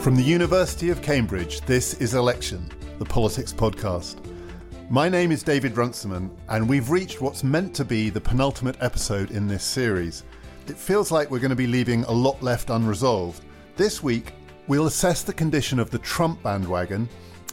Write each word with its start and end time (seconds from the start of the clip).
From 0.00 0.16
the 0.16 0.22
University 0.22 0.88
of 0.88 1.02
Cambridge, 1.02 1.60
this 1.60 1.92
is 2.00 2.14
Election, 2.14 2.70
the 2.98 3.04
politics 3.04 3.52
podcast. 3.52 4.16
My 4.88 5.10
name 5.10 5.30
is 5.30 5.42
David 5.42 5.76
Runciman, 5.76 6.30
and 6.48 6.66
we've 6.66 6.88
reached 6.88 7.20
what's 7.20 7.44
meant 7.44 7.74
to 7.74 7.84
be 7.84 8.08
the 8.08 8.18
penultimate 8.18 8.78
episode 8.80 9.30
in 9.30 9.46
this 9.46 9.62
series. 9.62 10.24
It 10.68 10.78
feels 10.78 11.10
like 11.10 11.30
we're 11.30 11.38
going 11.38 11.50
to 11.50 11.54
be 11.54 11.66
leaving 11.66 12.04
a 12.04 12.10
lot 12.10 12.42
left 12.42 12.70
unresolved. 12.70 13.44
This 13.76 14.02
week, 14.02 14.32
we'll 14.68 14.86
assess 14.86 15.22
the 15.22 15.34
condition 15.34 15.78
of 15.78 15.90
the 15.90 15.98
Trump 15.98 16.42
bandwagon 16.42 17.06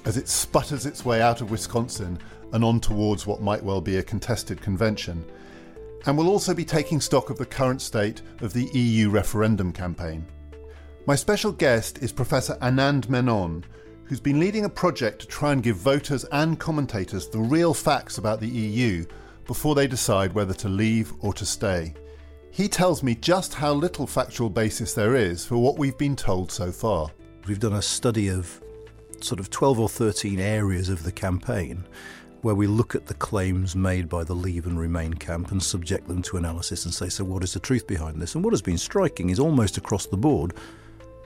as 0.06 0.16
it 0.16 0.30
sputters 0.30 0.86
its 0.86 1.04
way 1.04 1.22
out 1.22 1.42
of 1.42 1.52
Wisconsin 1.52 2.18
and 2.54 2.64
on 2.64 2.80
towards 2.80 3.28
what 3.28 3.42
might 3.42 3.62
well 3.62 3.82
be 3.82 3.98
a 3.98 4.04
contested 4.04 4.62
convention. 4.62 5.26
And 6.06 6.18
we'll 6.18 6.30
also 6.30 6.54
be 6.54 6.64
taking 6.64 7.02
stock 7.02 7.30
of 7.30 7.38
the 7.38 7.46
current 7.46 7.82
state 7.82 8.22
of 8.40 8.54
the 8.54 8.70
EU 8.72 9.10
referendum 9.10 9.74
campaign. 9.74 10.26
My 11.08 11.16
special 11.16 11.54
guest 11.54 12.00
is 12.00 12.12
Professor 12.12 12.58
Anand 12.62 13.08
Menon, 13.08 13.64
who's 14.04 14.20
been 14.20 14.42
leading 14.42 14.66
a 14.66 14.70
project 14.70 15.22
to 15.22 15.28
try 15.28 15.54
and 15.54 15.64
give 15.64 15.78
voters 15.78 16.26
and 16.34 16.60
commentators 16.60 17.30
the 17.30 17.40
real 17.40 17.74
facts 17.74 18.18
about 18.18 18.42
the 18.42 18.50
EU 18.50 19.06
before 19.46 19.74
they 19.74 19.88
decide 19.88 20.34
whether 20.34 20.54
to 20.56 20.68
leave 20.68 21.14
or 21.22 21.32
to 21.32 21.46
stay. 21.46 21.94
He 22.52 22.68
tells 22.68 23.04
me 23.04 23.16
just 23.16 23.54
how 23.54 23.72
little 23.72 24.06
factual 24.06 24.50
basis 24.50 24.94
there 24.94 25.16
is 25.16 25.46
for 25.46 25.56
what 25.56 25.78
we've 25.78 25.98
been 25.98 26.18
told 26.18 26.52
so 26.52 26.74
far. 26.74 27.10
We've 27.48 27.58
done 27.58 27.76
a 27.76 27.82
study 27.82 28.28
of 28.28 28.62
sort 29.22 29.40
of 29.40 29.50
12 29.50 29.80
or 29.80 29.88
13 29.88 30.42
areas 30.42 30.90
of 30.90 31.04
the 31.04 31.14
campaign 31.14 31.88
where 32.42 32.54
we 32.54 32.68
look 32.68 32.96
at 32.96 33.06
the 33.06 33.14
claims 33.14 33.78
made 33.78 34.10
by 34.10 34.26
the 34.26 34.36
Leave 34.36 34.68
and 34.68 34.78
Remain 34.78 35.14
camp 35.14 35.52
and 35.52 35.64
subject 35.64 36.10
them 36.10 36.22
to 36.24 36.36
analysis 36.36 36.84
and 36.84 36.94
say, 36.94 37.08
so 37.08 37.24
what 37.24 37.46
is 37.46 37.54
the 37.54 37.62
truth 37.62 37.88
behind 37.88 38.22
this? 38.22 38.36
And 38.36 38.44
what 38.44 38.52
has 38.52 38.62
been 38.62 38.78
striking 38.78 39.30
is 39.30 39.40
almost 39.40 39.78
across 39.78 40.06
the 40.06 40.18
board, 40.18 40.54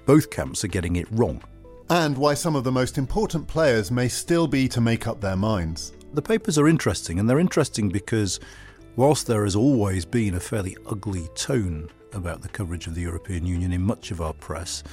both 0.06 0.30
camps 0.30 0.64
are 0.64 0.70
getting 0.70 0.96
it 0.96 1.08
wrong. 1.12 1.44
And 1.90 2.18
why 2.18 2.34
some 2.34 2.56
of 2.56 2.64
the 2.64 2.72
most 2.72 2.98
important 2.98 3.48
players 3.48 3.92
may 3.92 4.08
still 4.08 4.48
be 4.48 4.68
to 4.70 4.82
make 4.82 5.08
up 5.08 5.20
their 5.20 5.36
minds. 5.36 5.94
The 6.14 6.22
papers 6.22 6.58
are 6.58 6.68
interesting, 6.68 7.20
and 7.20 7.30
they're 7.30 7.40
interesting 7.40 7.90
because 7.90 8.40
whilst 8.96 9.28
there 9.28 9.44
has 9.44 9.56
always 9.56 10.06
been 10.06 10.36
a 10.36 10.40
fairly 10.40 10.78
ugly 10.86 11.28
tone 11.36 11.90
about 12.14 12.42
the 12.42 12.50
coverage 12.50 12.88
of 12.88 12.96
the 12.96 13.02
European 13.02 13.46
Union 13.46 13.72
in 13.72 13.82
much 13.82 14.12
of 14.12 14.22
our 14.22 14.34
press, 14.34 14.84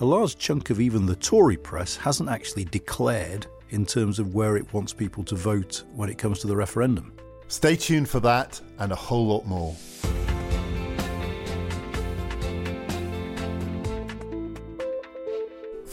a 0.00 0.04
large 0.04 0.36
chunk 0.36 0.70
of 0.70 0.80
even 0.80 1.06
the 1.06 1.16
Tory 1.16 1.56
press 1.56 1.96
hasn't 1.96 2.28
actually 2.28 2.64
declared 2.64 3.46
in 3.70 3.86
terms 3.86 4.18
of 4.18 4.34
where 4.34 4.56
it 4.56 4.72
wants 4.72 4.92
people 4.92 5.24
to 5.24 5.34
vote 5.34 5.84
when 5.94 6.10
it 6.10 6.18
comes 6.18 6.38
to 6.40 6.46
the 6.46 6.56
referendum. 6.56 7.12
Stay 7.48 7.76
tuned 7.76 8.08
for 8.08 8.20
that 8.20 8.60
and 8.78 8.92
a 8.92 8.96
whole 8.96 9.26
lot 9.26 9.46
more. 9.46 9.76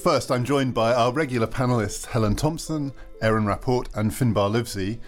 First, 0.04 0.32
I'm 0.32 0.46
joined 0.46 0.74
by 0.74 0.94
our 0.94 1.12
regular 1.12 1.46
panelists 1.46 2.06
Helen 2.06 2.38
Thompson, 2.38 2.94
Aaron 3.22 3.46
Rapport, 3.46 3.84
and 3.94 4.12
Finbar 4.12 4.50
Livesey. 4.50 5.02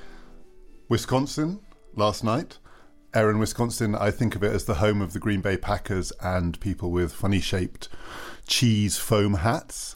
Wisconsin, 0.90 1.62
last 1.96 2.26
night. 2.26 2.58
Aaron, 3.14 3.40
Wisconsin, 3.40 3.96
I 3.96 4.12
think 4.12 4.36
of 4.36 4.44
it 4.44 4.52
as 4.52 4.66
the 4.66 4.76
home 4.76 5.02
of 5.02 5.14
the 5.14 5.20
Green 5.20 5.40
Bay 5.40 5.56
Packers 5.56 6.12
and 6.20 6.60
people 6.60 6.92
with 6.92 7.14
funny 7.14 7.40
shaped 7.40 7.88
cheese 8.46 8.98
foam 8.98 9.36
hats. 9.36 9.96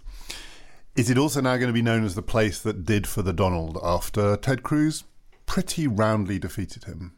Is 0.95 1.09
it 1.09 1.17
also 1.17 1.41
now 1.41 1.57
going 1.57 1.67
to 1.67 1.73
be 1.73 1.81
known 1.81 2.05
as 2.05 2.15
the 2.15 2.21
place 2.21 2.61
that 2.61 2.85
did 2.85 3.05
for 3.05 3.21
the 3.21 3.33
Donald 3.33 3.77
after 3.83 4.37
Ted 4.37 4.63
Cruz 4.63 5.03
pretty 5.45 5.87
roundly 5.87 6.39
defeated 6.39 6.85
him? 6.85 7.17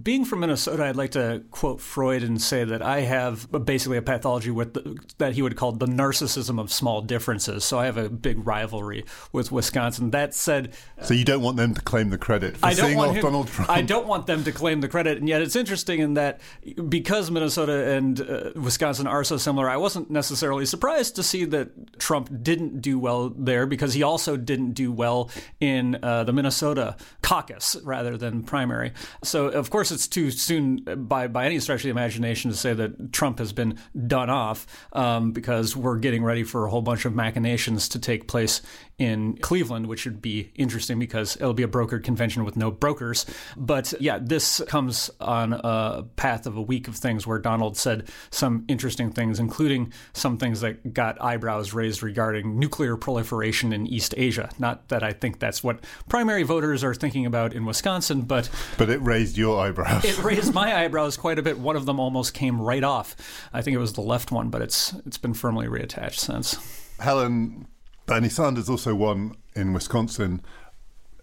Being 0.00 0.24
from 0.24 0.40
Minnesota, 0.40 0.84
I'd 0.84 0.96
like 0.96 1.12
to 1.12 1.42
quote 1.50 1.80
Freud 1.80 2.22
and 2.22 2.40
say 2.40 2.64
that 2.64 2.82
I 2.82 3.00
have 3.00 3.50
basically 3.64 3.96
a 3.96 4.02
pathology 4.02 4.50
with 4.50 4.74
the, 4.74 4.98
that 5.18 5.34
he 5.34 5.42
would 5.42 5.56
call 5.56 5.72
the 5.72 5.86
narcissism 5.86 6.60
of 6.60 6.72
small 6.72 7.02
differences. 7.02 7.64
So 7.64 7.78
I 7.78 7.86
have 7.86 7.96
a 7.96 8.08
big 8.08 8.46
rivalry 8.46 9.04
with 9.32 9.50
Wisconsin. 9.50 10.10
That 10.10 10.34
said, 10.34 10.74
so 11.02 11.14
you 11.14 11.24
don't 11.24 11.42
want 11.42 11.56
them 11.56 11.74
to 11.74 11.80
claim 11.80 12.10
the 12.10 12.18
credit 12.18 12.56
for 12.56 12.66
I 12.66 12.74
don't 12.74 12.86
seeing 12.86 12.98
want 12.98 13.10
off 13.10 13.16
him, 13.16 13.22
Donald 13.22 13.48
Trump. 13.48 13.70
I 13.70 13.82
don't 13.82 14.06
want 14.06 14.26
them 14.26 14.44
to 14.44 14.52
claim 14.52 14.80
the 14.80 14.88
credit, 14.88 15.18
and 15.18 15.28
yet 15.28 15.42
it's 15.42 15.56
interesting 15.56 16.00
in 16.00 16.14
that 16.14 16.40
because 16.88 17.30
Minnesota 17.30 17.90
and 17.92 18.20
uh, 18.20 18.50
Wisconsin 18.54 19.06
are 19.06 19.24
so 19.24 19.36
similar, 19.36 19.68
I 19.68 19.76
wasn't 19.76 20.10
necessarily 20.10 20.66
surprised 20.66 21.16
to 21.16 21.22
see 21.22 21.44
that 21.46 21.98
Trump 21.98 22.30
didn't 22.42 22.80
do 22.80 22.98
well 22.98 23.30
there 23.30 23.66
because 23.66 23.94
he 23.94 24.02
also 24.02 24.36
didn't 24.36 24.72
do 24.72 24.92
well 24.92 25.30
in 25.60 25.98
uh, 26.02 26.24
the 26.24 26.32
Minnesota 26.32 26.96
caucus 27.22 27.76
rather 27.82 28.16
than 28.16 28.42
primary. 28.42 28.92
So 29.22 29.48
of 29.48 29.70
course 29.70 29.79
course, 29.80 29.90
it's 29.90 30.08
too 30.08 30.30
soon 30.30 30.84
by 31.08 31.26
by 31.26 31.46
any 31.46 31.58
stretch 31.58 31.80
of 31.80 31.84
the 31.84 31.88
imagination 31.88 32.50
to 32.50 32.56
say 32.56 32.74
that 32.74 33.14
Trump 33.14 33.38
has 33.38 33.54
been 33.54 33.78
done 34.06 34.28
off 34.28 34.66
um, 34.92 35.32
because 35.32 35.74
we're 35.74 35.96
getting 35.96 36.22
ready 36.22 36.44
for 36.44 36.66
a 36.66 36.70
whole 36.70 36.82
bunch 36.82 37.06
of 37.06 37.14
machinations 37.14 37.88
to 37.88 37.98
take 37.98 38.28
place 38.28 38.60
in 39.00 39.34
Cleveland, 39.38 39.86
which 39.86 40.04
would 40.04 40.20
be 40.20 40.52
interesting 40.54 40.98
because 40.98 41.34
it'll 41.36 41.54
be 41.54 41.62
a 41.62 41.68
brokered 41.68 42.04
convention 42.04 42.44
with 42.44 42.54
no 42.54 42.70
brokers. 42.70 43.24
But 43.56 43.94
yeah, 43.98 44.18
this 44.20 44.60
comes 44.68 45.10
on 45.18 45.54
a 45.54 46.04
path 46.16 46.46
of 46.46 46.58
a 46.58 46.62
week 46.62 46.86
of 46.86 46.96
things 46.96 47.26
where 47.26 47.38
Donald 47.38 47.78
said 47.78 48.10
some 48.30 48.66
interesting 48.68 49.10
things, 49.10 49.40
including 49.40 49.94
some 50.12 50.36
things 50.36 50.60
that 50.60 50.92
got 50.92 51.20
eyebrows 51.20 51.72
raised 51.72 52.02
regarding 52.02 52.58
nuclear 52.58 52.98
proliferation 52.98 53.72
in 53.72 53.86
East 53.86 54.12
Asia. 54.18 54.50
Not 54.58 54.88
that 54.88 55.02
I 55.02 55.14
think 55.14 55.38
that's 55.38 55.64
what 55.64 55.82
primary 56.10 56.42
voters 56.42 56.84
are 56.84 56.94
thinking 56.94 57.24
about 57.24 57.54
in 57.54 57.64
Wisconsin, 57.64 58.22
but 58.22 58.50
but 58.76 58.90
it 58.90 58.98
raised 58.98 59.38
your 59.38 59.64
eyebrows. 59.64 60.04
it 60.04 60.18
raised 60.22 60.52
my 60.52 60.84
eyebrows 60.84 61.16
quite 61.16 61.38
a 61.38 61.42
bit. 61.42 61.58
One 61.58 61.74
of 61.76 61.86
them 61.86 61.98
almost 61.98 62.34
came 62.34 62.60
right 62.60 62.84
off. 62.84 63.16
I 63.50 63.62
think 63.62 63.74
it 63.74 63.78
was 63.78 63.94
the 63.94 64.02
left 64.02 64.30
one, 64.30 64.50
but 64.50 64.60
it's 64.60 64.92
it's 65.06 65.18
been 65.18 65.32
firmly 65.32 65.68
reattached 65.68 66.18
since. 66.18 66.58
Helen 66.98 67.66
Bernie 68.10 68.28
Sanders 68.28 68.68
also 68.68 68.92
won 68.92 69.36
in 69.54 69.72
Wisconsin. 69.72 70.42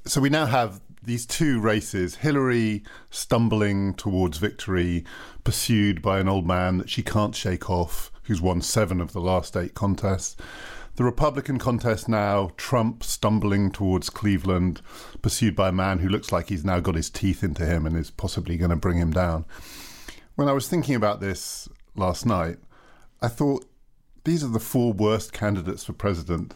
So 0.06 0.22
we 0.22 0.30
now 0.30 0.46
have 0.46 0.80
these 1.04 1.26
two 1.26 1.60
races 1.60 2.16
Hillary 2.16 2.82
stumbling 3.10 3.94
towards 3.96 4.38
victory, 4.38 5.04
pursued 5.44 6.02
by 6.02 6.20
an 6.20 6.30
old 6.30 6.48
man 6.48 6.78
that 6.78 6.90
she 6.90 7.04
can't 7.04 7.36
shake 7.36 7.70
off, 7.70 8.10
who's 8.24 8.40
won 8.40 8.62
seven 8.62 9.02
of 9.02 9.12
the 9.12 9.20
last 9.20 9.58
eight 9.58 9.74
contests. 9.74 10.38
The 10.96 11.04
Republican 11.04 11.60
contest 11.60 12.08
now, 12.08 12.52
Trump 12.56 13.04
stumbling 13.04 13.70
towards 13.70 14.10
Cleveland, 14.10 14.82
pursued 15.22 15.58
by 15.58 15.68
a 15.68 15.74
man 15.74 16.00
who 16.00 16.08
looks 16.08 16.32
like 16.32 16.48
he's 16.48 16.64
now 16.64 16.80
got 16.80 16.96
his 16.96 17.10
teeth 17.10 17.44
into 17.44 17.66
him 17.66 17.86
and 17.86 17.98
is 17.98 18.12
possibly 18.12 18.56
going 18.56 18.70
to 18.70 18.78
bring 18.78 18.98
him 18.98 19.12
down. 19.12 19.44
When 20.36 20.48
I 20.48 20.54
was 20.54 20.70
thinking 20.70 20.96
about 20.96 21.20
this 21.20 21.68
last 21.98 22.26
night, 22.26 22.60
I 23.22 23.28
thought 23.28 23.66
these 24.28 24.44
are 24.44 24.50
the 24.50 24.60
four 24.60 24.92
worst 24.92 25.32
candidates 25.32 25.86
for 25.86 25.94
president 25.94 26.54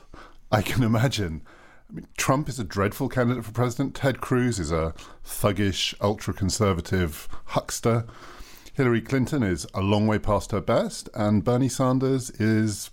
I 0.52 0.62
can 0.62 0.84
imagine. 0.84 1.42
I 1.90 1.94
mean, 1.94 2.08
Trump 2.18 2.50
is 2.50 2.59
a 2.59 2.66
dreadful 2.66 3.08
candidate 3.08 3.46
for 3.46 3.54
president. 3.54 3.96
Ted 3.96 4.20
Cruz 4.20 4.59
is 4.59 4.74
a 4.74 4.94
thuggish, 5.26 5.94
ultra 6.02 6.34
conservative 6.34 7.30
huckster. 7.46 8.06
Hillary 8.74 9.00
Clinton 9.00 9.42
is 9.42 9.66
a 9.74 9.80
long 9.80 10.06
way 10.06 10.20
past 10.20 10.52
her 10.52 10.59
best. 10.59 11.08
And 11.14 11.46
Bernie 11.46 11.70
Sanders 11.70 12.30
is 12.32 12.92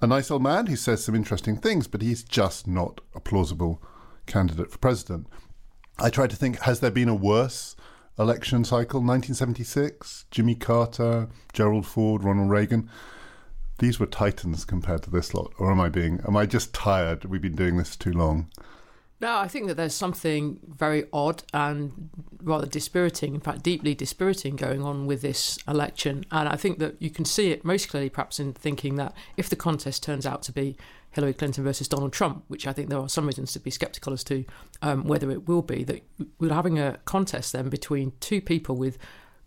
a 0.00 0.06
nice 0.06 0.30
old 0.30 0.44
man 0.44 0.66
who 0.66 0.76
says 0.76 1.04
some 1.04 1.16
interesting 1.16 1.56
things, 1.56 1.88
but 1.88 2.02
he's 2.02 2.22
just 2.22 2.68
not 2.68 3.00
a 3.16 3.20
plausible 3.20 3.82
candidate 4.26 4.70
for 4.70 4.78
president. 4.78 5.26
I 5.98 6.10
tried 6.10 6.30
to 6.30 6.36
think 6.36 6.60
has 6.60 6.78
there 6.78 6.92
been 6.92 7.08
a 7.08 7.14
worse 7.14 7.74
election 8.16 8.62
cycle? 8.62 9.00
1976, 9.00 10.26
Jimmy 10.30 10.54
Carter, 10.54 11.28
Gerald 11.52 11.86
Ford, 11.86 12.22
Ronald 12.22 12.50
Reagan 12.50 12.88
these 13.82 13.98
were 13.98 14.06
titans 14.06 14.64
compared 14.64 15.02
to 15.02 15.10
this 15.10 15.34
lot, 15.34 15.52
or 15.58 15.72
am 15.72 15.80
I 15.80 15.88
being? 15.88 16.20
Am 16.24 16.36
I 16.36 16.46
just 16.46 16.72
tired? 16.72 17.24
We've 17.24 17.42
been 17.42 17.56
doing 17.56 17.78
this 17.78 17.96
too 17.96 18.12
long. 18.12 18.48
No, 19.20 19.36
I 19.36 19.48
think 19.48 19.66
that 19.66 19.76
there's 19.76 19.94
something 19.94 20.60
very 20.68 21.06
odd 21.12 21.42
and 21.52 22.08
rather 22.44 22.66
dispiriting, 22.66 23.34
in 23.34 23.40
fact, 23.40 23.64
deeply 23.64 23.96
dispiriting 23.96 24.54
going 24.54 24.84
on 24.84 25.06
with 25.06 25.20
this 25.20 25.58
election. 25.66 26.24
And 26.30 26.48
I 26.48 26.54
think 26.54 26.78
that 26.78 26.94
you 27.02 27.10
can 27.10 27.24
see 27.24 27.50
it 27.50 27.64
most 27.64 27.88
clearly 27.88 28.08
perhaps 28.08 28.38
in 28.38 28.52
thinking 28.52 28.94
that 28.96 29.14
if 29.36 29.48
the 29.50 29.56
contest 29.56 30.04
turns 30.04 30.26
out 30.26 30.42
to 30.44 30.52
be 30.52 30.76
Hillary 31.10 31.34
Clinton 31.34 31.64
versus 31.64 31.88
Donald 31.88 32.12
Trump, 32.12 32.44
which 32.46 32.68
I 32.68 32.72
think 32.72 32.88
there 32.88 33.00
are 33.00 33.08
some 33.08 33.26
reasons 33.26 33.52
to 33.54 33.60
be 33.60 33.72
sceptical 33.72 34.12
as 34.12 34.22
to 34.24 34.44
um, 34.80 35.08
whether 35.08 35.28
it 35.32 35.48
will 35.48 35.62
be, 35.62 35.82
that 35.84 36.02
we're 36.38 36.54
having 36.54 36.78
a 36.78 36.98
contest 37.04 37.52
then 37.52 37.68
between 37.68 38.12
two 38.20 38.40
people 38.40 38.76
with 38.76 38.96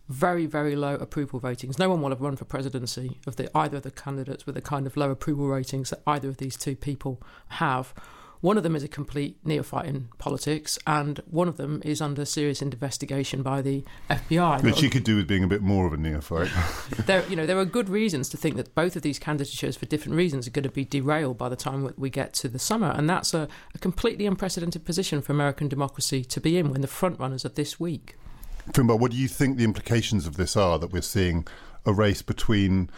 very, 0.08 0.46
very 0.46 0.76
low 0.76 0.96
approval 0.96 1.40
ratings. 1.40 1.80
No 1.80 1.90
one 1.90 2.02
will 2.02 2.10
have 2.10 2.22
run 2.22 2.36
for 2.36 2.46
presidency 2.46 3.18
of 3.26 3.36
the 3.36 3.56
either 3.58 3.78
of 3.78 3.84
the 3.84 3.92
candidates 3.92 4.46
with 4.46 4.56
the 4.56 4.62
kind 4.62 4.86
of 4.86 4.96
low 4.96 5.12
approval 5.12 5.48
ratings 5.48 5.90
that 5.90 6.02
either 6.06 6.30
of 6.30 6.38
these 6.38 6.56
two 6.56 6.76
people 6.76 7.22
have. 7.50 7.94
One 8.42 8.58
of 8.58 8.64
them 8.64 8.76
is 8.76 8.84
a 8.84 8.88
complete 8.88 9.38
neophyte 9.44 9.88
in 9.88 10.10
politics, 10.20 10.78
and 10.86 11.20
one 11.26 11.48
of 11.48 11.58
them 11.58 11.82
is 11.84 12.00
under 12.00 12.26
serious 12.26 12.62
investigation 12.62 13.42
by 13.42 13.64
the 13.64 13.84
FBI. 14.08 14.62
Which 14.62 14.84
you 14.84 14.90
could 14.92 15.04
do 15.04 15.16
with 15.16 15.28
being 15.28 15.44
a 15.44 15.48
bit 15.48 15.64
more 15.64 15.88
of 15.88 15.94
a 15.94 15.98
neophyte. 15.98 16.52
there, 17.08 17.26
you 17.28 17.36
know, 17.36 17.48
there 17.48 17.58
are 17.58 17.66
good 17.66 17.90
reasons 17.90 18.30
to 18.30 18.38
think 18.38 18.56
that 18.58 18.76
both 18.76 18.96
of 18.96 19.02
these 19.02 19.18
candidatures, 19.18 19.76
for 19.78 19.88
different 19.88 20.16
reasons, 20.16 20.46
are 20.46 20.52
going 20.52 20.62
to 20.62 20.70
be 20.70 20.86
derailed 20.86 21.40
by 21.40 21.50
the 21.50 21.56
time 21.56 21.92
we 21.98 22.12
get 22.12 22.34
to 22.36 22.48
the 22.48 22.60
summer, 22.60 22.92
and 22.92 23.10
that's 23.10 23.34
a, 23.34 23.48
a 23.74 23.80
completely 23.80 24.28
unprecedented 24.28 24.86
position 24.86 25.24
for 25.24 25.32
American 25.32 25.68
democracy 25.68 26.24
to 26.26 26.40
be 26.40 26.60
in 26.60 26.70
when 26.70 26.82
the 26.82 26.88
front 26.88 27.20
runners 27.20 27.46
are 27.46 27.50
this 27.50 27.80
weak. 27.80 28.16
Finbar, 28.72 29.00
what 29.00 29.12
do 29.12 29.18
you 29.18 29.28
think 29.28 29.58
the 29.58 29.64
implications 29.64 30.26
of 30.28 30.38
this 30.38 30.56
are 30.56 30.80
that 30.80 30.92
we're 30.92 31.02
seeing 31.02 31.48
a 31.86 31.94
race 31.94 32.22
between 32.22 32.90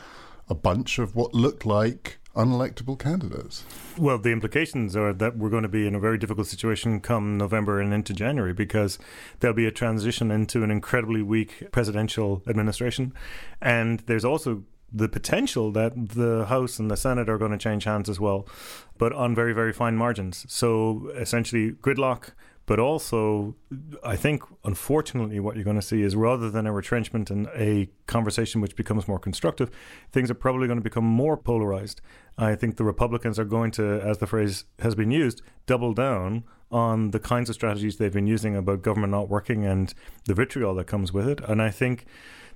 a 0.49 0.55
bunch 0.55 0.97
of 0.99 1.15
what 1.15 1.33
looked 1.33 1.65
like 1.65 2.19
unelectable 2.35 2.97
candidates. 2.97 3.65
Well, 3.97 4.19
the 4.19 4.29
implications 4.31 4.95
are 4.95 5.11
that 5.11 5.37
we're 5.37 5.49
going 5.49 5.63
to 5.63 5.69
be 5.69 5.87
in 5.87 5.95
a 5.95 5.99
very 5.99 6.19
difficult 6.19 6.45
situation 6.45 7.01
come 7.01 7.37
November 7.37 7.81
and 7.81 7.91
into 7.91 8.13
January 8.13 8.53
because 8.53 8.99
there'll 9.39 9.55
be 9.55 9.65
a 9.65 9.71
transition 9.71 10.29
into 10.29 10.63
an 10.63 10.69
incredibly 10.69 11.23
weak 11.23 11.71
presidential 11.71 12.43
administration. 12.47 13.13
And 13.59 14.01
there's 14.01 14.23
also 14.23 14.63
the 14.93 15.09
potential 15.09 15.71
that 15.71 15.93
the 15.95 16.45
House 16.45 16.79
and 16.79 16.91
the 16.91 16.95
Senate 16.95 17.27
are 17.27 17.39
going 17.39 17.51
to 17.51 17.57
change 17.57 17.85
hands 17.85 18.07
as 18.07 18.19
well, 18.19 18.47
but 18.99 19.11
on 19.13 19.33
very, 19.33 19.53
very 19.53 19.73
fine 19.73 19.97
margins. 19.97 20.45
So 20.47 21.11
essentially, 21.15 21.71
gridlock 21.71 22.33
but 22.67 22.79
also, 22.79 23.55
I 24.03 24.17
think, 24.17 24.43
unfortunately, 24.65 25.39
what 25.39 25.55
you're 25.55 25.63
going 25.63 25.77
to 25.77 25.81
see 25.81 26.03
is 26.03 26.17
rather 26.17 26.51
than 26.51 26.67
a 26.67 26.73
retrenchment 26.73 27.31
and 27.31 27.47
a 27.55 27.89
conversation 28.07 28.59
which 28.59 28.75
becomes 28.75 29.07
more 29.07 29.19
constructive, 29.19 29.71
things 30.11 30.29
are 30.29 30.35
probably 30.35 30.67
going 30.67 30.77
to 30.77 30.83
become 30.83 31.05
more 31.05 31.37
polarized. 31.37 32.01
I 32.37 32.55
think 32.55 32.75
the 32.75 32.83
Republicans 32.83 33.39
are 33.39 33.45
going 33.45 33.71
to, 33.71 34.01
as 34.01 34.17
the 34.17 34.27
phrase 34.27 34.65
has 34.79 34.95
been 34.95 35.11
used, 35.11 35.41
double 35.65 35.93
down 35.93 36.43
on 36.69 37.11
the 37.11 37.19
kinds 37.21 37.49
of 37.49 37.55
strategies 37.55 37.95
they've 37.95 38.11
been 38.11 38.27
using 38.27 38.57
about 38.57 38.81
government 38.81 39.11
not 39.11 39.29
working 39.29 39.65
and 39.65 39.93
the 40.25 40.33
vitriol 40.33 40.75
that 40.75 40.87
comes 40.87 41.13
with 41.13 41.25
it. 41.25 41.39
And 41.47 41.61
I 41.61 41.69
think 41.69 42.05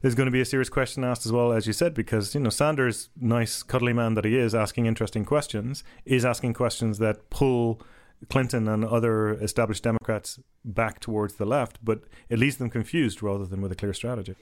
there's 0.01 0.15
going 0.15 0.27
to 0.27 0.31
be 0.31 0.41
a 0.41 0.45
serious 0.45 0.69
question 0.69 1.05
asked 1.05 1.25
as 1.25 1.31
well, 1.31 1.53
as 1.53 1.67
you 1.67 1.73
said, 1.73 1.93
because 1.93 2.35
you 2.35 2.41
know 2.41 2.49
Sanders, 2.49 3.09
nice 3.15 3.63
cuddly 3.63 3.93
man 3.93 4.15
that 4.15 4.25
he 4.25 4.37
is, 4.37 4.53
asking 4.53 4.87
interesting 4.87 5.23
questions, 5.23 5.85
is 6.03 6.25
asking 6.25 6.53
questions 6.53 6.97
that 6.97 7.29
pull 7.29 7.81
Clinton 8.29 8.67
and 8.67 8.85
other 8.85 9.33
established 9.33 9.83
Democrats 9.83 10.39
back 10.63 10.99
towards 10.99 11.35
the 11.35 11.45
left, 11.45 11.83
but 11.83 12.01
it 12.29 12.39
leaves 12.39 12.57
them 12.57 12.69
confused 12.69 13.23
rather 13.23 13.45
than 13.45 13.61
with 13.61 13.71
a 13.71 13.75
clear 13.75 13.93
strategy. 13.93 14.35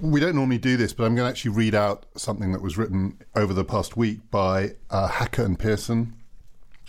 We 0.00 0.20
don't 0.20 0.36
normally 0.36 0.58
do 0.58 0.76
this, 0.76 0.92
but 0.92 1.04
I'm 1.04 1.14
going 1.14 1.26
to 1.26 1.30
actually 1.30 1.52
read 1.52 1.74
out 1.74 2.06
something 2.16 2.52
that 2.52 2.62
was 2.62 2.78
written 2.78 3.18
over 3.34 3.52
the 3.52 3.64
past 3.64 3.96
week 3.96 4.30
by 4.30 4.72
uh, 4.90 5.08
Hacker 5.08 5.44
and 5.44 5.58
Pierson, 5.58 6.14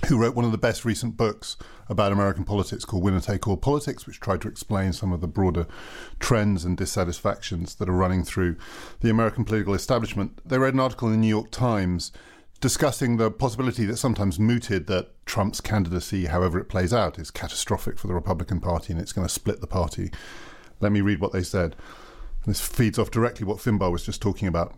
who 0.07 0.18
wrote 0.18 0.36
one 0.36 0.45
of 0.45 0.51
the 0.51 0.57
best 0.57 0.86
recent 0.86 1.18
books 1.18 1.57
about 1.90 2.12
American 2.12 2.44
politics 2.44 2.86
called 2.86 3.04
Winner 3.04 3.19
Take 3.19 3.48
All 3.48 3.57
Politics, 3.57 4.06
which 4.06 4.19
tried 4.19 4.42
to 4.42 4.48
explain 4.48 4.94
some 4.94 5.12
of 5.12 5.22
the 5.22 5.28
broader 5.28 5.68
trends 6.19 6.66
and 6.66 6.78
dissatisfactions 6.78 7.75
that 7.75 7.90
are 7.90 7.94
running 7.94 8.24
through 8.24 8.57
the 9.01 9.10
American 9.10 9.44
political 9.44 9.74
establishment. 9.74 10.40
They 10.45 10.57
read 10.57 10.74
an 10.74 10.80
article 10.80 11.07
in 11.07 11.13
the 11.13 11.19
New 11.19 11.28
York 11.28 11.51
Times 11.51 12.12
discussing 12.63 13.18
the 13.18 13.30
possibility 13.30 13.83
that 13.83 13.98
sometimes 13.98 14.39
mooted 14.39 14.88
that 14.88 15.10
Trump's 15.25 15.60
candidacy, 15.60 16.27
however 16.27 16.57
it 16.57 16.69
plays 16.69 16.94
out, 16.94 17.19
is 17.19 17.30
catastrophic 17.30 18.00
for 18.00 18.07
the 18.07 18.13
Republican 18.13 18.62
Party 18.62 18.94
and 18.94 19.01
it's 19.01 19.12
going 19.12 19.27
to 19.27 19.33
split 19.33 19.60
the 19.60 19.68
party. 19.68 20.13
Let 20.80 20.94
me 20.94 21.01
read 21.01 21.19
what 21.19 21.33
they 21.33 21.44
said. 21.44 21.75
This 22.48 22.62
feeds 22.65 22.98
off 22.98 23.12
directly 23.12 23.45
what 23.45 23.57
Finbar 23.57 23.92
was 23.92 24.06
just 24.06 24.21
talking 24.21 24.48
about. 24.48 24.75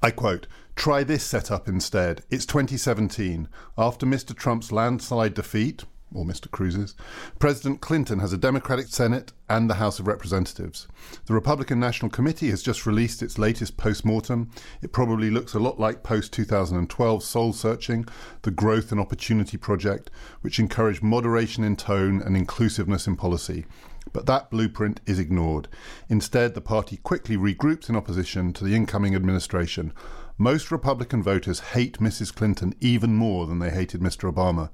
I 0.00 0.12
quote, 0.12 0.46
try 0.76 1.02
this 1.02 1.24
setup 1.24 1.66
instead. 1.66 2.22
It's 2.30 2.46
2017. 2.46 3.48
After 3.76 4.06
Mr. 4.06 4.32
Trump's 4.32 4.70
landslide 4.70 5.34
defeat, 5.34 5.82
or 6.14 6.24
Mr. 6.24 6.50
Cruz's, 6.50 6.94
President 7.38 7.80
Clinton 7.80 8.20
has 8.20 8.32
a 8.32 8.38
Democratic 8.38 8.86
Senate 8.88 9.32
and 9.48 9.68
the 9.68 9.74
House 9.74 9.98
of 9.98 10.06
Representatives. 10.06 10.86
The 11.26 11.34
Republican 11.34 11.80
National 11.80 12.10
Committee 12.10 12.50
has 12.50 12.62
just 12.62 12.86
released 12.86 13.22
its 13.22 13.38
latest 13.38 13.76
post-mortem. 13.76 14.50
It 14.82 14.92
probably 14.92 15.30
looks 15.30 15.54
a 15.54 15.58
lot 15.58 15.80
like 15.80 16.02
post-2012 16.02 17.22
Soul 17.22 17.52
Searching, 17.52 18.06
the 18.42 18.50
Growth 18.50 18.92
and 18.92 19.00
Opportunity 19.00 19.56
Project, 19.56 20.10
which 20.40 20.58
encouraged 20.58 21.02
moderation 21.02 21.64
in 21.64 21.76
tone 21.76 22.22
and 22.22 22.36
inclusiveness 22.36 23.06
in 23.06 23.16
policy. 23.16 23.66
But 24.12 24.26
that 24.26 24.50
blueprint 24.50 25.00
is 25.04 25.18
ignored. 25.18 25.68
Instead, 26.08 26.54
the 26.54 26.60
party 26.60 26.96
quickly 26.98 27.36
regroups 27.36 27.88
in 27.88 27.96
opposition 27.96 28.52
to 28.54 28.64
the 28.64 28.74
incoming 28.74 29.14
administration. 29.14 29.92
Most 30.38 30.70
Republican 30.70 31.22
voters 31.22 31.60
hate 31.60 31.98
Mrs. 31.98 32.34
Clinton 32.34 32.74
even 32.80 33.14
more 33.14 33.46
than 33.46 33.58
they 33.58 33.70
hated 33.70 34.00
Mr. 34.00 34.32
Obama. 34.32 34.70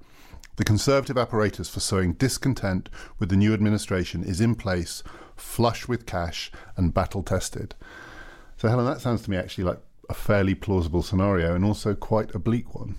The 0.57 0.65
Conservative 0.65 1.17
apparatus 1.17 1.71
for 1.71 1.81
sowing 1.81 2.13
discontent 2.13 2.91
with 3.19 3.31
the 3.31 3.37
new 3.37 3.55
administration 3.55 4.23
is 4.23 4.39
in 4.39 4.55
place, 4.55 5.03
flush 5.35 5.89
with 5.89 6.05
cash, 6.05 6.53
and 6.77 6.93
battle 6.93 7.23
tested. 7.23 7.75
So, 8.59 8.69
Helen, 8.69 8.85
that 8.85 9.01
sounds 9.01 9.23
to 9.23 9.31
me 9.31 9.39
actually 9.39 9.65
like 9.65 9.81
a 10.11 10.15
fairly 10.15 10.55
plausible 10.55 11.03
scenario 11.03 11.55
and 11.55 11.65
also 11.65 11.95
quite 11.95 12.35
a 12.35 12.39
bleak 12.39 12.75
one. 12.75 12.97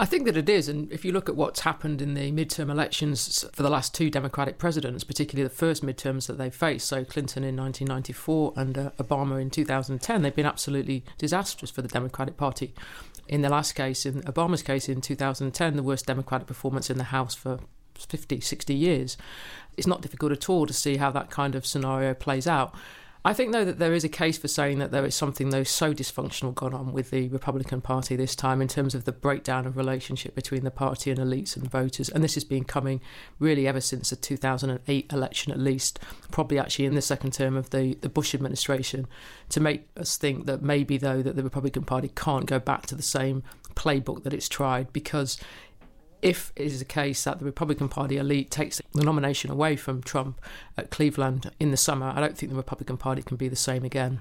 I 0.00 0.06
think 0.06 0.26
that 0.26 0.36
it 0.36 0.48
is. 0.48 0.68
And 0.68 0.90
if 0.92 1.04
you 1.04 1.12
look 1.12 1.28
at 1.28 1.36
what's 1.36 1.60
happened 1.60 2.00
in 2.00 2.14
the 2.14 2.30
midterm 2.30 2.70
elections 2.70 3.44
for 3.52 3.62
the 3.62 3.70
last 3.70 3.94
two 3.94 4.10
Democratic 4.10 4.58
presidents, 4.58 5.02
particularly 5.02 5.48
the 5.48 5.54
first 5.54 5.84
midterms 5.84 6.26
that 6.26 6.38
they 6.38 6.50
faced, 6.50 6.86
so 6.86 7.04
Clinton 7.04 7.42
in 7.42 7.56
1994 7.56 8.52
and 8.56 8.78
uh, 8.78 8.90
Obama 8.98 9.40
in 9.40 9.50
2010, 9.50 10.22
they've 10.22 10.34
been 10.34 10.46
absolutely 10.46 11.04
disastrous 11.16 11.70
for 11.70 11.82
the 11.82 11.88
Democratic 11.88 12.36
Party. 12.36 12.74
In 13.28 13.42
the 13.42 13.50
last 13.50 13.72
case, 13.72 14.06
in 14.06 14.22
Obama's 14.22 14.62
case 14.62 14.88
in 14.88 15.00
2010, 15.00 15.76
the 15.76 15.82
worst 15.82 16.06
Democratic 16.06 16.46
performance 16.46 16.88
in 16.88 16.96
the 16.96 17.04
House 17.04 17.34
for 17.34 17.60
50, 17.94 18.40
60 18.40 18.74
years. 18.74 19.16
It's 19.76 19.86
not 19.86 20.00
difficult 20.00 20.32
at 20.32 20.48
all 20.48 20.66
to 20.66 20.72
see 20.72 20.96
how 20.96 21.10
that 21.10 21.30
kind 21.30 21.54
of 21.54 21.66
scenario 21.66 22.14
plays 22.14 22.46
out. 22.46 22.74
I 23.28 23.34
think, 23.34 23.52
though, 23.52 23.66
that 23.66 23.78
there 23.78 23.92
is 23.92 24.04
a 24.04 24.08
case 24.08 24.38
for 24.38 24.48
saying 24.48 24.78
that 24.78 24.90
there 24.90 25.04
is 25.04 25.14
something, 25.14 25.50
though, 25.50 25.62
so 25.62 25.92
dysfunctional 25.92 26.54
gone 26.54 26.72
on 26.72 26.94
with 26.94 27.10
the 27.10 27.28
Republican 27.28 27.82
Party 27.82 28.16
this 28.16 28.34
time 28.34 28.62
in 28.62 28.68
terms 28.68 28.94
of 28.94 29.04
the 29.04 29.12
breakdown 29.12 29.66
of 29.66 29.76
relationship 29.76 30.34
between 30.34 30.64
the 30.64 30.70
party 30.70 31.10
and 31.10 31.20
elites 31.20 31.54
and 31.54 31.70
voters. 31.70 32.08
And 32.08 32.24
this 32.24 32.36
has 32.36 32.44
been 32.44 32.64
coming 32.64 33.02
really 33.38 33.68
ever 33.68 33.82
since 33.82 34.08
the 34.08 34.16
2008 34.16 35.12
election, 35.12 35.52
at 35.52 35.58
least, 35.58 35.98
probably 36.30 36.58
actually 36.58 36.86
in 36.86 36.94
the 36.94 37.02
second 37.02 37.34
term 37.34 37.54
of 37.54 37.68
the, 37.68 37.98
the 38.00 38.08
Bush 38.08 38.34
administration, 38.34 39.06
to 39.50 39.60
make 39.60 39.86
us 39.94 40.16
think 40.16 40.46
that 40.46 40.62
maybe, 40.62 40.96
though, 40.96 41.20
that 41.20 41.36
the 41.36 41.42
Republican 41.42 41.82
Party 41.82 42.10
can't 42.16 42.46
go 42.46 42.58
back 42.58 42.86
to 42.86 42.94
the 42.94 43.02
same 43.02 43.42
playbook 43.74 44.22
that 44.22 44.32
it's 44.32 44.48
tried 44.48 44.90
because 44.94 45.38
if 46.22 46.52
it 46.56 46.66
is 46.66 46.78
the 46.78 46.84
case 46.84 47.24
that 47.24 47.38
the 47.38 47.44
Republican 47.44 47.88
Party 47.88 48.16
elite 48.16 48.50
takes 48.50 48.80
the 48.92 49.04
nomination 49.04 49.50
away 49.50 49.76
from 49.76 50.02
Trump 50.02 50.40
at 50.76 50.90
Cleveland 50.90 51.50
in 51.60 51.70
the 51.70 51.76
summer, 51.76 52.12
I 52.14 52.20
don't 52.20 52.36
think 52.36 52.50
the 52.50 52.56
Republican 52.56 52.96
Party 52.96 53.22
can 53.22 53.36
be 53.36 53.48
the 53.48 53.56
same 53.56 53.84
again. 53.84 54.20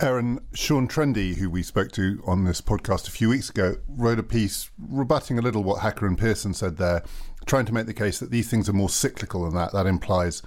Aaron, 0.00 0.38
Sean 0.54 0.86
Trende, 0.86 1.36
who 1.36 1.50
we 1.50 1.62
spoke 1.62 1.90
to 1.92 2.22
on 2.24 2.44
this 2.44 2.60
podcast 2.60 3.08
a 3.08 3.10
few 3.10 3.28
weeks 3.28 3.50
ago, 3.50 3.76
wrote 3.88 4.20
a 4.20 4.22
piece 4.22 4.70
rebutting 4.78 5.38
a 5.38 5.42
little 5.42 5.64
what 5.64 5.80
Hacker 5.80 6.06
and 6.06 6.16
Pierson 6.16 6.54
said 6.54 6.76
there, 6.76 7.02
trying 7.46 7.66
to 7.66 7.74
make 7.74 7.86
the 7.86 7.94
case 7.94 8.20
that 8.20 8.30
these 8.30 8.48
things 8.48 8.68
are 8.68 8.72
more 8.74 8.88
cyclical 8.88 9.44
than 9.44 9.54
that. 9.54 9.72
That 9.72 9.86
implies 9.86 10.42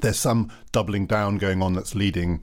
there's 0.00 0.18
some 0.18 0.50
doubling 0.72 1.06
down 1.06 1.38
going 1.38 1.62
on 1.62 1.74
that's 1.74 1.94
leading 1.94 2.42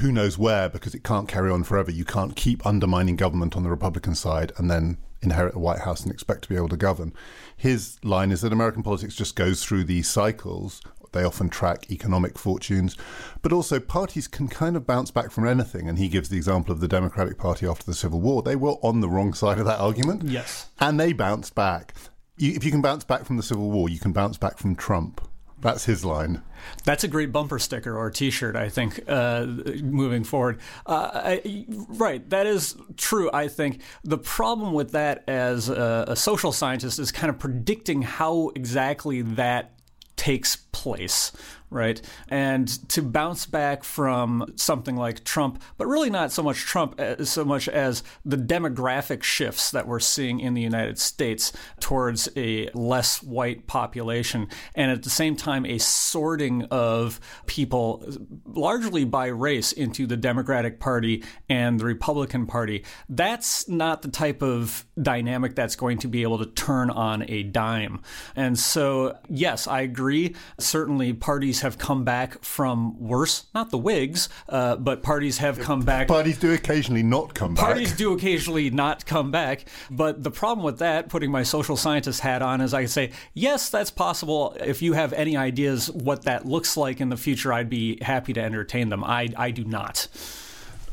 who 0.00 0.10
knows 0.10 0.38
where 0.38 0.70
because 0.70 0.94
it 0.94 1.04
can't 1.04 1.28
carry 1.28 1.50
on 1.50 1.62
forever. 1.62 1.90
You 1.90 2.06
can't 2.06 2.34
keep 2.36 2.64
undermining 2.64 3.16
government 3.16 3.54
on 3.54 3.64
the 3.64 3.70
Republican 3.70 4.14
side 4.14 4.52
and 4.56 4.70
then 4.70 4.96
inherit 5.24 5.54
the 5.54 5.58
White 5.58 5.80
House 5.80 6.02
and 6.02 6.12
expect 6.12 6.42
to 6.42 6.48
be 6.48 6.56
able 6.56 6.68
to 6.68 6.76
govern. 6.76 7.12
His 7.56 7.98
line 8.04 8.30
is 8.30 8.42
that 8.42 8.52
American 8.52 8.82
politics 8.82 9.14
just 9.14 9.36
goes 9.36 9.64
through 9.64 9.84
these 9.84 10.08
cycles. 10.08 10.80
They 11.12 11.24
often 11.24 11.48
track 11.48 11.90
economic 11.90 12.38
fortunes, 12.38 12.96
but 13.40 13.52
also 13.52 13.78
parties 13.78 14.26
can 14.26 14.48
kind 14.48 14.76
of 14.76 14.86
bounce 14.86 15.12
back 15.12 15.30
from 15.30 15.46
anything. 15.46 15.88
And 15.88 15.98
he 15.98 16.08
gives 16.08 16.28
the 16.28 16.36
example 16.36 16.72
of 16.72 16.80
the 16.80 16.88
Democratic 16.88 17.38
Party 17.38 17.66
after 17.66 17.86
the 17.86 17.94
Civil 17.94 18.20
War. 18.20 18.42
They 18.42 18.56
were 18.56 18.72
on 18.82 19.00
the 19.00 19.08
wrong 19.08 19.32
side 19.32 19.58
of 19.58 19.66
that 19.66 19.78
argument. 19.78 20.24
Yes. 20.24 20.68
And 20.80 20.98
they 20.98 21.12
bounced 21.12 21.54
back. 21.54 21.94
if 22.36 22.64
you 22.64 22.72
can 22.72 22.82
bounce 22.82 23.04
back 23.04 23.24
from 23.24 23.36
the 23.36 23.44
Civil 23.44 23.70
War, 23.70 23.88
you 23.88 24.00
can 24.00 24.12
bounce 24.12 24.36
back 24.36 24.58
from 24.58 24.74
Trump. 24.74 25.20
That's 25.60 25.84
his 25.84 26.04
line. 26.04 26.42
That's 26.84 27.04
a 27.04 27.08
great 27.08 27.32
bumper 27.32 27.58
sticker 27.58 27.96
or 27.96 28.10
T-shirt, 28.10 28.56
I 28.56 28.68
think, 28.68 29.00
uh, 29.08 29.46
moving 29.82 30.24
forward. 30.24 30.60
Uh, 30.86 31.10
I, 31.14 31.66
right, 31.88 32.28
that 32.30 32.46
is 32.46 32.76
true. 32.96 33.30
I 33.32 33.48
think 33.48 33.80
the 34.02 34.18
problem 34.18 34.72
with 34.74 34.92
that, 34.92 35.24
as 35.28 35.68
a, 35.68 36.04
a 36.08 36.16
social 36.16 36.52
scientist, 36.52 36.98
is 36.98 37.12
kind 37.12 37.30
of 37.30 37.38
predicting 37.38 38.02
how 38.02 38.50
exactly 38.54 39.22
that 39.22 39.72
takes 40.16 40.56
place 40.56 41.32
right? 41.74 42.00
And 42.28 42.68
to 42.90 43.02
bounce 43.02 43.46
back 43.46 43.84
from 43.84 44.52
something 44.56 44.96
like 44.96 45.24
Trump, 45.24 45.62
but 45.76 45.86
really 45.86 46.10
not 46.10 46.32
so 46.32 46.42
much 46.42 46.58
Trump 46.58 46.98
uh, 47.00 47.24
so 47.24 47.44
much 47.44 47.68
as 47.68 48.02
the 48.24 48.36
demographic 48.36 49.22
shifts 49.22 49.70
that 49.72 49.86
we're 49.86 50.00
seeing 50.00 50.40
in 50.40 50.54
the 50.54 50.62
United 50.62 50.98
States 50.98 51.52
towards 51.80 52.28
a 52.36 52.70
less 52.74 53.22
white 53.22 53.66
population, 53.66 54.48
and 54.74 54.90
at 54.90 55.02
the 55.02 55.10
same 55.10 55.36
time, 55.36 55.66
a 55.66 55.78
sorting 55.78 56.64
of 56.70 57.20
people 57.46 58.06
largely 58.46 59.04
by 59.04 59.26
race 59.26 59.72
into 59.72 60.06
the 60.06 60.16
Democratic 60.16 60.80
Party 60.80 61.24
and 61.48 61.80
the 61.80 61.84
Republican 61.84 62.46
Party. 62.46 62.84
That's 63.08 63.68
not 63.68 64.02
the 64.02 64.08
type 64.08 64.42
of 64.42 64.86
dynamic 65.00 65.54
that's 65.54 65.76
going 65.76 65.98
to 65.98 66.08
be 66.08 66.22
able 66.22 66.38
to 66.38 66.46
turn 66.46 66.90
on 66.90 67.28
a 67.28 67.42
dime. 67.42 68.00
And 68.36 68.58
so, 68.58 69.18
yes, 69.28 69.66
I 69.66 69.80
agree. 69.80 70.34
Certainly, 70.58 71.14
parties 71.14 71.60
have 71.64 71.76
come 71.76 72.04
back 72.04 72.42
from 72.44 72.98
worse. 72.98 73.46
Not 73.54 73.70
the 73.70 73.78
Whigs, 73.78 74.28
uh, 74.48 74.76
but 74.76 75.02
parties 75.02 75.38
have 75.38 75.58
come 75.58 75.82
back. 75.82 76.06
Parties 76.06 76.38
do 76.38 76.54
occasionally 76.54 77.02
not 77.02 77.34
come 77.34 77.54
back. 77.54 77.64
Parties 77.64 77.96
do 77.96 78.12
occasionally 78.12 78.70
not 78.70 79.04
come 79.04 79.32
back. 79.32 79.64
But 79.90 80.22
the 80.22 80.30
problem 80.30 80.64
with 80.64 80.78
that, 80.78 81.08
putting 81.08 81.30
my 81.32 81.42
social 81.42 81.76
scientist 81.76 82.20
hat 82.20 82.40
on, 82.40 82.60
is 82.60 82.72
I 82.72 82.82
can 82.82 82.88
say, 82.88 83.10
yes, 83.34 83.68
that's 83.68 83.90
possible. 83.90 84.56
If 84.60 84.80
you 84.80 84.92
have 84.92 85.12
any 85.12 85.36
ideas 85.36 85.90
what 85.90 86.22
that 86.22 86.46
looks 86.46 86.76
like 86.76 87.00
in 87.00 87.08
the 87.08 87.16
future, 87.16 87.52
I'd 87.52 87.68
be 87.68 87.98
happy 88.00 88.32
to 88.34 88.40
entertain 88.40 88.88
them. 88.88 89.02
I, 89.02 89.30
I 89.36 89.50
do 89.50 89.64
not. 89.64 90.06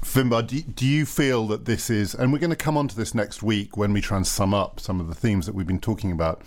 Finbar, 0.04 0.48
do, 0.48 0.62
do 0.62 0.88
you 0.88 1.06
feel 1.06 1.46
that 1.48 1.66
this 1.66 1.90
is, 1.90 2.16
and 2.16 2.34
we're 2.34 2.40
going 2.40 2.50
to 2.50 2.56
come 2.56 2.76
on 2.76 2.88
to 2.88 2.96
this 2.96 3.14
next 3.14 3.44
week 3.44 3.78
when 3.78 3.94
we 3.94 4.02
try 4.02 4.18
and 4.18 4.26
sum 4.26 4.54
up 4.54 4.80
some 4.80 5.00
of 5.00 5.08
the 5.08 5.14
themes 5.14 5.46
that 5.46 5.54
we've 5.54 5.68
been 5.68 5.80
talking 5.80 6.12
about. 6.12 6.42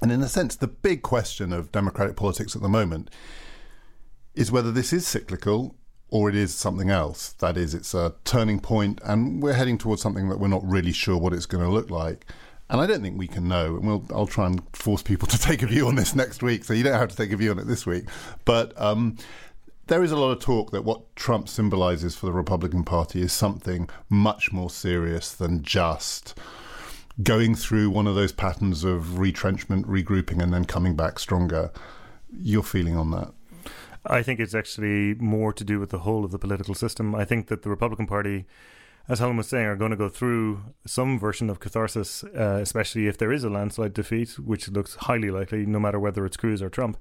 And 0.00 0.10
in 0.10 0.20
a 0.20 0.28
sense, 0.28 0.56
the 0.56 0.66
big 0.66 1.02
question 1.02 1.52
of 1.52 1.70
democratic 1.70 2.16
politics 2.16 2.56
at 2.56 2.62
the 2.62 2.68
moment 2.68 3.08
is 4.34 4.50
whether 4.50 4.70
this 4.70 4.92
is 4.92 5.06
cyclical 5.06 5.76
or 6.08 6.28
it 6.28 6.34
is 6.34 6.54
something 6.54 6.90
else. 6.90 7.32
That 7.34 7.56
is, 7.56 7.74
it's 7.74 7.94
a 7.94 8.14
turning 8.24 8.60
point, 8.60 9.00
and 9.02 9.42
we're 9.42 9.54
heading 9.54 9.78
towards 9.78 10.02
something 10.02 10.28
that 10.28 10.38
we're 10.38 10.48
not 10.48 10.62
really 10.62 10.92
sure 10.92 11.16
what 11.16 11.32
it's 11.32 11.46
going 11.46 11.64
to 11.64 11.70
look 11.70 11.90
like. 11.90 12.26
And 12.68 12.80
I 12.80 12.86
don't 12.86 13.02
think 13.02 13.18
we 13.18 13.26
can 13.26 13.48
know. 13.48 13.76
And 13.76 13.86
we'll, 13.86 14.04
I'll 14.10 14.26
try 14.26 14.46
and 14.46 14.62
force 14.74 15.02
people 15.02 15.26
to 15.28 15.38
take 15.38 15.62
a 15.62 15.66
view 15.66 15.88
on 15.88 15.94
this 15.94 16.14
next 16.14 16.42
week, 16.42 16.64
so 16.64 16.74
you 16.74 16.82
don't 16.82 16.98
have 16.98 17.08
to 17.08 17.16
take 17.16 17.32
a 17.32 17.36
view 17.36 17.50
on 17.50 17.58
it 17.58 17.66
this 17.66 17.86
week. 17.86 18.04
But 18.44 18.78
um, 18.80 19.16
there 19.86 20.02
is 20.02 20.12
a 20.12 20.16
lot 20.16 20.32
of 20.32 20.40
talk 20.40 20.70
that 20.72 20.84
what 20.84 21.16
Trump 21.16 21.48
symbolizes 21.48 22.14
for 22.14 22.26
the 22.26 22.32
Republican 22.32 22.84
Party 22.84 23.22
is 23.22 23.32
something 23.32 23.88
much 24.10 24.52
more 24.52 24.70
serious 24.70 25.32
than 25.32 25.62
just 25.62 26.38
going 27.22 27.54
through 27.54 27.90
one 27.90 28.06
of 28.06 28.14
those 28.14 28.32
patterns 28.32 28.84
of 28.84 29.18
retrenchment, 29.18 29.86
regrouping, 29.86 30.42
and 30.42 30.52
then 30.52 30.64
coming 30.64 30.94
back 30.94 31.18
stronger. 31.18 31.70
Your 32.38 32.62
feeling 32.62 32.96
on 32.96 33.10
that? 33.10 33.32
I 34.06 34.22
think 34.22 34.40
it's 34.40 34.54
actually 34.54 35.14
more 35.14 35.52
to 35.52 35.64
do 35.64 35.78
with 35.78 35.90
the 35.90 36.00
whole 36.00 36.24
of 36.24 36.30
the 36.30 36.38
political 36.38 36.74
system. 36.74 37.14
I 37.14 37.24
think 37.24 37.48
that 37.48 37.62
the 37.62 37.70
Republican 37.70 38.06
Party 38.06 38.46
as 39.08 39.18
Helen 39.18 39.36
was 39.36 39.48
saying, 39.48 39.66
are 39.66 39.76
going 39.76 39.90
to 39.90 39.96
go 39.96 40.08
through 40.08 40.62
some 40.86 41.18
version 41.18 41.50
of 41.50 41.60
catharsis, 41.60 42.22
uh, 42.24 42.58
especially 42.62 43.08
if 43.08 43.18
there 43.18 43.32
is 43.32 43.42
a 43.42 43.50
landslide 43.50 43.94
defeat, 43.94 44.38
which 44.38 44.68
looks 44.68 44.94
highly 44.94 45.30
likely, 45.30 45.66
no 45.66 45.80
matter 45.80 45.98
whether 45.98 46.24
it's 46.24 46.36
Cruz 46.36 46.62
or 46.62 46.70
Trump. 46.70 46.96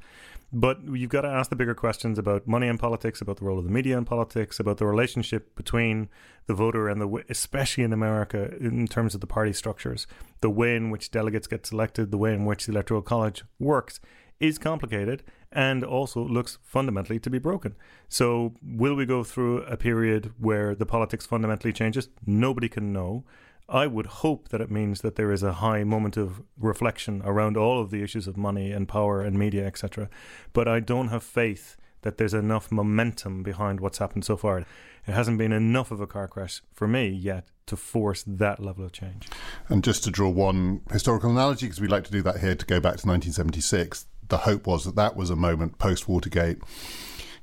But 0.54 0.80
you've 0.84 1.12
got 1.12 1.22
to 1.22 1.30
ask 1.30 1.50
the 1.50 1.56
bigger 1.56 1.76
questions 1.76 2.18
about 2.18 2.48
money 2.48 2.68
in 2.68 2.78
politics, 2.78 3.22
about 3.22 3.38
the 3.38 3.46
role 3.46 3.60
of 3.60 3.64
the 3.64 3.72
media 3.72 3.98
in 3.98 4.06
politics, 4.06 4.60
about 4.60 4.78
the 4.78 4.86
relationship 4.86 5.56
between 5.56 6.10
the 6.48 6.54
voter 6.54 6.90
and 6.90 7.00
the, 7.00 7.24
especially 7.30 7.84
in 7.84 7.94
America, 7.94 8.54
in 8.58 8.88
terms 8.88 9.14
of 9.14 9.22
the 9.22 9.28
party 9.28 9.54
structures, 9.54 10.08
the 10.42 10.50
way 10.50 10.76
in 10.76 10.90
which 10.90 11.12
delegates 11.12 11.48
get 11.48 11.66
selected, 11.66 12.12
the 12.12 12.18
way 12.18 12.34
in 12.34 12.46
which 12.46 12.66
the 12.66 12.72
electoral 12.72 13.02
college 13.02 13.44
works 13.60 14.02
is 14.40 14.58
complicated 14.58 15.24
and 15.52 15.84
also 15.84 16.24
looks 16.26 16.58
fundamentally 16.64 17.20
to 17.20 17.30
be 17.30 17.40
broken. 17.40 17.76
So, 18.10 18.54
will 18.64 18.96
we 18.96 19.06
go 19.06 19.24
through 19.24 19.64
a 19.64 19.78
period 19.78 20.34
where 20.40 20.76
the 20.76 20.86
politics 20.86 21.26
fundamentally 21.26 21.74
changes? 21.74 22.10
Nobody 22.26 22.70
can 22.70 22.94
know. 22.94 23.26
I 23.68 23.88
would 23.88 24.08
hope 24.08 24.50
that 24.50 24.62
it 24.62 24.70
means 24.70 25.02
that 25.02 25.16
there 25.16 25.32
is 25.32 25.44
a 25.44 25.54
high 25.54 25.84
moment 25.84 26.18
of 26.18 26.42
reflection 26.58 27.22
around 27.24 27.56
all 27.56 27.80
of 27.80 27.90
the 27.90 28.04
issues 28.04 28.28
of 28.28 28.36
money 28.36 28.72
and 28.72 28.88
power 28.88 29.22
and 29.22 29.38
media, 29.40 29.66
etc. 29.66 30.10
But 30.52 30.68
I 30.68 30.82
don't 30.82 31.08
have 31.08 31.24
faith 31.24 31.78
that 32.02 32.18
there's 32.18 32.34
enough 32.34 32.72
momentum 32.72 33.44
behind 33.44 33.80
what's 33.80 34.00
happened 34.00 34.26
so 34.26 34.36
far. 34.36 34.60
It 34.60 34.68
hasn't 35.06 35.38
been 35.38 35.52
enough 35.52 35.92
of 35.92 36.02
a 36.02 36.08
car 36.08 36.28
crash 36.28 36.62
for 36.74 36.88
me 36.88 37.08
yet 37.08 37.48
to 37.68 37.76
force 37.76 38.24
that 38.28 38.60
level 38.60 38.84
of 38.84 38.92
change. 38.92 39.30
And 39.70 39.84
just 39.84 40.04
to 40.04 40.12
draw 40.12 40.30
one 40.30 40.82
historical 40.92 41.30
analogy, 41.30 41.68
because 41.68 41.80
we 41.80 41.88
like 41.88 42.04
to 42.06 42.12
do 42.12 42.22
that 42.24 42.40
here, 42.40 42.56
to 42.56 42.66
go 42.66 42.80
back 42.80 42.98
to 42.98 43.08
1976, 43.08 44.06
the 44.32 44.40
hope 44.40 44.66
was 44.66 44.86
that 44.86 44.96
that 44.96 45.16
was 45.16 45.30
a 45.30 45.36
moment 45.36 45.78
post 45.78 46.08
Watergate, 46.08 46.58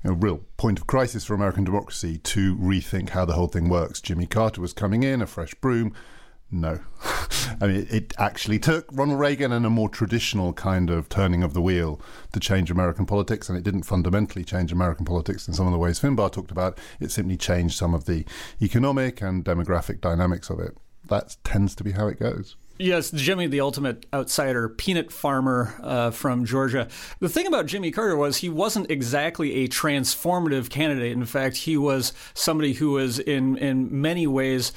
a 0.02 0.12
real 0.12 0.40
point 0.56 0.78
of 0.78 0.86
crisis 0.86 1.24
for 1.24 1.34
American 1.34 1.62
democracy 1.62 2.18
to 2.18 2.56
rethink 2.56 3.10
how 3.10 3.24
the 3.24 3.34
whole 3.34 3.46
thing 3.46 3.68
works. 3.68 4.00
Jimmy 4.00 4.26
Carter 4.26 4.60
was 4.60 4.72
coming 4.72 5.02
in, 5.04 5.22
a 5.22 5.26
fresh 5.26 5.54
broom. 5.54 5.94
No. 6.50 6.80
I 7.60 7.66
mean, 7.66 7.86
it 7.90 8.14
actually 8.16 8.58
took 8.58 8.88
Ronald 8.90 9.20
Reagan 9.20 9.52
and 9.52 9.66
a 9.66 9.70
more 9.70 9.90
traditional 9.90 10.54
kind 10.54 10.88
of 10.88 11.10
turning 11.10 11.42
of 11.42 11.52
the 11.52 11.60
wheel 11.60 12.00
to 12.32 12.40
change 12.40 12.70
American 12.70 13.04
politics, 13.04 13.50
and 13.50 13.58
it 13.58 13.64
didn't 13.64 13.82
fundamentally 13.82 14.44
change 14.44 14.72
American 14.72 15.04
politics 15.04 15.46
in 15.46 15.52
some 15.52 15.66
of 15.66 15.72
the 15.72 15.78
ways 15.78 16.00
Finbar 16.00 16.32
talked 16.32 16.50
about. 16.50 16.78
It 17.00 17.10
simply 17.10 17.36
changed 17.36 17.76
some 17.76 17.92
of 17.92 18.06
the 18.06 18.24
economic 18.62 19.20
and 19.20 19.44
demographic 19.44 20.00
dynamics 20.00 20.48
of 20.48 20.58
it. 20.58 20.74
That 21.08 21.36
tends 21.44 21.74
to 21.74 21.84
be 21.84 21.92
how 21.92 22.08
it 22.08 22.18
goes. 22.18 22.56
Yes, 22.80 23.10
Jimmy, 23.10 23.48
the 23.48 23.60
ultimate 23.60 24.06
outsider, 24.14 24.68
peanut 24.68 25.10
farmer 25.10 25.74
uh, 25.82 26.12
from 26.12 26.44
Georgia. 26.44 26.86
The 27.18 27.28
thing 27.28 27.48
about 27.48 27.66
Jimmy 27.66 27.90
Carter 27.90 28.16
was 28.16 28.36
he 28.36 28.48
wasn't 28.48 28.88
exactly 28.88 29.64
a 29.64 29.68
transformative 29.68 30.70
candidate. 30.70 31.10
In 31.10 31.24
fact, 31.24 31.56
he 31.56 31.76
was 31.76 32.12
somebody 32.34 32.74
who 32.74 32.92
was 32.92 33.18
in 33.18 33.56
in 33.56 34.00
many 34.00 34.28
ways 34.28 34.72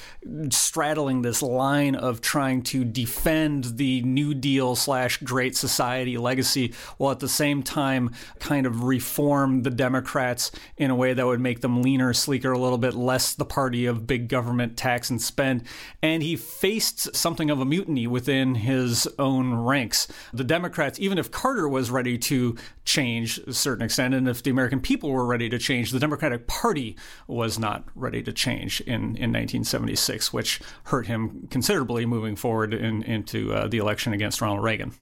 straddling 0.50 1.22
this 1.22 1.42
line 1.42 1.94
of 1.94 2.20
trying 2.20 2.62
to 2.62 2.84
defend 2.84 3.76
the 3.76 4.02
New 4.02 4.34
Deal 4.34 4.74
slash 4.74 5.18
Great 5.18 5.56
Society 5.56 6.18
legacy, 6.18 6.74
while 6.96 7.12
at 7.12 7.20
the 7.20 7.28
same 7.28 7.62
time 7.62 8.10
kind 8.40 8.66
of 8.66 8.82
reform 8.82 9.62
the 9.62 9.70
Democrats 9.70 10.50
in 10.76 10.90
a 10.90 10.96
way 10.96 11.14
that 11.14 11.24
would 11.24 11.40
make 11.40 11.60
them 11.60 11.82
leaner, 11.82 12.12
sleeker, 12.12 12.50
a 12.50 12.58
little 12.58 12.78
bit 12.78 12.94
less 12.94 13.32
the 13.32 13.44
party 13.44 13.86
of 13.86 14.08
big 14.08 14.26
government 14.26 14.76
tax 14.76 15.08
and 15.08 15.22
spend. 15.22 15.62
And 16.02 16.24
he 16.24 16.34
faced 16.34 17.14
something 17.14 17.48
of 17.48 17.60
a 17.60 17.64
mutant 17.64 17.91
mutiny 17.92 18.06
within 18.06 18.54
his 18.56 19.08
own 19.18 19.54
ranks. 19.54 20.08
The 20.32 20.44
Democrats, 20.44 20.98
even 20.98 21.18
if 21.18 21.30
Carter 21.30 21.68
was 21.68 21.90
ready 21.90 22.18
to 22.18 22.56
change 22.84 23.38
a 23.38 23.52
certain 23.52 23.84
extent, 23.84 24.14
and 24.14 24.28
if 24.28 24.42
the 24.42 24.50
American 24.50 24.80
people 24.80 25.10
were 25.10 25.26
ready 25.26 25.48
to 25.48 25.58
change, 25.58 25.90
the 25.90 26.00
Democratic 26.00 26.46
Party 26.46 26.96
was 27.26 27.58
not 27.58 27.84
ready 27.94 28.22
to 28.22 28.32
change 28.32 28.80
in, 28.82 29.16
in 29.16 29.32
1976, 29.32 30.32
which 30.32 30.60
hurt 30.84 31.06
him 31.06 31.46
considerably 31.50 32.06
moving 32.06 32.36
forward 32.36 32.74
in, 32.74 33.02
into 33.02 33.52
uh, 33.52 33.68
the 33.68 33.78
election 33.78 34.12
against 34.12 34.40
Ronald 34.40 34.64
Reagan. 34.64 34.92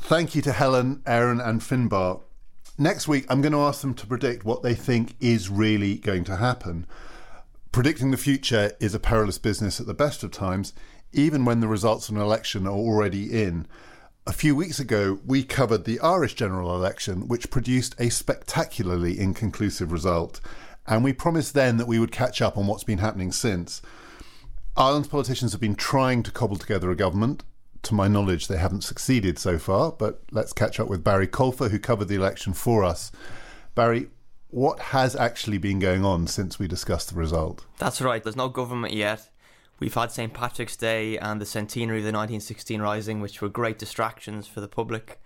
Thank 0.00 0.34
you 0.34 0.42
to 0.42 0.52
Helen, 0.52 1.02
Aaron, 1.06 1.40
and 1.40 1.60
Finbar. 1.60 2.22
Next 2.78 3.08
week, 3.08 3.24
I'm 3.30 3.40
going 3.40 3.52
to 3.52 3.60
ask 3.60 3.80
them 3.80 3.94
to 3.94 4.06
predict 4.06 4.44
what 4.44 4.62
they 4.62 4.74
think 4.74 5.14
is 5.18 5.48
really 5.48 5.96
going 5.96 6.24
to 6.24 6.36
happen. 6.36 6.86
Predicting 7.72 8.10
the 8.10 8.18
future 8.18 8.72
is 8.80 8.94
a 8.94 9.00
perilous 9.00 9.38
business 9.38 9.80
at 9.80 9.86
the 9.86 9.94
best 9.94 10.22
of 10.22 10.30
times 10.30 10.74
even 11.16 11.44
when 11.44 11.60
the 11.60 11.68
results 11.68 12.08
of 12.08 12.14
an 12.14 12.20
election 12.20 12.66
are 12.66 12.72
already 12.72 13.42
in. 13.42 13.66
A 14.26 14.32
few 14.32 14.54
weeks 14.54 14.78
ago, 14.78 15.18
we 15.24 15.42
covered 15.42 15.84
the 15.84 15.98
Irish 16.00 16.34
general 16.34 16.74
election, 16.74 17.26
which 17.26 17.50
produced 17.50 17.94
a 17.98 18.10
spectacularly 18.10 19.18
inconclusive 19.18 19.90
result, 19.90 20.40
and 20.86 21.02
we 21.02 21.12
promised 21.12 21.54
then 21.54 21.78
that 21.78 21.88
we 21.88 21.98
would 21.98 22.12
catch 22.12 22.42
up 22.42 22.58
on 22.58 22.66
what's 22.66 22.84
been 22.84 22.98
happening 22.98 23.32
since. 23.32 23.80
Ireland's 24.76 25.08
politicians 25.08 25.52
have 25.52 25.60
been 25.60 25.74
trying 25.74 26.22
to 26.24 26.30
cobble 26.30 26.56
together 26.56 26.90
a 26.90 26.96
government. 26.96 27.44
To 27.84 27.94
my 27.94 28.08
knowledge, 28.08 28.48
they 28.48 28.58
haven't 28.58 28.84
succeeded 28.84 29.38
so 29.38 29.58
far, 29.58 29.92
but 29.92 30.20
let's 30.32 30.52
catch 30.52 30.78
up 30.78 30.88
with 30.88 31.04
Barry 31.04 31.26
Colfer, 31.26 31.70
who 31.70 31.78
covered 31.78 32.08
the 32.08 32.16
election 32.16 32.52
for 32.52 32.84
us. 32.84 33.10
Barry, 33.74 34.08
what 34.48 34.78
has 34.80 35.16
actually 35.16 35.58
been 35.58 35.78
going 35.78 36.04
on 36.04 36.26
since 36.26 36.58
we 36.58 36.68
discussed 36.68 37.10
the 37.10 37.18
result? 37.18 37.64
That's 37.78 38.02
right, 38.02 38.22
there's 38.22 38.36
no 38.36 38.48
government 38.48 38.92
yet. 38.92 39.30
We've 39.78 39.92
had 39.92 40.10
St. 40.10 40.32
Patrick's 40.32 40.76
Day 40.76 41.18
and 41.18 41.40
the 41.40 41.46
centenary 41.46 41.98
of 41.98 42.04
the 42.04 42.08
1916 42.08 42.80
Rising, 42.80 43.20
which 43.20 43.42
were 43.42 43.48
great 43.48 43.78
distractions 43.78 44.46
for 44.46 44.60
the 44.60 44.68
public. 44.68 45.20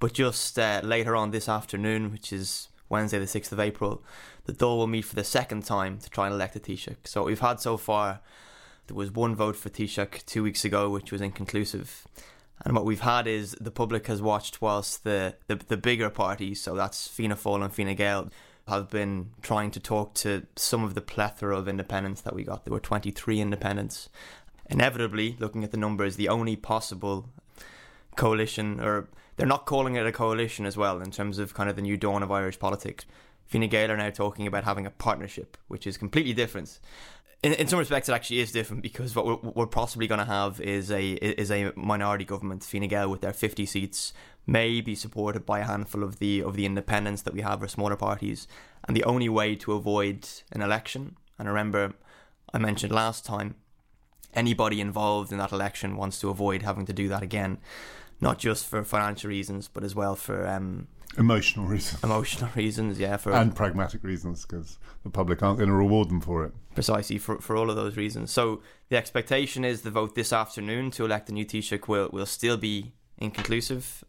But 0.00 0.12
just 0.12 0.58
uh, 0.58 0.80
later 0.82 1.14
on 1.14 1.30
this 1.30 1.48
afternoon, 1.48 2.10
which 2.10 2.32
is 2.32 2.68
Wednesday, 2.88 3.20
the 3.20 3.26
6th 3.26 3.52
of 3.52 3.60
April, 3.60 4.02
the 4.46 4.52
Dáil 4.52 4.76
will 4.78 4.86
meet 4.88 5.04
for 5.04 5.14
the 5.14 5.22
second 5.22 5.64
time 5.64 5.98
to 5.98 6.10
try 6.10 6.26
and 6.26 6.34
elect 6.34 6.56
a 6.56 6.60
Taoiseach. 6.60 6.96
So 7.04 7.20
what 7.20 7.28
we've 7.28 7.38
had 7.38 7.60
so 7.60 7.76
far, 7.76 8.20
there 8.88 8.96
was 8.96 9.12
one 9.12 9.36
vote 9.36 9.54
for 9.54 9.70
Taoiseach 9.70 10.26
two 10.26 10.42
weeks 10.42 10.64
ago, 10.64 10.90
which 10.90 11.12
was 11.12 11.20
inconclusive. 11.20 12.04
And 12.64 12.74
what 12.74 12.84
we've 12.84 13.00
had 13.00 13.28
is 13.28 13.56
the 13.60 13.70
public 13.70 14.08
has 14.08 14.20
watched 14.20 14.60
whilst 14.60 15.04
the, 15.04 15.36
the, 15.46 15.56
the 15.56 15.76
bigger 15.76 16.10
parties, 16.10 16.60
so 16.60 16.74
that's 16.74 17.06
Fianna 17.06 17.36
Fáil 17.36 17.64
and 17.64 17.72
Fine 17.72 17.94
Gael, 17.94 18.30
have 18.68 18.90
been 18.90 19.30
trying 19.42 19.70
to 19.72 19.80
talk 19.80 20.14
to 20.14 20.46
some 20.56 20.84
of 20.84 20.94
the 20.94 21.00
plethora 21.00 21.56
of 21.56 21.68
independents 21.68 22.20
that 22.22 22.34
we 22.34 22.44
got. 22.44 22.64
There 22.64 22.72
were 22.72 22.80
23 22.80 23.40
independents. 23.40 24.08
Inevitably, 24.70 25.36
looking 25.38 25.64
at 25.64 25.70
the 25.70 25.76
numbers, 25.76 26.16
the 26.16 26.28
only 26.28 26.56
possible 26.56 27.28
coalition, 28.16 28.80
or 28.80 29.08
they're 29.36 29.46
not 29.46 29.66
calling 29.66 29.96
it 29.96 30.06
a 30.06 30.12
coalition 30.12 30.64
as 30.64 30.76
well, 30.76 31.00
in 31.00 31.10
terms 31.10 31.38
of 31.38 31.54
kind 31.54 31.68
of 31.68 31.76
the 31.76 31.82
new 31.82 31.96
dawn 31.96 32.22
of 32.22 32.30
Irish 32.30 32.58
politics. 32.58 33.04
Fine 33.46 33.68
Gael 33.68 33.90
are 33.90 33.96
now 33.96 34.10
talking 34.10 34.46
about 34.46 34.64
having 34.64 34.86
a 34.86 34.90
partnership, 34.90 35.58
which 35.68 35.86
is 35.86 35.98
completely 35.98 36.32
different. 36.32 36.78
In, 37.42 37.54
in 37.54 37.66
some 37.66 37.80
respects, 37.80 38.08
it 38.08 38.12
actually 38.12 38.38
is 38.38 38.52
different 38.52 38.82
because 38.82 39.16
what 39.16 39.26
we're, 39.26 39.50
we're 39.54 39.66
possibly 39.66 40.06
going 40.06 40.20
to 40.20 40.24
have 40.24 40.60
is 40.60 40.90
a 40.92 41.12
is 41.14 41.50
a 41.50 41.72
minority 41.74 42.24
government, 42.24 42.62
Fine 42.62 42.86
Gael, 42.88 43.10
with 43.10 43.20
their 43.20 43.32
50 43.32 43.66
seats, 43.66 44.12
may 44.46 44.80
be 44.80 44.94
supported 44.94 45.44
by 45.44 45.60
a 45.60 45.64
handful 45.64 46.04
of 46.04 46.18
the 46.20 46.42
of 46.42 46.54
the 46.54 46.66
independents 46.66 47.22
that 47.22 47.34
we 47.34 47.40
have 47.40 47.62
or 47.62 47.68
smaller 47.68 47.96
parties. 47.96 48.46
And 48.86 48.96
the 48.96 49.04
only 49.04 49.28
way 49.28 49.56
to 49.56 49.72
avoid 49.72 50.28
an 50.52 50.62
election, 50.62 51.16
and 51.38 51.48
I 51.48 51.50
remember 51.50 51.94
I 52.54 52.58
mentioned 52.58 52.92
last 52.92 53.24
time, 53.24 53.56
anybody 54.34 54.80
involved 54.80 55.32
in 55.32 55.38
that 55.38 55.52
election 55.52 55.96
wants 55.96 56.20
to 56.20 56.30
avoid 56.30 56.62
having 56.62 56.86
to 56.86 56.92
do 56.92 57.08
that 57.08 57.22
again, 57.22 57.58
not 58.20 58.38
just 58.38 58.66
for 58.66 58.84
financial 58.84 59.30
reasons, 59.30 59.68
but 59.68 59.82
as 59.82 59.94
well 59.94 60.14
for 60.14 60.46
um, 60.46 60.86
emotional 61.18 61.66
reasons. 61.66 62.02
Emotional 62.02 62.50
reasons, 62.56 62.98
yeah, 62.98 63.16
for 63.16 63.32
and 63.32 63.54
pragmatic 63.54 64.02
reasons, 64.02 64.44
because 64.44 64.78
the 65.02 65.10
public 65.10 65.42
aren't 65.42 65.58
going 65.58 65.68
to 65.68 65.74
reward 65.74 66.08
them 66.08 66.20
for 66.20 66.44
it. 66.44 66.52
Precisely 66.74 67.18
for 67.18 67.40
for 67.40 67.56
all 67.56 67.70
of 67.70 67.76
those 67.76 67.96
reasons. 67.96 68.30
So 68.30 68.62
the 68.88 68.96
expectation 68.96 69.64
is 69.64 69.82
the 69.82 69.90
vote 69.90 70.14
this 70.14 70.32
afternoon 70.32 70.90
to 70.92 71.04
elect 71.04 71.26
the 71.26 71.32
new 71.32 71.44
Taoiseach 71.44 71.88
will 71.88 72.08
will 72.12 72.26
still 72.26 72.56
be 72.56 72.92
inconclusive. 73.18 74.04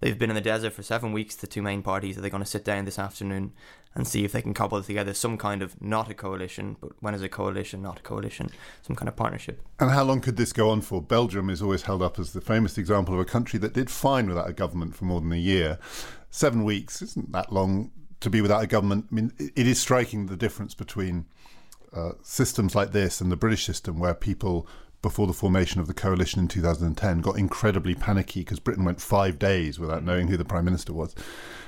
They've 0.00 0.18
been 0.18 0.30
in 0.30 0.36
the 0.36 0.40
desert 0.40 0.72
for 0.74 0.82
seven 0.82 1.12
weeks. 1.12 1.34
The 1.34 1.48
two 1.48 1.62
main 1.62 1.82
parties 1.82 2.16
are 2.16 2.20
they 2.20 2.30
going 2.30 2.42
to 2.42 2.48
sit 2.48 2.64
down 2.64 2.84
this 2.84 3.00
afternoon 3.00 3.52
and 3.94 4.06
see 4.06 4.24
if 4.24 4.30
they 4.30 4.42
can 4.42 4.54
cobble 4.54 4.80
together 4.82 5.12
some 5.12 5.36
kind 5.36 5.60
of 5.60 5.80
not 5.82 6.08
a 6.08 6.14
coalition, 6.14 6.76
but 6.80 6.92
when 7.00 7.14
is 7.14 7.22
a 7.22 7.28
coalition 7.28 7.82
not 7.82 7.98
a 7.98 8.02
coalition, 8.02 8.48
some 8.82 8.94
kind 8.94 9.08
of 9.08 9.16
partnership. 9.16 9.60
And 9.80 9.90
how 9.90 10.04
long 10.04 10.20
could 10.20 10.36
this 10.36 10.52
go 10.52 10.70
on 10.70 10.82
for? 10.82 11.02
Belgium 11.02 11.50
is 11.50 11.60
always 11.60 11.82
held 11.82 12.00
up 12.00 12.18
as 12.18 12.32
the 12.32 12.40
famous 12.40 12.78
example 12.78 13.14
of 13.14 13.20
a 13.20 13.24
country 13.24 13.58
that 13.58 13.72
did 13.72 13.90
fine 13.90 14.28
without 14.28 14.48
a 14.48 14.52
government 14.52 14.94
for 14.94 15.04
more 15.04 15.20
than 15.20 15.32
a 15.32 15.36
year. 15.36 15.78
Seven 16.30 16.64
weeks 16.64 17.02
isn't 17.02 17.32
that 17.32 17.52
long 17.52 17.90
to 18.20 18.30
be 18.30 18.40
without 18.40 18.62
a 18.62 18.66
government. 18.66 19.06
I 19.10 19.14
mean, 19.14 19.32
it 19.38 19.66
is 19.66 19.80
striking 19.80 20.26
the 20.26 20.36
difference 20.36 20.74
between 20.74 21.26
uh, 21.92 22.12
systems 22.22 22.74
like 22.74 22.92
this 22.92 23.20
and 23.20 23.30
the 23.32 23.36
British 23.36 23.64
system, 23.64 23.98
where 23.98 24.14
people 24.14 24.66
before 25.00 25.26
the 25.28 25.32
formation 25.32 25.80
of 25.80 25.86
the 25.86 25.94
coalition 25.94 26.40
in 26.40 26.48
2010 26.48 27.20
got 27.20 27.38
incredibly 27.38 27.94
panicky 27.94 28.40
because 28.40 28.58
Britain 28.58 28.84
went 28.84 29.00
five 29.00 29.38
days 29.38 29.78
without 29.78 30.02
knowing 30.02 30.26
who 30.26 30.36
the 30.36 30.44
prime 30.44 30.64
minister 30.64 30.92
was. 30.92 31.14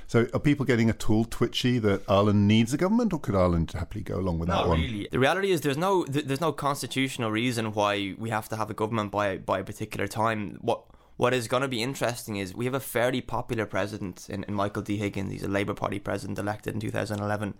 So, 0.08 0.26
are 0.34 0.40
people 0.40 0.66
getting 0.66 0.90
at 0.90 1.08
all 1.08 1.24
twitchy 1.24 1.78
that 1.78 2.02
Ireland 2.08 2.48
needs 2.48 2.74
a 2.74 2.76
government, 2.76 3.12
or 3.12 3.20
could 3.20 3.36
Ireland 3.36 3.70
happily 3.70 4.02
go 4.02 4.16
along 4.18 4.40
with 4.40 4.48
Not 4.48 4.64
that 4.64 4.68
one? 4.68 4.80
really. 4.80 5.06
The 5.08 5.20
reality 5.20 5.52
is 5.52 5.60
there's 5.60 5.76
no 5.78 6.04
there's 6.04 6.40
no 6.40 6.50
constitutional 6.50 7.30
reason 7.30 7.72
why 7.72 8.16
we 8.18 8.30
have 8.30 8.48
to 8.48 8.56
have 8.56 8.68
a 8.70 8.74
government 8.74 9.12
by 9.12 9.38
by 9.38 9.60
a 9.60 9.64
particular 9.64 10.08
time. 10.08 10.58
What 10.60 10.82
what 11.20 11.34
is 11.34 11.48
going 11.48 11.60
to 11.60 11.68
be 11.68 11.82
interesting 11.82 12.36
is 12.36 12.54
we 12.54 12.64
have 12.64 12.72
a 12.72 12.80
fairly 12.80 13.20
popular 13.20 13.66
president 13.66 14.26
in, 14.30 14.42
in 14.44 14.54
Michael 14.54 14.80
D. 14.80 14.96
Higgins. 14.96 15.30
He's 15.30 15.42
a 15.42 15.48
Labour 15.48 15.74
Party 15.74 15.98
president 15.98 16.38
elected 16.38 16.72
in 16.72 16.80
2011. 16.80 17.52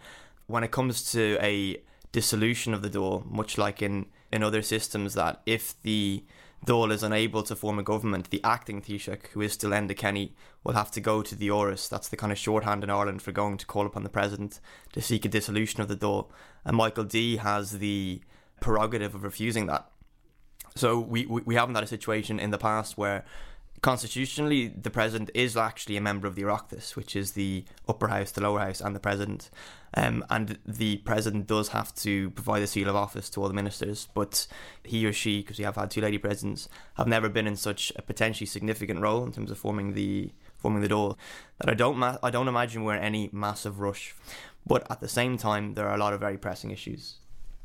When 0.47 0.64
it 0.64 0.71
comes 0.71 1.12
to 1.12 1.37
a 1.43 1.76
dissolution 2.11 2.73
of 2.73 2.81
the 2.81 2.88
Dáil, 2.88 3.31
much 3.31 3.59
like 3.59 3.83
in, 3.83 4.07
in 4.33 4.43
other 4.43 4.62
systems, 4.62 5.12
that 5.12 5.43
if 5.45 5.75
the 5.83 6.25
Dáil 6.67 6.90
is 6.90 7.02
unable 7.02 7.43
to 7.43 7.55
form 7.55 7.79
a 7.79 7.83
government, 7.83 8.31
the 8.31 8.43
acting 8.43 8.81
Taoiseach, 8.81 9.26
who 9.33 9.43
is 9.43 9.52
still 9.52 9.73
Enda 9.73 9.95
Kenny, 9.95 10.35
will 10.64 10.73
have 10.73 10.90
to 10.93 11.00
go 11.02 11.21
to 11.21 11.35
the 11.35 11.49
Áras. 11.49 11.87
That's 11.87 12.09
the 12.09 12.17
kind 12.17 12.33
of 12.33 12.38
shorthand 12.38 12.83
in 12.83 12.88
Ireland 12.88 13.21
for 13.21 13.31
going 13.31 13.59
to 13.59 13.67
call 13.67 13.85
upon 13.85 14.05
the 14.05 14.09
president 14.09 14.59
to 14.95 15.02
seek 15.02 15.26
a 15.26 15.29
dissolution 15.29 15.83
of 15.83 15.88
the 15.88 15.97
Dáil. 15.97 16.29
And 16.64 16.79
Michael 16.79 17.05
D 17.05 17.37
has 17.37 17.73
the 17.73 18.23
prerogative 18.62 19.14
of 19.14 19.23
refusing 19.23 19.67
that. 19.67 19.90
So 20.76 20.99
we, 20.99 21.26
we, 21.26 21.43
we 21.43 21.55
haven't 21.57 21.75
had 21.75 21.85
a 21.85 21.88
situation 21.88 22.40
in 22.40 22.52
the 22.52 22.59
past 22.59 22.97
where 22.97 23.25
constitutionally 23.83 24.69
the 24.69 24.91
president 24.91 25.31
is 25.35 25.57
actually 25.57 25.97
a 25.97 26.01
member 26.01 26.27
of 26.27 26.35
the 26.35 26.43
Oireachtas, 26.43 26.97
which 26.97 27.17
is 27.17 27.33
the 27.33 27.65
upper 27.89 28.09
house, 28.09 28.31
the 28.31 28.43
lower 28.43 28.61
house, 28.61 28.81
and 28.81 28.95
the 28.95 29.01
president. 29.01 29.51
Um, 29.95 30.25
and 30.31 30.59
the 30.67 30.99
president 30.99 31.47
does 31.47 31.69
have 31.69 31.95
to 31.97 32.31
provide 32.31 32.63
a 32.63 32.67
seal 32.67 32.89
of 32.89 32.97
office 32.97 33.29
to 33.31 33.41
all 33.41 33.49
the 33.49 33.55
ministers, 33.55 34.09
but 34.15 34.47
he 34.85 35.05
or 35.07 35.13
she, 35.13 35.41
because 35.41 35.59
we 35.59 35.65
have 35.65 35.77
had 35.77 35.91
two 35.91 36.01
lady 36.01 36.19
presidents, 36.19 36.69
have 36.95 37.09
never 37.09 37.29
been 37.29 37.47
in 37.47 37.57
such 37.57 37.93
a 37.97 38.03
potentially 38.03 38.47
significant 38.47 39.01
role 39.01 39.25
in 39.25 39.33
terms 39.33 39.51
of 39.51 39.59
forming 39.59 39.95
the 39.95 40.33
forming 40.59 40.83
the 40.83 40.89
Dáil 40.89 41.17
that 41.59 41.71
I 41.71 41.75
don't 41.75 41.97
ma- 41.97 42.19
I 42.23 42.31
don't 42.31 42.49
imagine 42.49 42.85
we're 42.85 42.97
in 42.97 43.03
any 43.03 43.31
massive 43.33 43.81
rush. 43.81 44.15
But 44.67 44.89
at 44.91 45.01
the 45.01 45.09
same 45.09 45.39
time, 45.39 45.75
there 45.75 45.89
are 45.89 45.95
a 45.95 45.99
lot 45.99 46.13
of 46.13 46.21
very 46.21 46.37
pressing 46.37 46.71
issues. 46.71 47.17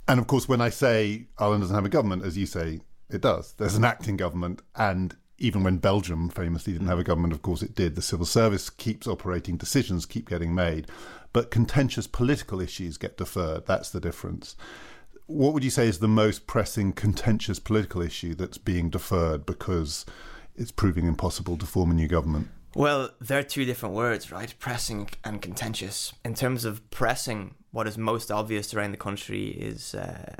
And 0.07 0.19
of 0.19 0.27
course, 0.27 0.47
when 0.47 0.61
I 0.61 0.69
say 0.69 1.27
Ireland 1.37 1.63
doesn't 1.63 1.75
have 1.75 1.85
a 1.85 1.89
government, 1.89 2.23
as 2.23 2.37
you 2.37 2.45
say, 2.45 2.79
it 3.09 3.21
does. 3.21 3.53
There's 3.53 3.75
an 3.75 3.83
acting 3.85 4.17
government, 4.17 4.61
and 4.75 5.15
even 5.37 5.63
when 5.63 5.77
Belgium 5.77 6.29
famously 6.29 6.73
didn't 6.73 6.87
have 6.87 6.99
a 6.99 7.03
government, 7.03 7.33
of 7.33 7.41
course 7.41 7.61
it 7.61 7.75
did. 7.75 7.95
The 7.95 8.01
civil 8.01 8.25
service 8.25 8.69
keeps 8.69 9.07
operating, 9.07 9.57
decisions 9.57 10.05
keep 10.05 10.29
getting 10.29 10.55
made, 10.55 10.87
but 11.33 11.51
contentious 11.51 12.07
political 12.07 12.61
issues 12.61 12.97
get 12.97 13.17
deferred. 13.17 13.65
That's 13.65 13.89
the 13.89 13.99
difference. 13.99 14.55
What 15.27 15.53
would 15.53 15.63
you 15.63 15.69
say 15.69 15.87
is 15.87 15.99
the 15.99 16.07
most 16.07 16.47
pressing 16.47 16.93
contentious 16.93 17.59
political 17.59 18.01
issue 18.01 18.35
that's 18.35 18.57
being 18.57 18.89
deferred 18.89 19.45
because 19.45 20.05
it's 20.55 20.71
proving 20.71 21.07
impossible 21.07 21.57
to 21.57 21.65
form 21.65 21.91
a 21.91 21.95
new 21.95 22.07
government? 22.07 22.47
Well, 22.75 23.09
there 23.19 23.39
are 23.39 23.43
two 23.43 23.65
different 23.65 23.95
words, 23.95 24.31
right? 24.31 24.53
Pressing 24.59 25.09
and 25.23 25.41
contentious. 25.41 26.13
In 26.23 26.35
terms 26.35 26.65
of 26.65 26.89
pressing, 26.91 27.55
what 27.71 27.87
is 27.87 27.97
most 27.97 28.31
obvious 28.31 28.73
around 28.73 28.91
the 28.91 28.97
country 28.97 29.47
is 29.47 29.95
uh, 29.95 30.35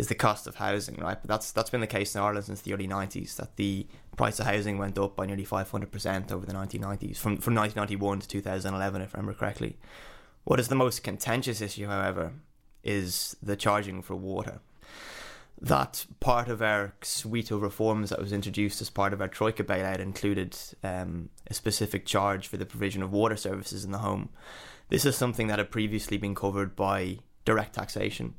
is 0.00 0.08
the 0.08 0.14
cost 0.14 0.46
of 0.46 0.56
housing, 0.56 0.96
right? 0.96 1.18
But 1.20 1.28
that's 1.28 1.52
that's 1.52 1.70
been 1.70 1.80
the 1.80 1.86
case 1.86 2.14
in 2.14 2.20
Ireland 2.20 2.46
since 2.46 2.62
the 2.62 2.72
early 2.72 2.88
'90s. 2.88 3.36
That 3.36 3.56
the 3.56 3.86
price 4.16 4.40
of 4.40 4.46
housing 4.46 4.78
went 4.78 4.98
up 4.98 5.14
by 5.14 5.26
nearly 5.26 5.44
500 5.44 5.92
percent 5.92 6.32
over 6.32 6.46
the 6.46 6.52
1990s, 6.52 7.18
from 7.18 7.36
from 7.36 7.54
1991 7.54 8.20
to 8.20 8.28
2011, 8.28 9.02
if 9.02 9.14
I 9.14 9.18
remember 9.18 9.38
correctly. 9.38 9.76
What 10.44 10.58
is 10.58 10.68
the 10.68 10.74
most 10.74 11.04
contentious 11.04 11.60
issue, 11.60 11.86
however, 11.86 12.32
is 12.82 13.36
the 13.42 13.56
charging 13.56 14.00
for 14.02 14.16
water 14.16 14.60
that 15.60 16.06
part 16.20 16.48
of 16.48 16.62
our 16.62 16.94
suite 17.02 17.50
of 17.50 17.60
reforms 17.60 18.10
that 18.10 18.18
was 18.18 18.32
introduced 18.32 18.80
as 18.80 18.88
part 18.88 19.12
of 19.12 19.20
our 19.20 19.28
Troika 19.28 19.62
bailout 19.62 19.98
included 19.98 20.56
um, 20.82 21.28
a 21.48 21.54
specific 21.54 22.06
charge 22.06 22.48
for 22.48 22.56
the 22.56 22.64
provision 22.64 23.02
of 23.02 23.12
water 23.12 23.36
services 23.36 23.84
in 23.84 23.92
the 23.92 23.98
home. 23.98 24.30
This 24.88 25.04
is 25.04 25.16
something 25.16 25.48
that 25.48 25.58
had 25.58 25.70
previously 25.70 26.16
been 26.16 26.34
covered 26.34 26.74
by 26.74 27.18
direct 27.50 27.74
taxation. 27.74 28.34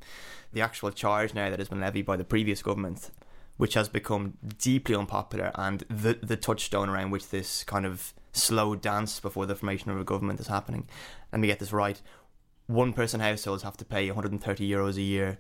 The 0.54 0.62
actual 0.62 0.92
charge 0.92 1.34
now 1.34 1.50
that 1.50 1.60
has 1.60 1.70
been 1.70 1.82
levied 1.82 2.06
by 2.06 2.18
the 2.18 2.24
previous 2.24 2.62
government, 2.62 3.12
which 3.58 3.74
has 3.76 3.90
become 3.90 4.38
deeply 4.58 4.96
unpopular, 4.96 5.52
and 5.56 5.84
the 5.90 6.14
the 6.22 6.38
touchstone 6.38 6.90
around 6.90 7.12
which 7.12 7.30
this 7.30 7.64
kind 7.64 7.86
of 7.86 8.14
slow 8.34 8.76
dance 8.76 9.20
before 9.20 9.46
the 9.46 9.56
formation 9.56 9.92
of 9.92 10.00
a 10.00 10.04
government 10.04 10.40
is 10.40 10.48
happening. 10.48 10.88
Let 11.32 11.40
me 11.40 11.48
get 11.48 11.60
this 11.60 11.74
right: 11.74 12.02
one 12.68 12.94
person 12.94 13.20
households 13.20 13.64
have 13.64 13.78
to 13.78 13.86
pay 13.86 14.08
130 14.08 14.70
euros 14.70 14.98
a 14.98 15.02
year 15.02 15.40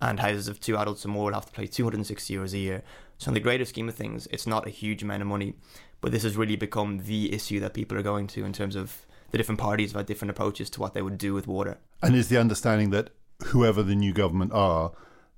and 0.00 0.20
houses 0.20 0.48
of 0.48 0.60
two 0.60 0.76
adults 0.76 1.04
or 1.04 1.08
more 1.08 1.26
will 1.26 1.34
have 1.34 1.46
to 1.46 1.52
pay 1.52 1.66
260 1.66 2.34
euros 2.34 2.52
a 2.52 2.58
year. 2.58 2.82
So, 3.18 3.30
in 3.30 3.34
the 3.34 3.40
greater 3.40 3.64
scheme 3.64 3.88
of 3.88 3.96
things, 3.96 4.28
it's 4.30 4.46
not 4.46 4.66
a 4.66 4.70
huge 4.70 5.02
amount 5.02 5.22
of 5.22 5.28
money, 5.28 5.54
but 6.00 6.12
this 6.12 6.22
has 6.22 6.36
really 6.36 6.56
become 6.56 6.98
the 6.98 7.32
issue 7.32 7.58
that 7.60 7.74
people 7.74 7.98
are 7.98 8.02
going 8.02 8.28
to 8.28 8.44
in 8.44 8.52
terms 8.52 8.76
of 8.76 9.06
the 9.30 9.38
different 9.38 9.60
parties 9.60 9.90
have 9.90 10.00
had 10.00 10.06
different 10.06 10.30
approaches 10.30 10.70
to 10.70 10.80
what 10.80 10.94
they 10.94 11.02
would 11.02 11.18
do 11.18 11.34
with 11.34 11.46
water. 11.46 11.78
And 12.02 12.14
is 12.14 12.28
the 12.28 12.38
understanding 12.38 12.90
that 12.90 13.10
whoever 13.46 13.82
the 13.82 13.94
new 13.94 14.12
government 14.12 14.52
are, 14.52 14.92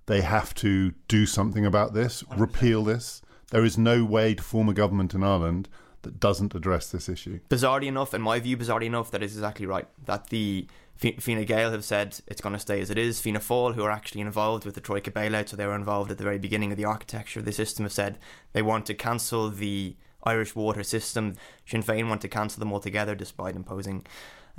they 0.07 0.21
have 0.21 0.55
to 0.57 0.93
do 1.09 1.27
something 1.27 1.65
about 1.65 1.95
this, 1.95 2.23
100%. 2.25 2.41
repeal 2.41 2.85
this? 2.85 3.23
There 3.51 3.65
is 3.65 3.79
no 3.79 4.05
way 4.05 4.35
to 4.35 4.43
form 4.43 4.69
a 4.69 4.75
government 4.75 5.15
in 5.15 5.23
Ireland 5.23 5.69
that 6.03 6.21
doesn't 6.21 6.55
address 6.55 6.91
this 6.91 7.09
issue. 7.09 7.41
Bizarrely 7.49 7.87
enough, 7.87 8.15
in 8.15 8.23
my 8.23 8.41
view, 8.41 8.57
bizarrely 8.57 8.87
enough, 8.87 9.11
that 9.11 9.23
is 9.23 9.35
exactly 9.35 9.67
right. 9.67 9.87
That 10.07 10.29
the 10.29 10.67
Fine 10.97 11.45
Gael 11.45 11.71
have 11.71 11.85
said 11.85 12.21
it's 12.27 12.41
going 12.41 12.53
to 12.53 12.59
stay 12.59 12.81
as 12.81 12.91
it 12.91 12.99
is. 12.99 13.21
Fianna 13.21 13.41
Fáil, 13.41 13.75
who 13.75 13.83
are 13.83 13.91
actually 13.91 14.21
involved 14.21 14.65
with 14.67 14.75
the 14.75 14.81
Troika 14.83 15.11
bailout, 15.11 15.49
so 15.49 15.57
they 15.57 15.67
were 15.67 15.75
involved 15.75 16.11
at 16.11 16.19
the 16.19 16.25
very 16.25 16.39
beginning 16.39 16.71
of 16.71 16.77
the 16.77 16.85
architecture 16.85 17.41
of 17.41 17.47
the 17.47 17.53
system, 17.53 17.85
have 17.85 17.93
said 17.93 18.19
they 18.53 18.63
want 18.63 18.85
to 18.87 18.95
cancel 18.95 19.51
the 19.51 19.97
Irish 20.25 20.55
water 20.55 20.83
system. 20.83 21.37
Sinn 21.65 21.83
Féin 21.83 22.09
want 22.09 22.21
to 22.21 22.29
cancel 22.29 22.61
them 22.61 22.73
altogether, 22.73 23.15
despite 23.15 23.57
imposing 23.57 24.07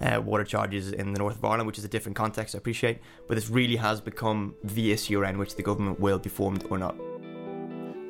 uh, 0.02 0.22
water 0.22 0.44
charges 0.44 0.92
in 0.92 1.14
the 1.14 1.20
north 1.20 1.38
of 1.38 1.46
Ireland, 1.46 1.68
which 1.68 1.78
is 1.78 1.86
a 1.86 1.88
different 1.88 2.16
context, 2.16 2.56
I 2.56 2.58
appreciate. 2.58 3.00
But 3.28 3.36
this 3.36 3.50
really 3.50 3.76
has 3.76 4.02
become 4.02 4.56
the 4.64 4.92
issue 4.92 5.20
around 5.20 5.38
which 5.38 5.56
the 5.56 5.64
government 5.64 6.00
will 6.00 6.20
be 6.20 6.30
formed 6.30 6.66
or 6.70 6.78
not. 6.78 6.96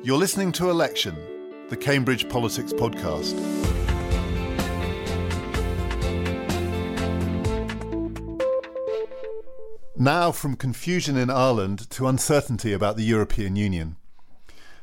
You're 0.02 0.18
listening 0.18 0.52
to 0.52 0.70
Election, 0.70 1.16
the 1.68 1.76
Cambridge 1.76 2.28
Politics 2.28 2.72
Podcast. 2.72 3.38
Now, 9.96 10.32
from 10.32 10.56
confusion 10.56 11.16
in 11.16 11.30
Ireland 11.30 11.88
to 11.90 12.08
uncertainty 12.08 12.72
about 12.72 12.96
the 12.96 13.04
European 13.04 13.54
Union. 13.54 13.96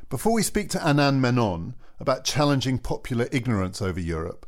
Before 0.08 0.32
we 0.32 0.42
speak 0.42 0.70
to 0.70 0.78
Anand 0.78 1.18
Menon 1.18 1.74
about 1.98 2.24
challenging 2.24 2.78
popular 2.78 3.28
ignorance 3.30 3.82
over 3.82 4.00
Europe, 4.00 4.46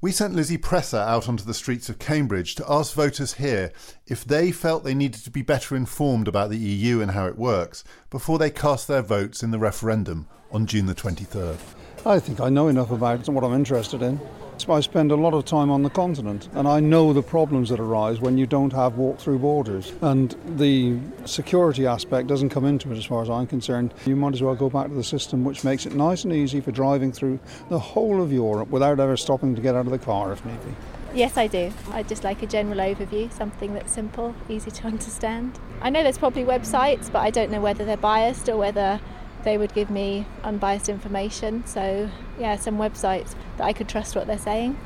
we 0.00 0.12
sent 0.12 0.34
Lizzie 0.34 0.58
Presser 0.58 0.98
out 0.98 1.28
onto 1.28 1.42
the 1.42 1.54
streets 1.54 1.88
of 1.88 1.98
Cambridge 1.98 2.54
to 2.54 2.64
ask 2.68 2.94
voters 2.94 3.34
here 3.34 3.72
if 4.06 4.24
they 4.24 4.52
felt 4.52 4.84
they 4.84 4.94
needed 4.94 5.24
to 5.24 5.30
be 5.30 5.42
better 5.42 5.74
informed 5.74 6.28
about 6.28 6.50
the 6.50 6.56
EU 6.56 7.00
and 7.00 7.10
how 7.10 7.26
it 7.26 7.36
works 7.36 7.82
before 8.08 8.38
they 8.38 8.50
cast 8.50 8.86
their 8.86 9.02
votes 9.02 9.42
in 9.42 9.50
the 9.50 9.58
referendum 9.58 10.28
on 10.52 10.66
June 10.66 10.86
the 10.86 10.94
23rd. 10.94 11.58
I 12.06 12.20
think 12.20 12.40
I 12.40 12.48
know 12.48 12.68
enough 12.68 12.90
about 12.90 13.28
what 13.28 13.44
I'm 13.44 13.54
interested 13.54 14.02
in. 14.02 14.20
So 14.58 14.72
I 14.72 14.80
spend 14.80 15.12
a 15.12 15.14
lot 15.14 15.34
of 15.34 15.44
time 15.44 15.70
on 15.70 15.84
the 15.84 15.90
continent 15.90 16.48
and 16.54 16.66
I 16.66 16.80
know 16.80 17.12
the 17.12 17.22
problems 17.22 17.68
that 17.68 17.78
arise 17.78 18.20
when 18.20 18.36
you 18.36 18.46
don't 18.46 18.72
have 18.72 18.96
walk 18.96 19.18
through 19.18 19.38
borders. 19.38 19.92
And 20.00 20.34
the 20.58 20.98
security 21.26 21.86
aspect 21.86 22.26
doesn't 22.26 22.48
come 22.48 22.64
into 22.64 22.90
it 22.90 22.98
as 22.98 23.04
far 23.04 23.22
as 23.22 23.30
I'm 23.30 23.46
concerned. 23.46 23.94
You 24.04 24.16
might 24.16 24.34
as 24.34 24.42
well 24.42 24.56
go 24.56 24.68
back 24.68 24.88
to 24.88 24.94
the 24.94 25.04
system 25.04 25.44
which 25.44 25.62
makes 25.62 25.86
it 25.86 25.94
nice 25.94 26.24
and 26.24 26.32
easy 26.32 26.60
for 26.60 26.72
driving 26.72 27.12
through 27.12 27.38
the 27.68 27.78
whole 27.78 28.20
of 28.20 28.32
Europe 28.32 28.68
without 28.70 28.98
ever 28.98 29.16
stopping 29.16 29.54
to 29.54 29.62
get 29.62 29.76
out 29.76 29.86
of 29.86 29.92
the 29.92 29.98
car 29.98 30.32
if 30.32 30.44
need 30.44 30.60
be. 30.64 30.74
Yes, 31.14 31.36
I 31.36 31.46
do. 31.46 31.72
I 31.92 32.02
just 32.02 32.24
like 32.24 32.42
a 32.42 32.46
general 32.46 32.78
overview, 32.78 33.32
something 33.32 33.74
that's 33.74 33.92
simple, 33.92 34.34
easy 34.48 34.72
to 34.72 34.86
understand. 34.88 35.58
I 35.80 35.90
know 35.90 36.02
there's 36.02 36.18
probably 36.18 36.44
websites, 36.44 37.10
but 37.12 37.20
I 37.20 37.30
don't 37.30 37.50
know 37.50 37.60
whether 37.60 37.84
they're 37.84 37.96
biased 37.96 38.48
or 38.48 38.56
whether 38.56 39.00
they 39.44 39.58
would 39.58 39.72
give 39.74 39.90
me 39.90 40.26
unbiased 40.44 40.88
information. 40.88 41.66
So, 41.66 42.10
yeah, 42.38 42.56
some 42.56 42.78
websites 42.78 43.34
that 43.56 43.64
I 43.64 43.72
could 43.72 43.88
trust 43.88 44.16
what 44.16 44.26
they're 44.26 44.38
saying. 44.38 44.78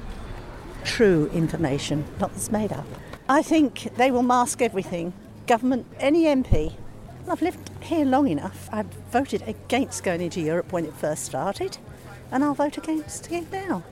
True 0.85 1.31
information, 1.33 2.05
not 2.19 2.33
that's 2.33 2.51
made 2.51 2.73
up. 2.73 2.87
I 3.29 3.43
think 3.43 3.97
they 3.97 4.11
will 4.11 4.23
mask 4.23 4.61
everything. 4.61 5.13
Government, 5.47 5.87
any 5.99 6.25
MP. 6.25 6.75
I've 7.29 7.43
lived 7.43 7.71
here 7.81 8.05
long 8.05 8.29
enough. 8.29 8.69
I've 8.73 8.93
voted 9.11 9.43
against 9.47 10.03
going 10.03 10.21
into 10.21 10.41
Europe 10.41 10.73
when 10.73 10.85
it 10.85 10.93
first 10.95 11.25
started, 11.25 11.79
and 12.31 12.43
I'll 12.43 12.55
vote 12.55 12.79
against 12.79 13.31
it 13.31 13.51
now. 13.53 13.85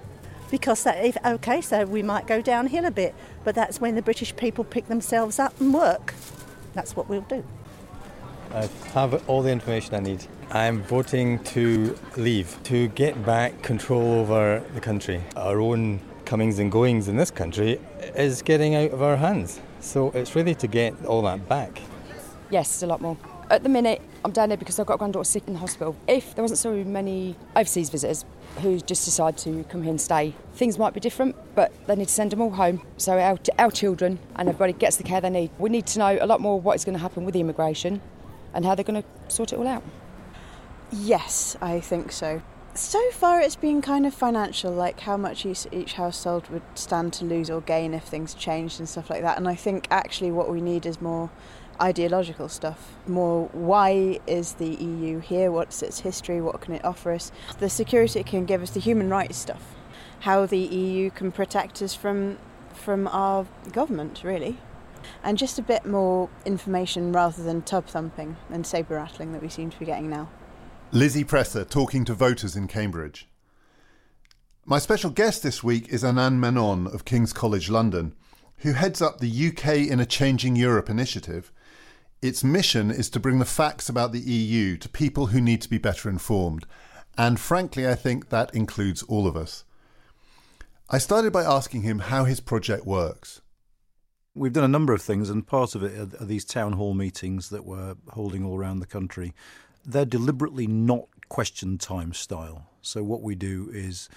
because 0.50 0.82
that, 0.82 1.04
if, 1.04 1.16
okay, 1.24 1.60
so 1.60 1.84
we 1.84 2.02
might 2.02 2.26
go 2.26 2.42
downhill 2.42 2.84
a 2.84 2.90
bit, 2.90 3.14
but 3.44 3.54
that's 3.54 3.80
when 3.80 3.94
the 3.94 4.02
British 4.02 4.34
people 4.36 4.64
pick 4.64 4.88
themselves 4.88 5.38
up 5.38 5.58
and 5.60 5.72
work. 5.72 6.14
That's 6.74 6.96
what 6.96 7.08
we'll 7.08 7.20
do. 7.22 7.44
I 8.52 8.68
have 8.94 9.28
all 9.28 9.42
the 9.42 9.52
information 9.52 9.94
I 9.94 10.00
need. 10.00 10.26
I'm 10.50 10.82
voting 10.82 11.38
to 11.44 11.96
leave, 12.16 12.60
to 12.64 12.88
get 12.88 13.24
back 13.24 13.62
control 13.62 14.14
over 14.14 14.64
the 14.74 14.80
country. 14.80 15.22
Our 15.36 15.60
own 15.60 16.00
comings 16.24 16.58
and 16.58 16.70
goings 16.70 17.06
in 17.06 17.16
this 17.16 17.30
country 17.30 17.80
is 18.16 18.42
getting 18.42 18.74
out 18.74 18.90
of 18.90 19.02
our 19.02 19.16
hands. 19.16 19.60
So 19.78 20.10
it's 20.10 20.34
really 20.34 20.56
to 20.56 20.66
get 20.66 21.04
all 21.04 21.22
that 21.22 21.48
back. 21.48 21.80
Yes, 22.50 22.82
a 22.82 22.88
lot 22.88 23.00
more. 23.00 23.16
At 23.50 23.62
the 23.62 23.68
minute, 23.68 24.02
I'm 24.24 24.32
down 24.32 24.48
there 24.48 24.58
because 24.58 24.80
I've 24.80 24.86
got 24.86 24.94
a 24.94 24.98
granddaughter 24.98 25.24
sick 25.24 25.44
in 25.46 25.52
the 25.52 25.60
hospital. 25.60 25.94
If 26.08 26.34
there 26.34 26.42
wasn't 26.42 26.58
so 26.58 26.74
many 26.84 27.36
overseas 27.54 27.88
visitors 27.88 28.24
who 28.62 28.80
just 28.80 29.04
decide 29.04 29.38
to 29.38 29.62
come 29.64 29.82
here 29.82 29.90
and 29.90 30.00
stay, 30.00 30.34
things 30.54 30.76
might 30.76 30.92
be 30.92 30.98
different, 30.98 31.36
but 31.54 31.72
they 31.86 31.94
need 31.94 32.08
to 32.08 32.14
send 32.14 32.32
them 32.32 32.40
all 32.40 32.50
home 32.50 32.82
so 32.96 33.16
our, 33.16 33.38
our 33.60 33.70
children 33.70 34.18
and 34.34 34.48
everybody 34.48 34.72
gets 34.72 34.96
the 34.96 35.04
care 35.04 35.20
they 35.20 35.30
need. 35.30 35.50
We 35.60 35.70
need 35.70 35.86
to 35.86 36.00
know 36.00 36.18
a 36.20 36.26
lot 36.26 36.40
more 36.40 36.60
what 36.60 36.74
is 36.74 36.84
going 36.84 36.96
to 36.96 37.02
happen 37.02 37.24
with 37.24 37.34
the 37.34 37.40
immigration 37.40 38.00
and 38.54 38.64
how 38.64 38.74
they're 38.74 38.84
going 38.84 39.02
to 39.02 39.32
sort 39.32 39.52
it 39.52 39.58
all 39.58 39.66
out. 39.66 39.82
Yes, 40.90 41.56
I 41.60 41.80
think 41.80 42.12
so. 42.12 42.42
So 42.74 43.10
far, 43.10 43.40
it's 43.40 43.56
been 43.56 43.82
kind 43.82 44.06
of 44.06 44.14
financial, 44.14 44.72
like 44.72 45.00
how 45.00 45.16
much 45.16 45.44
each, 45.44 45.66
each 45.72 45.94
household 45.94 46.48
would 46.50 46.62
stand 46.74 47.12
to 47.14 47.24
lose 47.24 47.50
or 47.50 47.60
gain 47.60 47.94
if 47.94 48.04
things 48.04 48.32
changed 48.32 48.78
and 48.78 48.88
stuff 48.88 49.10
like 49.10 49.22
that. 49.22 49.36
And 49.36 49.48
I 49.48 49.54
think 49.54 49.88
actually 49.90 50.30
what 50.30 50.50
we 50.50 50.60
need 50.60 50.86
is 50.86 51.00
more 51.00 51.30
ideological 51.80 52.48
stuff. 52.48 52.96
More 53.06 53.48
why 53.52 54.20
is 54.26 54.54
the 54.54 54.68
EU 54.68 55.18
here? 55.18 55.50
What's 55.50 55.82
its 55.82 56.00
history? 56.00 56.40
What 56.40 56.60
can 56.60 56.74
it 56.74 56.84
offer 56.84 57.12
us? 57.12 57.32
The 57.58 57.68
security 57.68 58.20
it 58.20 58.26
can 58.26 58.44
give 58.44 58.62
us, 58.62 58.70
the 58.70 58.80
human 58.80 59.08
rights 59.08 59.36
stuff. 59.36 59.74
How 60.20 60.46
the 60.46 60.58
EU 60.58 61.10
can 61.10 61.32
protect 61.32 61.82
us 61.82 61.94
from 61.94 62.38
from 62.72 63.08
our 63.08 63.46
government, 63.72 64.22
really. 64.24 64.56
And 65.22 65.38
just 65.38 65.58
a 65.58 65.62
bit 65.62 65.84
more 65.84 66.28
information 66.44 67.12
rather 67.12 67.42
than 67.42 67.62
tub 67.62 67.86
thumping 67.86 68.36
and 68.50 68.66
sabre 68.66 68.96
rattling 68.96 69.32
that 69.32 69.42
we 69.42 69.48
seem 69.48 69.70
to 69.70 69.78
be 69.78 69.86
getting 69.86 70.10
now. 70.10 70.28
Lizzie 70.92 71.24
Presser 71.24 71.64
talking 71.64 72.04
to 72.04 72.14
voters 72.14 72.56
in 72.56 72.66
Cambridge. 72.66 73.28
My 74.64 74.78
special 74.78 75.10
guest 75.10 75.42
this 75.42 75.62
week 75.62 75.88
is 75.88 76.02
Anand 76.02 76.36
Menon 76.36 76.86
of 76.86 77.04
King's 77.04 77.32
College 77.32 77.70
London, 77.70 78.14
who 78.58 78.72
heads 78.72 79.00
up 79.00 79.18
the 79.18 79.48
UK 79.48 79.88
in 79.88 80.00
a 80.00 80.06
Changing 80.06 80.54
Europe 80.54 80.90
initiative. 80.90 81.50
Its 82.22 82.44
mission 82.44 82.90
is 82.90 83.08
to 83.10 83.20
bring 83.20 83.38
the 83.38 83.44
facts 83.44 83.88
about 83.88 84.12
the 84.12 84.20
EU 84.20 84.76
to 84.76 84.88
people 84.88 85.28
who 85.28 85.40
need 85.40 85.62
to 85.62 85.70
be 85.70 85.78
better 85.78 86.10
informed, 86.10 86.66
and 87.16 87.40
frankly, 87.40 87.88
I 87.88 87.94
think 87.94 88.28
that 88.28 88.54
includes 88.54 89.02
all 89.04 89.26
of 89.26 89.36
us. 89.36 89.64
I 90.90 90.98
started 90.98 91.32
by 91.32 91.44
asking 91.44 91.82
him 91.82 92.00
how 92.00 92.24
his 92.24 92.40
project 92.40 92.84
works. 92.84 93.40
We've 94.34 94.52
done 94.52 94.64
a 94.64 94.68
number 94.68 94.92
of 94.92 95.02
things, 95.02 95.28
and 95.28 95.44
part 95.44 95.74
of 95.74 95.82
it 95.82 96.14
are, 96.20 96.24
these 96.24 96.44
town 96.44 96.74
hall 96.74 96.94
meetings 96.94 97.50
that 97.50 97.64
we're 97.64 97.96
holding 98.10 98.44
all 98.44 98.56
around 98.56 98.78
the 98.78 98.86
country. 98.86 99.34
They're 99.84 100.04
deliberately 100.04 100.68
not 100.68 101.08
question 101.28 101.78
time 101.78 102.12
style. 102.12 102.68
So, 102.80 103.02
what 103.02 103.22
we 103.22 103.34
do 103.34 103.68
is 103.72 104.08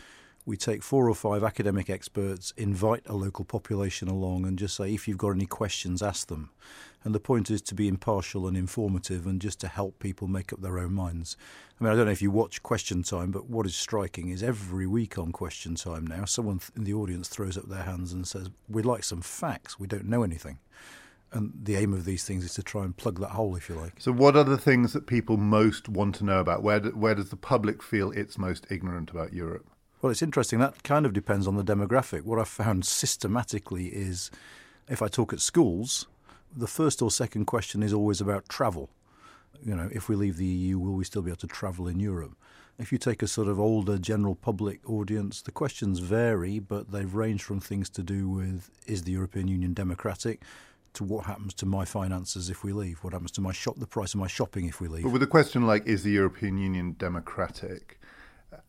we 0.45 0.57
take 0.57 0.83
four 0.83 1.09
or 1.09 1.15
five 1.15 1.43
academic 1.43 1.89
experts, 1.89 2.53
invite 2.57 3.03
a 3.05 3.13
local 3.13 3.45
population 3.45 4.07
along, 4.07 4.45
and 4.45 4.59
just 4.59 4.75
say, 4.75 4.93
if 4.93 5.07
you've 5.07 5.17
got 5.17 5.29
any 5.29 5.45
questions, 5.45 6.01
ask 6.01 6.27
them. 6.27 6.49
And 7.03 7.13
the 7.13 7.19
point 7.19 7.49
is 7.51 7.61
to 7.63 7.75
be 7.75 7.87
impartial 7.87 8.47
and 8.47 8.55
informative 8.55 9.25
and 9.25 9.41
just 9.41 9.59
to 9.61 9.67
help 9.67 9.99
people 9.99 10.27
make 10.27 10.53
up 10.53 10.61
their 10.61 10.79
own 10.79 10.93
minds. 10.93 11.35
I 11.79 11.83
mean, 11.83 11.93
I 11.93 11.95
don't 11.95 12.05
know 12.05 12.11
if 12.11 12.21
you 12.21 12.31
watch 12.31 12.63
Question 12.63 13.03
Time, 13.03 13.31
but 13.31 13.49
what 13.49 13.65
is 13.65 13.75
striking 13.75 14.29
is 14.29 14.41
every 14.41 14.87
week 14.87 15.17
on 15.17 15.31
Question 15.31 15.75
Time 15.75 16.07
now, 16.07 16.25
someone 16.25 16.61
in 16.75 16.85
the 16.85 16.93
audience 16.93 17.27
throws 17.27 17.57
up 17.57 17.67
their 17.67 17.83
hands 17.83 18.13
and 18.13 18.27
says, 18.27 18.49
We'd 18.69 18.85
like 18.85 19.03
some 19.03 19.21
facts. 19.21 19.79
We 19.79 19.87
don't 19.87 20.05
know 20.05 20.23
anything. 20.23 20.59
And 21.33 21.51
the 21.63 21.75
aim 21.77 21.93
of 21.93 22.05
these 22.05 22.23
things 22.23 22.45
is 22.45 22.53
to 22.53 22.63
try 22.63 22.83
and 22.83 22.95
plug 22.95 23.19
that 23.19 23.31
hole, 23.31 23.55
if 23.55 23.67
you 23.67 23.75
like. 23.75 23.93
So, 23.97 24.11
what 24.11 24.37
are 24.37 24.43
the 24.43 24.57
things 24.57 24.93
that 24.93 25.07
people 25.07 25.35
most 25.35 25.89
want 25.89 26.15
to 26.15 26.23
know 26.23 26.39
about? 26.39 26.61
Where, 26.61 26.79
where 26.79 27.15
does 27.15 27.29
the 27.29 27.35
public 27.35 27.81
feel 27.81 28.11
it's 28.11 28.37
most 28.37 28.67
ignorant 28.69 29.09
about 29.09 29.33
Europe? 29.33 29.65
Well, 30.03 30.11
it's 30.11 30.21
interesting. 30.21 30.59
That 30.59 30.83
kind 30.83 31.05
of 31.05 31.13
depends 31.13 31.47
on 31.47 31.55
the 31.55 31.63
demographic. 31.63 32.23
What 32.23 32.37
I've 32.37 32.49
found 32.49 32.85
systematically 32.85 33.85
is 33.85 34.29
if 34.89 35.01
I 35.01 35.07
talk 35.07 35.31
at 35.31 35.39
schools, 35.39 36.07
the 36.53 36.67
first 36.67 37.01
or 37.01 37.09
second 37.09 37.45
question 37.45 37.81
is 37.81 37.93
always 37.93 38.19
about 38.19 38.49
travel. 38.49 38.89
You 39.65 39.73
know, 39.73 39.89
if 39.93 40.09
we 40.09 40.17
leave 40.17 40.35
the 40.35 40.45
EU, 40.45 40.77
will 40.77 40.91
we 40.91 41.05
still 41.05 41.21
be 41.21 41.31
able 41.31 41.37
to 41.37 41.47
travel 41.47 41.87
in 41.87 42.01
Europe? 42.01 42.35
If 42.77 42.91
you 42.91 42.97
take 42.97 43.23
a 43.23 43.27
sort 43.27 43.47
of 43.47 43.61
older 43.61 43.97
general 43.97 44.35
public 44.35 44.81
audience, 44.89 45.41
the 45.41 45.51
questions 45.51 45.99
vary, 45.99 46.59
but 46.59 46.91
they've 46.91 47.15
ranged 47.15 47.45
from 47.45 47.61
things 47.61 47.89
to 47.91 48.03
do 48.03 48.27
with 48.27 48.71
is 48.85 49.03
the 49.03 49.13
European 49.13 49.47
Union 49.47 49.73
democratic 49.73 50.41
to 50.95 51.05
what 51.05 51.27
happens 51.27 51.53
to 51.53 51.65
my 51.65 51.85
finances 51.85 52.49
if 52.49 52.61
we 52.61 52.73
leave, 52.73 53.01
what 53.05 53.13
happens 53.13 53.31
to 53.31 53.41
my 53.41 53.53
shop, 53.53 53.75
the 53.77 53.87
price 53.87 54.13
of 54.13 54.19
my 54.19 54.27
shopping 54.27 54.65
if 54.65 54.81
we 54.81 54.89
leave. 54.89 55.03
But 55.03 55.13
with 55.13 55.23
a 55.23 55.27
question 55.27 55.65
like 55.65 55.87
is 55.87 56.03
the 56.03 56.11
European 56.11 56.57
Union 56.57 56.97
democratic, 56.99 58.01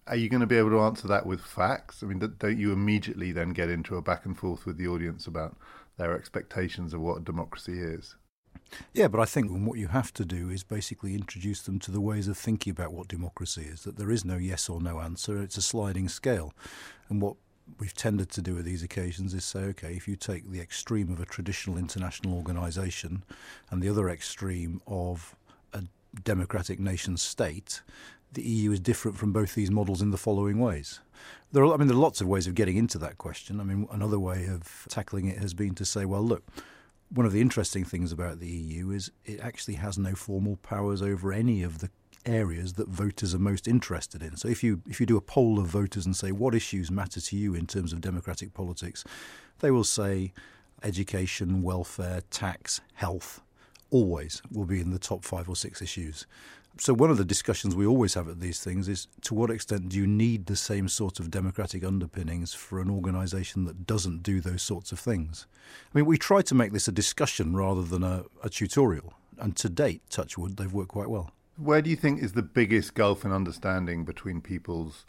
are 0.06 0.16
you 0.16 0.28
going 0.28 0.40
to 0.40 0.46
be 0.46 0.56
able 0.56 0.70
to 0.70 0.80
answer 0.80 1.08
that 1.08 1.26
with 1.26 1.40
facts? 1.40 2.02
I 2.02 2.06
mean, 2.06 2.18
don't 2.18 2.58
you 2.58 2.72
immediately 2.72 3.32
then 3.32 3.50
get 3.50 3.70
into 3.70 3.96
a 3.96 4.02
back 4.02 4.24
and 4.24 4.36
forth 4.36 4.66
with 4.66 4.76
the 4.76 4.86
audience 4.86 5.26
about 5.26 5.56
their 5.96 6.16
expectations 6.16 6.92
of 6.92 7.00
what 7.00 7.24
democracy 7.24 7.78
is. 7.78 8.16
Yeah, 8.92 9.08
but 9.08 9.20
I 9.20 9.24
think 9.24 9.50
what 9.50 9.78
you 9.78 9.88
have 9.88 10.12
to 10.14 10.24
do 10.24 10.50
is 10.50 10.64
basically 10.64 11.14
introduce 11.14 11.62
them 11.62 11.78
to 11.80 11.90
the 11.90 12.00
ways 12.00 12.28
of 12.28 12.36
thinking 12.36 12.70
about 12.70 12.92
what 12.92 13.08
democracy 13.08 13.62
is, 13.62 13.82
that 13.84 13.96
there 13.96 14.10
is 14.10 14.24
no 14.24 14.36
yes 14.36 14.68
or 14.68 14.80
no 14.80 15.00
answer, 15.00 15.40
it's 15.40 15.56
a 15.56 15.62
sliding 15.62 16.08
scale. 16.08 16.52
And 17.08 17.20
what 17.20 17.36
we've 17.78 17.94
tended 17.94 18.30
to 18.30 18.42
do 18.42 18.58
at 18.58 18.64
these 18.64 18.82
occasions 18.82 19.34
is 19.34 19.44
say, 19.44 19.60
okay, 19.60 19.94
if 19.94 20.08
you 20.08 20.16
take 20.16 20.50
the 20.50 20.60
extreme 20.60 21.12
of 21.12 21.20
a 21.20 21.26
traditional 21.26 21.76
international 21.76 22.34
organisation 22.34 23.24
and 23.70 23.82
the 23.82 23.88
other 23.88 24.08
extreme 24.08 24.80
of 24.86 25.36
a 25.72 25.84
democratic 26.22 26.80
nation 26.80 27.16
state, 27.16 27.82
the 28.34 28.42
EU 28.42 28.72
is 28.72 28.80
different 28.80 29.16
from 29.16 29.32
both 29.32 29.54
these 29.54 29.70
models 29.70 30.02
in 30.02 30.10
the 30.10 30.16
following 30.16 30.58
ways. 30.58 31.00
There 31.52 31.64
are, 31.64 31.72
I 31.72 31.76
mean, 31.76 31.88
there 31.88 31.96
are 31.96 32.00
lots 32.00 32.20
of 32.20 32.26
ways 32.26 32.46
of 32.46 32.54
getting 32.54 32.76
into 32.76 32.98
that 32.98 33.18
question. 33.18 33.60
I 33.60 33.64
mean, 33.64 33.88
another 33.90 34.18
way 34.18 34.46
of 34.46 34.86
tackling 34.88 35.28
it 35.28 35.38
has 35.38 35.54
been 35.54 35.74
to 35.76 35.84
say, 35.84 36.04
well, 36.04 36.22
look, 36.22 36.44
one 37.10 37.26
of 37.26 37.32
the 37.32 37.40
interesting 37.40 37.84
things 37.84 38.12
about 38.12 38.40
the 38.40 38.48
EU 38.48 38.90
is 38.90 39.10
it 39.24 39.40
actually 39.40 39.74
has 39.74 39.96
no 39.96 40.14
formal 40.14 40.56
powers 40.56 41.00
over 41.00 41.32
any 41.32 41.62
of 41.62 41.78
the 41.78 41.90
areas 42.26 42.74
that 42.74 42.88
voters 42.88 43.34
are 43.34 43.38
most 43.38 43.68
interested 43.68 44.22
in. 44.22 44.36
So 44.36 44.48
if 44.48 44.64
you 44.64 44.82
if 44.88 44.98
you 44.98 45.06
do 45.06 45.16
a 45.16 45.20
poll 45.20 45.58
of 45.58 45.66
voters 45.66 46.06
and 46.06 46.16
say 46.16 46.32
what 46.32 46.54
issues 46.54 46.90
matter 46.90 47.20
to 47.20 47.36
you 47.36 47.54
in 47.54 47.66
terms 47.66 47.92
of 47.92 48.00
democratic 48.00 48.54
politics, 48.54 49.04
they 49.60 49.70
will 49.70 49.84
say 49.84 50.32
education, 50.82 51.62
welfare, 51.62 52.22
tax, 52.30 52.80
health 52.94 53.40
always 53.90 54.42
will 54.50 54.64
be 54.64 54.80
in 54.80 54.90
the 54.90 54.98
top 54.98 55.24
5 55.24 55.48
or 55.48 55.56
6 55.56 55.82
issues 55.82 56.26
so 56.78 56.92
one 56.92 57.10
of 57.10 57.18
the 57.18 57.24
discussions 57.24 57.74
we 57.74 57.86
always 57.86 58.14
have 58.14 58.28
at 58.28 58.40
these 58.40 58.60
things 58.60 58.88
is 58.88 59.06
to 59.22 59.34
what 59.34 59.50
extent 59.50 59.90
do 59.90 59.96
you 59.96 60.06
need 60.06 60.46
the 60.46 60.56
same 60.56 60.88
sort 60.88 61.20
of 61.20 61.30
democratic 61.30 61.84
underpinnings 61.84 62.52
for 62.52 62.80
an 62.80 62.90
organisation 62.90 63.64
that 63.64 63.86
doesn't 63.86 64.22
do 64.22 64.40
those 64.40 64.62
sorts 64.62 64.90
of 64.90 64.98
things? 64.98 65.46
I 65.94 65.98
mean, 65.98 66.06
we 66.06 66.18
try 66.18 66.42
to 66.42 66.54
make 66.54 66.72
this 66.72 66.88
a 66.88 66.92
discussion 66.92 67.54
rather 67.54 67.82
than 67.82 68.02
a, 68.02 68.24
a 68.42 68.48
tutorial, 68.48 69.14
and 69.38 69.56
to 69.56 69.68
date, 69.68 70.02
touchwood, 70.10 70.56
they've 70.56 70.72
worked 70.72 70.90
quite 70.90 71.08
well. 71.08 71.30
Where 71.56 71.80
do 71.80 71.90
you 71.90 71.96
think 71.96 72.22
is 72.22 72.32
the 72.32 72.42
biggest 72.42 72.94
gulf 72.94 73.24
in 73.24 73.32
understanding 73.32 74.04
between 74.04 74.40
people's 74.40 75.04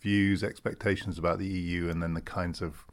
views, 0.00 0.44
expectations 0.44 1.18
about 1.18 1.40
the 1.40 1.46
EU, 1.46 1.88
and 1.88 2.00
then 2.00 2.14
the 2.14 2.20
kinds 2.20 2.62
of 2.62 2.84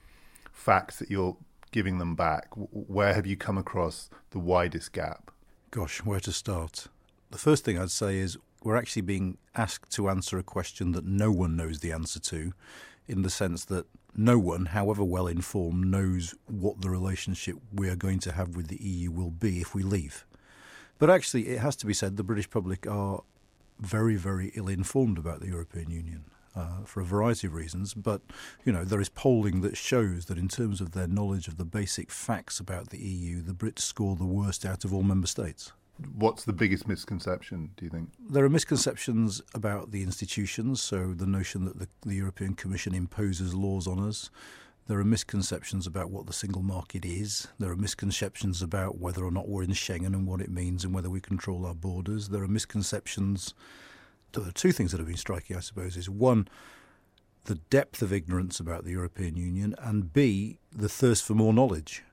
facts 0.52 0.98
that 0.98 1.12
you're 1.12 1.38
giving 1.72 2.00
them 2.00 2.16
back? 2.16 2.48
Where 2.56 3.14
have 3.14 3.28
you 3.28 3.38
come 3.38 3.60
across 3.60 4.10
the 4.32 4.40
widest 4.40 4.94
gap? 4.94 5.32
Gosh, 5.70 6.00
where 6.00 6.20
to 6.22 6.32
start? 6.32 6.88
The 7.32 7.38
first 7.38 7.66
thing 7.66 7.78
I'd 7.78 7.92
say 7.92 8.18
is 8.18 8.38
we're 8.64 8.76
actually 8.76 9.02
being 9.04 9.38
asked 9.56 9.92
to 9.92 10.10
answer 10.10 10.38
a 10.38 10.44
question 10.44 10.92
that 10.94 11.06
no 11.06 11.32
one 11.32 11.56
knows 11.56 11.80
the 11.80 11.92
answer 11.92 12.20
to, 12.20 12.54
in 13.08 13.22
the 13.22 13.30
sense 13.30 13.66
that 13.66 13.86
no 14.16 14.40
one, 14.40 14.68
however 14.68 15.04
well 15.04 15.28
informed, 15.28 15.86
knows 15.86 16.34
what 16.48 16.82
the 16.82 16.90
relationship 16.90 17.58
we 17.74 17.90
are 17.90 17.96
going 17.96 18.20
to 18.20 18.32
have 18.32 18.56
with 18.56 18.68
the 18.68 18.82
EU 18.82 19.12
will 19.12 19.32
be 19.32 19.62
if 19.62 19.76
we 19.76 19.84
leave. 19.84 20.26
But 20.98 21.10
actually, 21.10 21.50
it 21.50 21.60
has 21.60 21.76
to 21.78 21.86
be 21.86 21.94
said 21.94 22.16
the 22.16 22.24
British 22.24 22.50
public 22.50 22.88
are 22.88 23.22
very, 23.80 24.16
very 24.16 24.52
ill 24.56 24.70
informed 24.70 25.18
about 25.18 25.42
the 25.42 25.48
European 25.48 25.92
Union. 25.92 26.26
Uh, 26.56 26.86
for 26.86 27.02
a 27.02 27.06
variety 27.06 27.48
of 27.48 27.54
reasons, 27.54 27.94
but 27.94 28.22
you 28.64 28.72
know 28.72 28.86
there 28.86 29.02
is 29.02 29.10
polling 29.10 29.60
that 29.60 29.76
shows 29.76 30.28
that 30.28 30.38
in 30.38 30.48
terms 30.48 30.80
of 30.80 30.94
their 30.94 31.06
knowledge 31.06 31.50
of 31.50 31.58
the 31.58 31.66
basic 31.66 32.10
facts 32.10 32.62
about 32.62 32.92
the 32.92 32.98
EU, 32.98 33.42
the 33.42 33.52
Brits 33.52 33.80
score 33.80 34.16
the 34.16 34.26
worst 34.26 34.66
out 34.66 34.86
of 34.86 34.94
all 34.94 35.04
member 35.04 35.28
states. 35.28 35.74
What's 36.14 36.44
the 36.44 36.54
biggest 36.54 36.88
misconception, 36.88 37.72
do 37.78 37.86
you 37.86 37.92
think? 37.92 38.10
There 38.20 38.44
are 38.44 38.50
misconceptions 38.50 39.42
about 39.54 39.92
the 39.92 40.04
institutions, 40.04 40.82
so 40.82 41.14
the 41.14 41.26
notion 41.26 41.64
that 41.66 41.80
the, 41.80 41.88
the, 42.06 42.16
European 42.16 42.54
Commission 42.54 42.94
imposes 42.94 43.54
laws 43.54 43.88
on 43.88 44.00
us. 44.00 44.30
There 44.88 45.00
are 45.00 45.06
misconceptions 45.06 45.88
about 45.88 46.12
what 46.12 46.28
the 46.28 46.34
single 46.34 46.62
market 46.62 47.06
is. 47.06 47.48
There 47.60 47.72
are 47.72 47.78
misconceptions 47.78 48.62
about 48.62 49.00
whether 49.00 49.24
or 49.24 49.32
not 49.32 49.48
we're 49.48 49.64
in 49.64 49.72
Schengen 49.72 50.08
and 50.08 50.28
what 50.28 50.42
it 50.42 50.52
means 50.52 50.84
and 50.84 50.94
whether 50.94 51.10
we 51.10 51.22
control 51.22 51.66
our 51.66 51.74
borders. 51.74 52.28
There 52.28 52.44
are 52.44 52.48
misconceptions. 52.48 53.54
There 54.34 54.46
are 54.46 54.52
two 54.52 54.74
things 54.74 54.92
that 54.92 54.98
have 54.98 55.08
been 55.08 55.16
striking, 55.16 55.56
I 55.56 55.62
suppose, 55.62 55.96
is 55.96 56.10
one, 56.10 56.50
the 57.46 57.56
depth 57.56 58.02
of 58.02 58.12
ignorance 58.12 58.60
about 58.60 58.84
the 58.84 58.92
European 58.92 59.38
Union, 59.38 59.76
and 59.80 60.12
B, 60.12 60.60
the 60.72 60.90
thirst 60.90 61.24
for 61.24 61.36
more 61.36 61.54
knowledge. 61.54 62.04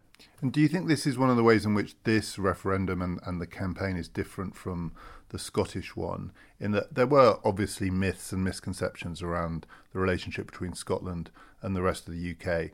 And 0.40 0.52
do 0.52 0.60
you 0.60 0.68
think 0.68 0.88
this 0.88 1.06
is 1.06 1.18
one 1.18 1.30
of 1.30 1.36
the 1.36 1.42
ways 1.42 1.64
in 1.64 1.74
which 1.74 1.94
this 2.04 2.38
referendum 2.38 3.00
and, 3.00 3.20
and 3.24 3.40
the 3.40 3.46
campaign 3.46 3.96
is 3.96 4.08
different 4.08 4.56
from 4.56 4.92
the 5.28 5.38
Scottish 5.38 5.96
one, 5.96 6.32
in 6.60 6.72
that 6.72 6.94
there 6.94 7.06
were 7.06 7.38
obviously 7.44 7.90
myths 7.90 8.32
and 8.32 8.44
misconceptions 8.44 9.22
around 9.22 9.66
the 9.92 9.98
relationship 9.98 10.46
between 10.46 10.74
Scotland 10.74 11.30
and 11.62 11.74
the 11.74 11.82
rest 11.82 12.06
of 12.06 12.14
the 12.14 12.30
UK, 12.30 12.70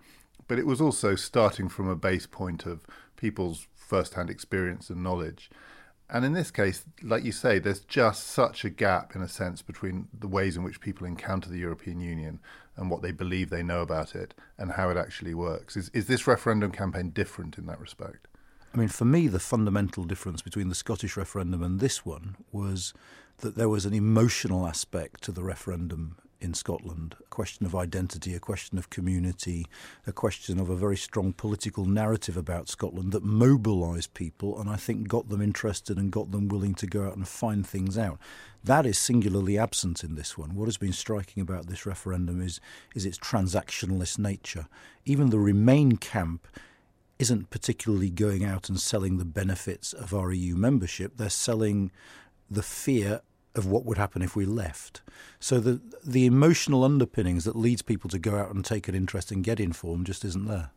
but 0.48 0.58
it 0.58 0.66
was 0.66 0.80
also 0.80 1.14
starting 1.14 1.68
from 1.68 1.88
a 1.88 1.96
base 1.96 2.26
point 2.26 2.66
of 2.66 2.84
people's 3.16 3.66
first 3.74 4.14
hand 4.14 4.30
experience 4.30 4.90
and 4.90 5.02
knowledge. 5.02 5.50
And 6.10 6.24
in 6.24 6.32
this 6.32 6.50
case, 6.50 6.84
like 7.02 7.24
you 7.24 7.32
say, 7.32 7.58
there's 7.58 7.80
just 7.80 8.26
such 8.26 8.64
a 8.64 8.70
gap, 8.70 9.14
in 9.14 9.20
a 9.20 9.28
sense, 9.28 9.60
between 9.60 10.08
the 10.18 10.28
ways 10.28 10.56
in 10.56 10.62
which 10.62 10.80
people 10.80 11.06
encounter 11.06 11.50
the 11.50 11.58
European 11.58 12.00
Union 12.00 12.40
and 12.78 12.90
what 12.90 13.02
they 13.02 13.10
believe 13.10 13.50
they 13.50 13.62
know 13.62 13.82
about 13.82 14.14
it 14.14 14.34
and 14.56 14.72
how 14.72 14.88
it 14.88 14.96
actually 14.96 15.34
works. 15.34 15.76
Is, 15.76 15.90
is 15.92 16.06
this 16.06 16.26
referendum 16.26 16.70
campaign 16.72 17.10
different 17.10 17.58
in 17.58 17.66
that 17.66 17.80
respect? 17.80 18.28
I 18.72 18.78
mean, 18.78 18.88
for 18.88 19.04
me, 19.04 19.26
the 19.26 19.40
fundamental 19.40 20.04
difference 20.04 20.40
between 20.40 20.68
the 20.68 20.74
Scottish 20.74 21.16
referendum 21.16 21.62
and 21.62 21.80
this 21.80 22.06
one 22.06 22.36
was 22.52 22.94
that 23.38 23.56
there 23.56 23.68
was 23.68 23.84
an 23.84 23.94
emotional 23.94 24.66
aspect 24.66 25.22
to 25.24 25.32
the 25.32 25.42
referendum 25.42 26.16
in 26.40 26.54
Scotland 26.54 27.16
a 27.20 27.24
question 27.24 27.66
of 27.66 27.74
identity, 27.74 28.34
a 28.34 28.40
question 28.40 28.78
of 28.78 28.90
community, 28.90 29.66
a 30.06 30.12
question 30.12 30.58
of 30.58 30.68
a 30.68 30.76
very 30.76 30.96
strong 30.96 31.32
political 31.32 31.84
narrative 31.84 32.36
about 32.36 32.68
Scotland 32.68 33.12
that 33.12 33.24
mobilised 33.24 34.14
people 34.14 34.60
and 34.60 34.70
I 34.70 34.76
think 34.76 35.08
got 35.08 35.28
them 35.28 35.42
interested 35.42 35.98
and 35.98 36.12
got 36.12 36.30
them 36.30 36.48
willing 36.48 36.74
to 36.76 36.86
go 36.86 37.06
out 37.06 37.16
and 37.16 37.26
find 37.26 37.66
things 37.66 37.98
out. 37.98 38.18
That 38.62 38.86
is 38.86 38.98
singularly 38.98 39.58
absent 39.58 40.04
in 40.04 40.14
this 40.14 40.36
one. 40.36 40.54
What 40.54 40.66
has 40.66 40.76
been 40.76 40.92
striking 40.92 41.40
about 41.40 41.66
this 41.66 41.86
referendum 41.86 42.40
is, 42.40 42.60
is 42.94 43.06
its 43.06 43.18
transactionalist 43.18 44.18
nature. 44.18 44.68
Even 45.04 45.30
the 45.30 45.38
Remain 45.38 45.96
camp 45.96 46.46
isn't 47.18 47.50
particularly 47.50 48.10
going 48.10 48.44
out 48.44 48.68
and 48.68 48.78
selling 48.78 49.18
the 49.18 49.24
benefits 49.24 49.92
of 49.92 50.14
our 50.14 50.32
EU 50.32 50.54
membership. 50.54 51.16
They're 51.16 51.30
selling 51.30 51.90
the 52.50 52.62
fear 52.62 53.22
of 53.58 53.66
what 53.66 53.84
would 53.84 53.98
happen 53.98 54.22
if 54.22 54.34
we 54.34 54.46
left. 54.46 55.02
So 55.40 55.60
the 55.60 55.80
the 56.04 56.24
emotional 56.24 56.84
underpinnings 56.84 57.44
that 57.44 57.56
leads 57.56 57.82
people 57.82 58.08
to 58.10 58.18
go 58.18 58.36
out 58.36 58.54
and 58.54 58.64
take 58.64 58.88
an 58.88 58.94
interest 58.94 59.30
and 59.30 59.44
get 59.44 59.60
informed 59.60 60.06
just 60.06 60.24
isn't 60.24 60.46
there. 60.46 60.70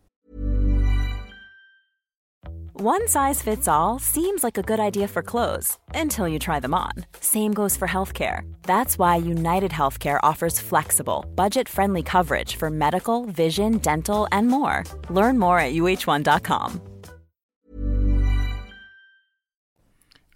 One 2.73 3.07
size 3.07 3.43
fits 3.43 3.67
all 3.67 3.99
seems 3.99 4.43
like 4.43 4.57
a 4.57 4.63
good 4.63 4.79
idea 4.79 5.07
for 5.07 5.21
clothes 5.21 5.77
until 5.93 6.27
you 6.27 6.39
try 6.39 6.59
them 6.59 6.73
on. 6.73 6.93
Same 7.19 7.53
goes 7.53 7.77
for 7.77 7.87
healthcare. 7.87 8.41
That's 8.63 8.97
why 8.97 9.17
United 9.17 9.69
Healthcare 9.71 10.19
offers 10.23 10.59
flexible, 10.59 11.25
budget-friendly 11.35 12.01
coverage 12.03 12.55
for 12.55 12.71
medical, 12.71 13.27
vision, 13.27 13.77
dental, 13.77 14.27
and 14.31 14.47
more. 14.47 14.83
Learn 15.11 15.37
more 15.37 15.59
at 15.59 15.73
uh1.com. 15.73 16.81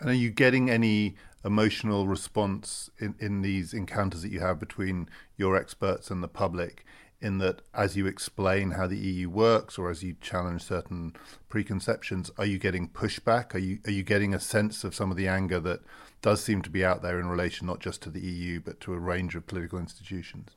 And 0.02 0.10
are 0.10 0.14
you 0.14 0.30
getting 0.30 0.70
any 0.70 1.16
emotional 1.46 2.08
response 2.08 2.90
in, 3.00 3.16
in 3.20 3.42
these 3.42 3.74
encounters 3.74 4.24
that 4.24 4.32
you 4.32 4.40
have 4.40 4.60
between 4.60 5.08
your 5.38 5.56
experts 5.56 6.10
and 6.10 6.24
the 6.24 6.28
public 6.28 6.84
in 7.22 7.38
that 7.38 7.62
as 7.74 7.96
you 7.96 8.06
explain 8.06 8.72
how 8.72 8.88
the 8.88 8.98
EU 8.98 9.30
works 9.30 9.78
or 9.78 9.90
as 9.90 10.04
you 10.04 10.16
challenge 10.22 10.62
certain 10.64 11.16
preconceptions, 11.50 12.30
are 12.38 12.46
you 12.46 12.58
getting 12.58 12.90
pushback? 12.90 13.56
Are 13.56 13.60
you 13.60 13.80
are 13.86 13.92
you 13.92 14.04
getting 14.04 14.34
a 14.34 14.40
sense 14.40 14.84
of 14.84 14.94
some 14.94 15.12
of 15.12 15.18
the 15.18 15.28
anger 15.28 15.60
that 15.62 15.82
does 16.22 16.44
seem 16.44 16.62
to 16.64 16.70
be 16.70 16.84
out 16.84 17.02
there 17.02 17.20
in 17.20 17.28
relation 17.28 17.68
not 17.68 17.80
just 17.80 18.02
to 18.04 18.10
the 18.10 18.20
EU 18.20 18.60
but 18.60 18.80
to 18.82 18.94
a 18.94 19.00
range 19.00 19.36
of 19.36 19.48
political 19.48 19.80
institutions? 19.80 20.52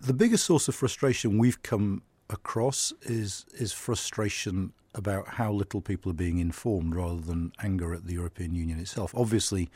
The 0.00 0.12
biggest 0.12 0.44
source 0.44 0.68
of 0.68 0.74
frustration 0.74 1.38
we've 1.38 1.62
come 1.62 2.02
across 2.28 2.92
is 3.02 3.46
is 3.54 3.72
frustration 3.72 4.72
about 4.94 5.26
how 5.26 5.52
little 5.52 5.80
people 5.80 6.10
are 6.10 6.14
being 6.14 6.38
informed 6.38 6.94
rather 6.94 7.20
than 7.20 7.52
anger 7.62 7.94
at 7.94 8.06
the 8.06 8.14
European 8.14 8.54
Union 8.54 8.78
itself. 8.78 9.12
Obviously, 9.16 9.70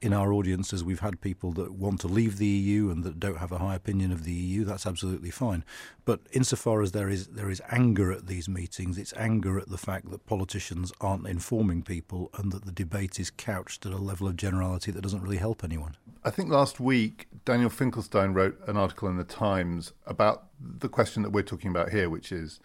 in 0.00 0.12
our 0.12 0.32
audiences, 0.32 0.84
we've 0.84 1.00
had 1.00 1.20
people 1.20 1.52
that 1.52 1.72
want 1.72 2.00
to 2.00 2.06
leave 2.06 2.36
the 2.36 2.46
EU 2.46 2.90
and 2.90 3.02
that 3.04 3.18
don't 3.18 3.38
have 3.38 3.52
a 3.52 3.58
high 3.58 3.74
opinion 3.74 4.12
of 4.12 4.24
the 4.24 4.32
EU. 4.32 4.64
That's 4.64 4.86
absolutely 4.86 5.30
fine. 5.30 5.64
But 6.04 6.20
insofar 6.32 6.82
as 6.82 6.92
there 6.92 7.08
is 7.08 7.28
there 7.28 7.50
is 7.50 7.62
anger 7.70 8.12
at 8.12 8.26
these 8.26 8.48
meetings, 8.48 8.98
it's 8.98 9.14
anger 9.14 9.58
at 9.58 9.68
the 9.68 9.78
fact 9.78 10.10
that 10.10 10.26
politicians 10.26 10.92
aren't 11.00 11.26
informing 11.26 11.82
people 11.82 12.30
and 12.36 12.52
that 12.52 12.66
the 12.66 12.72
debate 12.72 13.18
is 13.18 13.30
couched 13.30 13.86
at 13.86 13.92
a 13.92 13.98
level 13.98 14.28
of 14.28 14.36
generality 14.36 14.90
that 14.92 15.02
doesn't 15.02 15.22
really 15.22 15.38
help 15.38 15.64
anyone. 15.64 15.96
I 16.24 16.30
think 16.30 16.50
last 16.50 16.78
week 16.78 17.26
Daniel 17.44 17.70
Finkelstein 17.70 18.34
wrote 18.34 18.60
an 18.68 18.76
article 18.76 19.08
in 19.08 19.16
the 19.16 19.24
Times 19.24 19.92
about 20.06 20.44
the 20.60 20.88
question 20.88 21.22
that 21.22 21.30
we're 21.30 21.42
talking 21.42 21.70
about 21.70 21.90
here, 21.90 22.10
which 22.10 22.32
is 22.32 22.60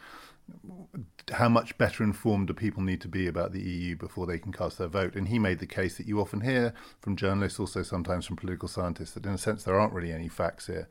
how 1.30 1.50
much 1.50 1.78
better 1.78 2.04
informed 2.04 2.48
do 2.48 2.54
people 2.54 2.82
need 2.82 3.02
to 3.02 3.08
be 3.08 3.28
about 3.28 3.52
the 3.52 3.62
EU 3.62 3.96
before 3.96 4.26
they 4.26 4.40
can 4.40 4.52
cast 4.52 4.78
their 4.78 4.88
vote? 4.88 5.16
And 5.16 5.28
he 5.28 5.40
made 5.40 5.60
the 5.60 5.68
case 5.68 5.98
that 5.98 6.08
you 6.08 6.20
often 6.20 6.42
hear 6.42 6.74
from 7.00 7.16
journalists, 7.16 7.60
also 7.60 7.84
sometimes 7.84 8.26
from 8.26 8.38
political 8.38 8.68
scientists, 8.68 9.12
that 9.12 9.26
in 9.26 9.34
a 9.34 9.38
sense 9.38 9.64
there 9.64 9.80
aren't 9.80 9.94
really 9.94 10.12
any 10.12 10.28
facts 10.28 10.68
here. 10.68 10.88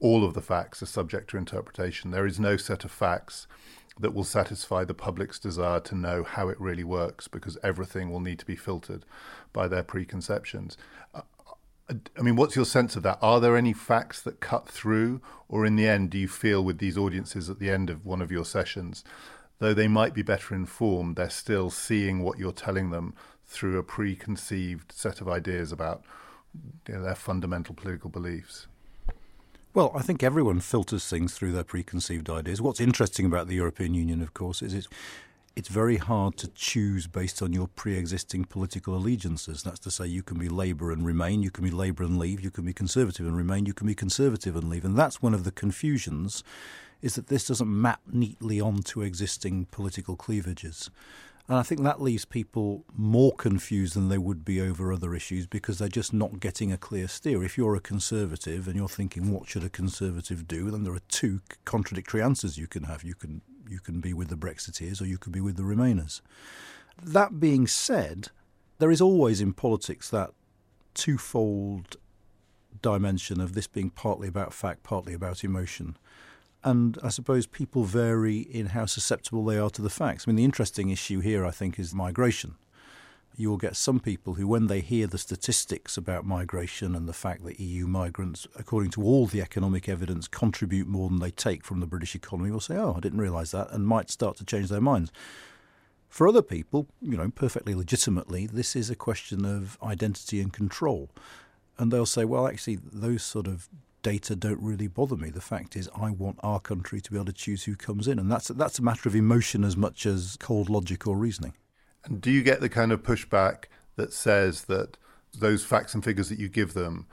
All 0.00 0.24
of 0.24 0.34
the 0.34 0.42
facts 0.42 0.82
are 0.82 0.86
subject 0.86 1.30
to 1.30 1.36
interpretation. 1.36 2.10
There 2.10 2.26
is 2.26 2.40
no 2.40 2.56
set 2.56 2.84
of 2.84 2.90
facts 2.90 3.46
that 3.98 4.14
will 4.14 4.24
satisfy 4.24 4.84
the 4.84 4.94
public's 4.94 5.38
desire 5.38 5.80
to 5.80 5.94
know 5.94 6.24
how 6.24 6.48
it 6.48 6.60
really 6.60 6.84
works 6.84 7.28
because 7.28 7.56
everything 7.62 8.10
will 8.10 8.20
need 8.20 8.38
to 8.40 8.46
be 8.46 8.56
filtered 8.56 9.04
by 9.52 9.68
their 9.68 9.84
preconceptions. 9.84 10.76
Uh, 11.14 11.22
I 12.18 12.22
mean, 12.22 12.36
what's 12.36 12.56
your 12.56 12.64
sense 12.64 12.96
of 12.96 13.02
that? 13.02 13.18
Are 13.20 13.40
there 13.40 13.56
any 13.56 13.72
facts 13.72 14.22
that 14.22 14.40
cut 14.40 14.66
through, 14.68 15.20
or 15.48 15.66
in 15.66 15.76
the 15.76 15.86
end, 15.86 16.10
do 16.10 16.18
you 16.18 16.28
feel 16.28 16.64
with 16.64 16.78
these 16.78 16.96
audiences 16.96 17.50
at 17.50 17.58
the 17.58 17.70
end 17.70 17.90
of 17.90 18.06
one 18.06 18.22
of 18.22 18.32
your 18.32 18.44
sessions, 18.44 19.04
though 19.64 19.74
they 19.74 19.88
might 19.88 20.12
be 20.12 20.22
better 20.22 20.54
informed, 20.54 21.16
they're 21.16 21.30
still 21.30 21.70
seeing 21.70 22.22
what 22.22 22.38
you're 22.38 22.52
telling 22.52 22.90
them 22.90 23.14
through 23.46 23.78
a 23.78 23.82
preconceived 23.82 24.92
set 24.92 25.20
of 25.20 25.28
ideas 25.28 25.72
about 25.72 26.02
you 26.86 26.94
know, 26.94 27.02
their 27.02 27.14
fundamental 27.14 27.74
political 27.74 28.10
beliefs? 28.10 28.66
Well, 29.72 29.90
I 29.94 30.02
think 30.02 30.22
everyone 30.22 30.60
filters 30.60 31.08
things 31.08 31.34
through 31.34 31.52
their 31.52 31.64
preconceived 31.64 32.28
ideas. 32.28 32.60
What's 32.60 32.80
interesting 32.80 33.26
about 33.26 33.48
the 33.48 33.56
European 33.56 33.94
Union, 33.94 34.20
of 34.22 34.34
course, 34.34 34.62
is 34.62 34.74
it's 34.74 34.88
it's 35.56 35.68
very 35.68 35.98
hard 35.98 36.36
to 36.36 36.48
choose 36.48 37.06
based 37.06 37.40
on 37.40 37.52
your 37.52 37.68
pre-existing 37.68 38.44
political 38.44 38.96
allegiances. 38.96 39.62
That's 39.62 39.78
to 39.80 39.90
say, 39.90 40.06
you 40.06 40.22
can 40.22 40.36
be 40.36 40.48
Labour 40.48 40.90
and 40.90 41.06
remain, 41.06 41.44
you 41.44 41.50
can 41.52 41.62
be 41.62 41.70
Labour 41.70 42.02
and 42.02 42.18
leave, 42.18 42.40
you 42.40 42.50
can 42.50 42.64
be 42.64 42.72
Conservative 42.72 43.24
and 43.24 43.36
remain, 43.36 43.64
you 43.64 43.72
can 43.72 43.86
be 43.86 43.94
Conservative 43.94 44.56
and 44.56 44.68
leave. 44.68 44.84
And 44.84 44.98
that's 44.98 45.22
one 45.22 45.32
of 45.32 45.44
the 45.44 45.52
confusions, 45.52 46.42
is 47.02 47.14
that 47.14 47.28
this 47.28 47.46
doesn't 47.46 47.68
map 47.68 48.00
neatly 48.10 48.60
onto 48.60 49.02
existing 49.02 49.66
political 49.70 50.16
cleavages. 50.16 50.90
And 51.46 51.58
I 51.58 51.62
think 51.62 51.82
that 51.82 52.00
leaves 52.00 52.24
people 52.24 52.84
more 52.96 53.32
confused 53.32 53.94
than 53.94 54.08
they 54.08 54.16
would 54.16 54.46
be 54.46 54.62
over 54.62 54.92
other 54.92 55.14
issues 55.14 55.46
because 55.46 55.78
they're 55.78 55.88
just 55.88 56.14
not 56.14 56.40
getting 56.40 56.72
a 56.72 56.78
clear 56.78 57.06
steer. 57.06 57.44
If 57.44 57.58
you're 57.58 57.76
a 57.76 57.80
conservative 57.80 58.66
and 58.66 58.76
you're 58.76 58.88
thinking, 58.88 59.30
what 59.30 59.46
should 59.46 59.62
a 59.64 59.68
conservative 59.68 60.48
do? 60.48 60.70
Then 60.70 60.84
there 60.84 60.94
are 60.94 61.02
two 61.08 61.42
contradictory 61.66 62.22
answers 62.22 62.56
you 62.56 62.66
can 62.66 62.84
have. 62.84 63.04
You 63.04 63.14
can 63.14 63.42
you 63.68 63.80
can 63.80 64.00
be 64.00 64.12
with 64.12 64.28
the 64.28 64.36
Brexiteers 64.36 65.00
or 65.00 65.06
you 65.06 65.18
can 65.18 65.32
be 65.32 65.40
with 65.40 65.56
the 65.56 65.62
Remainers. 65.62 66.20
That 67.02 67.40
being 67.40 67.66
said, 67.66 68.28
there 68.78 68.90
is 68.90 69.00
always 69.00 69.40
in 69.40 69.52
politics 69.52 70.08
that 70.10 70.30
twofold 70.94 71.96
dimension 72.82 73.40
of 73.40 73.54
this 73.54 73.66
being 73.66 73.90
partly 73.90 74.28
about 74.28 74.52
fact, 74.52 74.82
partly 74.82 75.14
about 75.14 75.44
emotion. 75.44 75.96
And 76.64 76.98
I 77.02 77.10
suppose 77.10 77.46
people 77.46 77.84
vary 77.84 78.38
in 78.38 78.66
how 78.66 78.86
susceptible 78.86 79.44
they 79.44 79.58
are 79.58 79.70
to 79.70 79.82
the 79.82 79.90
facts. 79.90 80.24
I 80.26 80.30
mean, 80.30 80.36
the 80.36 80.44
interesting 80.44 80.88
issue 80.88 81.20
here, 81.20 81.44
I 81.44 81.50
think, 81.50 81.78
is 81.78 81.94
migration 81.94 82.56
you 83.36 83.50
will 83.50 83.56
get 83.56 83.76
some 83.76 83.98
people 83.98 84.34
who, 84.34 84.46
when 84.46 84.68
they 84.68 84.80
hear 84.80 85.06
the 85.06 85.18
statistics 85.18 85.96
about 85.96 86.24
migration 86.24 86.94
and 86.94 87.08
the 87.08 87.12
fact 87.12 87.44
that 87.44 87.58
EU 87.58 87.86
migrants, 87.86 88.46
according 88.56 88.90
to 88.92 89.02
all 89.02 89.26
the 89.26 89.40
economic 89.40 89.88
evidence, 89.88 90.28
contribute 90.28 90.86
more 90.86 91.08
than 91.08 91.18
they 91.18 91.30
take 91.30 91.64
from 91.64 91.80
the 91.80 91.86
British 91.86 92.14
economy, 92.14 92.50
will 92.50 92.60
say, 92.60 92.76
Oh, 92.76 92.94
I 92.96 93.00
didn't 93.00 93.20
realise 93.20 93.50
that, 93.50 93.72
and 93.72 93.86
might 93.86 94.10
start 94.10 94.36
to 94.36 94.44
change 94.44 94.68
their 94.68 94.80
minds. 94.80 95.10
For 96.08 96.28
other 96.28 96.42
people, 96.42 96.86
you 97.02 97.16
know, 97.16 97.30
perfectly 97.30 97.74
legitimately, 97.74 98.46
this 98.46 98.76
is 98.76 98.88
a 98.88 98.94
question 98.94 99.44
of 99.44 99.76
identity 99.82 100.40
and 100.40 100.52
control. 100.52 101.10
And 101.76 101.92
they'll 101.92 102.06
say, 102.06 102.24
Well, 102.24 102.46
actually, 102.46 102.76
those 102.76 103.24
sort 103.24 103.48
of 103.48 103.68
data 104.04 104.36
don't 104.36 104.60
really 104.60 104.86
bother 104.86 105.16
me. 105.16 105.30
The 105.30 105.40
fact 105.40 105.74
is, 105.74 105.90
I 106.00 106.10
want 106.10 106.38
our 106.44 106.60
country 106.60 107.00
to 107.00 107.10
be 107.10 107.16
able 107.16 107.24
to 107.24 107.32
choose 107.32 107.64
who 107.64 107.74
comes 107.74 108.06
in. 108.06 108.20
And 108.20 108.30
that's, 108.30 108.48
that's 108.48 108.78
a 108.78 108.82
matter 108.82 109.08
of 109.08 109.16
emotion 109.16 109.64
as 109.64 109.76
much 109.76 110.06
as 110.06 110.36
cold 110.38 110.70
logic 110.70 111.08
or 111.08 111.16
reasoning. 111.16 111.54
And 112.04 112.20
do 112.20 112.30
you 112.30 112.42
get 112.42 112.60
the 112.60 112.68
kind 112.68 112.92
of 112.92 113.02
pushback 113.02 113.64
that 113.96 114.12
says 114.12 114.64
that 114.64 114.98
those 115.36 115.64
facts 115.64 115.94
and 115.94 116.04
figures 116.04 116.28
that 116.28 116.38
you 116.38 116.48
give 116.48 116.74
them, 116.74 117.06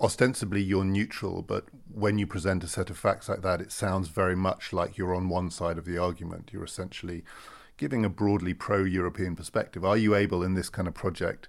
ostensibly 0.00 0.60
you're 0.60 0.84
neutral, 0.84 1.40
but 1.40 1.64
when 1.90 2.18
you 2.18 2.26
present 2.26 2.64
a 2.64 2.68
set 2.68 2.90
of 2.90 2.98
facts 2.98 3.28
like 3.28 3.42
that, 3.42 3.60
it 3.60 3.72
sounds 3.72 4.08
very 4.08 4.36
much 4.36 4.72
like 4.72 4.98
you're 4.98 5.14
on 5.14 5.28
one 5.28 5.50
side 5.50 5.78
of 5.78 5.84
the 5.84 5.96
argument. 5.96 6.50
You're 6.52 6.64
essentially 6.64 7.22
giving 7.76 8.04
a 8.04 8.10
broadly 8.10 8.54
pro 8.54 8.82
European 8.82 9.36
perspective. 9.36 9.84
Are 9.84 9.96
you 9.96 10.16
able 10.16 10.42
in 10.42 10.54
this 10.54 10.68
kind 10.68 10.88
of 10.88 10.94
project 10.94 11.48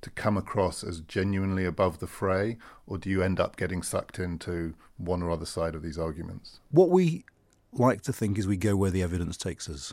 to 0.00 0.10
come 0.10 0.36
across 0.36 0.84
as 0.84 1.00
genuinely 1.00 1.64
above 1.64 1.98
the 1.98 2.06
fray, 2.06 2.56
or 2.86 2.98
do 2.98 3.10
you 3.10 3.22
end 3.22 3.40
up 3.40 3.56
getting 3.56 3.82
sucked 3.82 4.18
into 4.18 4.74
one 4.96 5.22
or 5.22 5.30
other 5.30 5.46
side 5.46 5.74
of 5.74 5.82
these 5.82 5.98
arguments? 5.98 6.60
What 6.70 6.90
we 6.90 7.24
like 7.72 8.02
to 8.02 8.12
think 8.12 8.38
is 8.38 8.46
we 8.46 8.56
go 8.56 8.76
where 8.76 8.90
the 8.90 9.02
evidence 9.02 9.36
takes 9.36 9.68
us. 9.68 9.92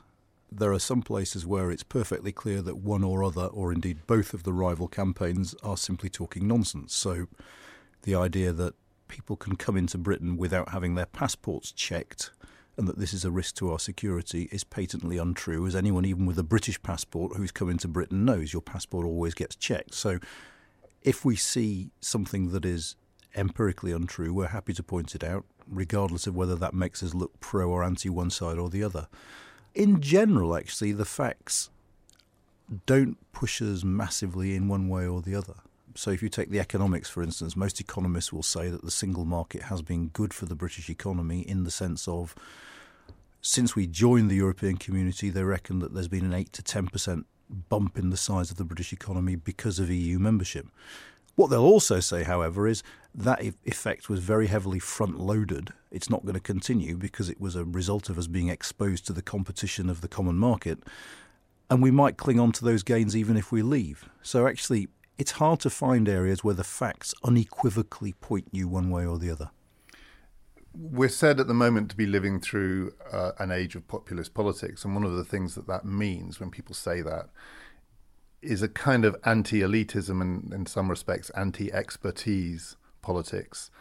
There 0.52 0.72
are 0.72 0.80
some 0.80 1.02
places 1.02 1.46
where 1.46 1.72
it's 1.72 1.84
perfectly 1.84 2.32
clear 2.32 2.62
that 2.62 2.78
one 2.78 3.04
or 3.04 3.24
other, 3.24 3.48
or 3.48 3.74
indeed 3.74 4.08
both 4.08 4.34
of 4.34 4.44
the 4.44 4.54
rival 4.54 4.88
campaigns, 4.88 5.56
are 5.64 5.78
simply 5.78 6.10
talking 6.10 6.48
nonsense. 6.48 6.94
So 6.94 7.28
the 8.04 8.16
idea 8.16 8.54
that 8.54 8.76
people 9.08 9.36
can 9.36 9.56
come 9.56 9.76
into 9.76 9.98
Britain 9.98 10.38
without 10.38 10.70
having 10.70 10.96
their 10.96 11.06
passports 11.08 11.72
checked 11.72 12.32
and 12.78 12.88
that 12.88 13.00
this 13.00 13.14
is 13.14 13.24
a 13.24 13.32
risk 13.32 13.56
to 13.56 13.72
our 13.72 13.80
security 13.80 14.50
is 14.52 14.64
patently 14.64 15.18
untrue, 15.18 15.66
as 15.66 15.76
anyone, 15.76 16.06
even 16.06 16.26
with 16.26 16.38
a 16.38 16.44
British 16.44 16.82
passport 16.82 17.38
who's 17.38 17.52
come 17.52 17.70
into 17.70 17.88
Britain, 17.88 18.26
knows 18.26 18.54
your 18.54 18.62
passport 18.62 19.06
always 19.06 19.34
gets 19.34 19.56
checked. 19.56 19.94
So 19.94 20.20
if 21.02 21.24
we 21.24 21.36
see 21.36 21.92
something 22.02 22.52
that 22.52 22.66
is 22.66 22.96
empirically 23.36 23.92
untrue, 23.92 24.34
we're 24.34 24.48
happy 24.48 24.74
to 24.74 24.84
point 24.84 25.16
it 25.16 25.24
out, 25.24 25.46
regardless 25.68 26.28
of 26.28 26.36
whether 26.36 26.56
that 26.56 26.74
makes 26.74 27.02
us 27.02 27.14
look 27.14 27.40
pro 27.40 27.70
or 27.70 27.84
anti 27.84 28.10
one 28.10 28.30
side 28.30 28.58
or 28.58 28.70
the 28.70 28.84
other. 28.84 29.08
In 29.74 30.02
general, 30.02 30.56
actually, 30.56 30.92
the 30.92 31.06
facts 31.06 31.70
don't 32.86 33.18
push 33.32 33.62
us 33.62 33.84
massively 33.84 34.56
in 34.56 34.68
one 34.68 34.88
way 34.90 35.06
or 35.06 35.22
the 35.22 35.36
other. 35.36 35.56
So, 35.96 36.12
if 36.12 36.22
you 36.22 36.30
take 36.30 36.50
the 36.50 36.60
economics, 36.60 37.10
for 37.10 37.24
instance, 37.24 37.56
most 37.56 37.80
economists 37.80 38.34
will 38.34 38.44
say 38.44 38.70
that 38.70 38.84
the 38.84 38.92
single 38.92 39.26
market 39.26 39.64
has 39.64 39.82
been 39.82 40.10
good 40.10 40.34
for 40.34 40.46
the 40.46 40.56
British 40.56 40.90
economy 40.90 41.40
in 41.42 41.64
the 41.64 41.72
sense 41.72 42.08
of 42.08 42.36
since 43.42 43.76
we 43.76 43.86
joined 43.86 44.30
the 44.30 44.36
European 44.36 44.76
community, 44.76 45.30
they 45.30 45.44
reckon 45.44 45.80
that 45.80 45.94
there's 45.94 46.08
been 46.08 46.26
an 46.26 46.34
8 46.34 46.52
to 46.54 46.64
10% 46.64 47.26
bump 47.70 47.98
in 47.98 48.10
the 48.10 48.18
size 48.18 48.50
of 48.50 48.58
the 48.58 48.64
British 48.64 48.92
economy 48.92 49.36
because 49.36 49.78
of 49.78 49.90
EU 49.92 50.18
membership. 50.18 50.68
What 51.36 51.50
they'll 51.50 51.62
also 51.62 52.00
say, 52.00 52.24
however, 52.24 52.68
is 52.68 52.82
that 53.14 53.42
effect 53.66 54.10
was 54.10 54.20
very 54.20 54.48
heavily 54.48 54.80
front 54.80 55.20
loaded. 55.20 55.72
It's 55.92 56.10
not 56.10 56.24
going 56.24 56.34
to 56.34 56.40
continue 56.40 56.98
because 56.98 57.30
it 57.30 57.40
was 57.40 57.56
a 57.56 57.66
result 57.66 58.10
of 58.10 58.18
us 58.18 58.28
being 58.28 58.50
exposed 58.50 59.06
to 59.08 59.14
the 59.14 59.22
competition 59.22 59.90
of 59.90 60.02
the 60.02 60.08
common 60.08 60.38
market. 60.38 60.80
And 61.70 61.84
we 61.84 61.92
might 61.92 62.18
cling 62.18 62.40
on 62.40 62.52
to 62.54 62.66
those 62.66 62.84
gains 62.84 63.16
even 63.16 63.38
if 63.38 63.52
we 63.52 63.62
leave. 63.62 64.10
So, 64.24 64.48
actually, 64.48 64.88
it's 65.18 65.32
hard 65.32 65.60
to 65.62 65.70
find 65.70 66.10
areas 66.10 66.44
where 66.44 66.54
the 66.54 66.64
facts 66.64 67.14
unequivocally 67.24 68.14
point 68.14 68.48
you 68.52 68.68
one 68.68 68.90
way 68.90 69.06
or 69.06 69.18
the 69.18 69.30
other. 69.30 69.52
We're 70.74 71.10
said 71.10 71.40
at 71.40 71.48
the 71.48 71.54
moment 71.54 71.90
to 71.92 71.96
be 71.96 72.06
living 72.06 72.42
through 72.42 72.94
uh, 73.12 73.32
an 73.40 73.50
age 73.50 73.76
of 73.76 73.88
populist 73.88 74.34
politics, 74.34 74.84
and 74.84 74.94
one 74.94 75.06
of 75.06 75.14
the 75.14 75.24
things 75.24 75.56
that 75.56 75.68
that 75.68 75.86
means 75.86 76.40
when 76.40 76.52
people 76.52 76.76
say 76.76 77.02
that 77.02 77.30
is 78.42 78.62
a 78.62 78.68
kind 78.68 79.06
of 79.06 79.16
anti 79.24 79.62
elitism 79.62 80.22
and, 80.22 80.54
in 80.54 80.66
some 80.66 80.90
respects, 80.90 81.30
anti 81.32 81.72
expertise 81.72 82.76
politics. 83.02 83.72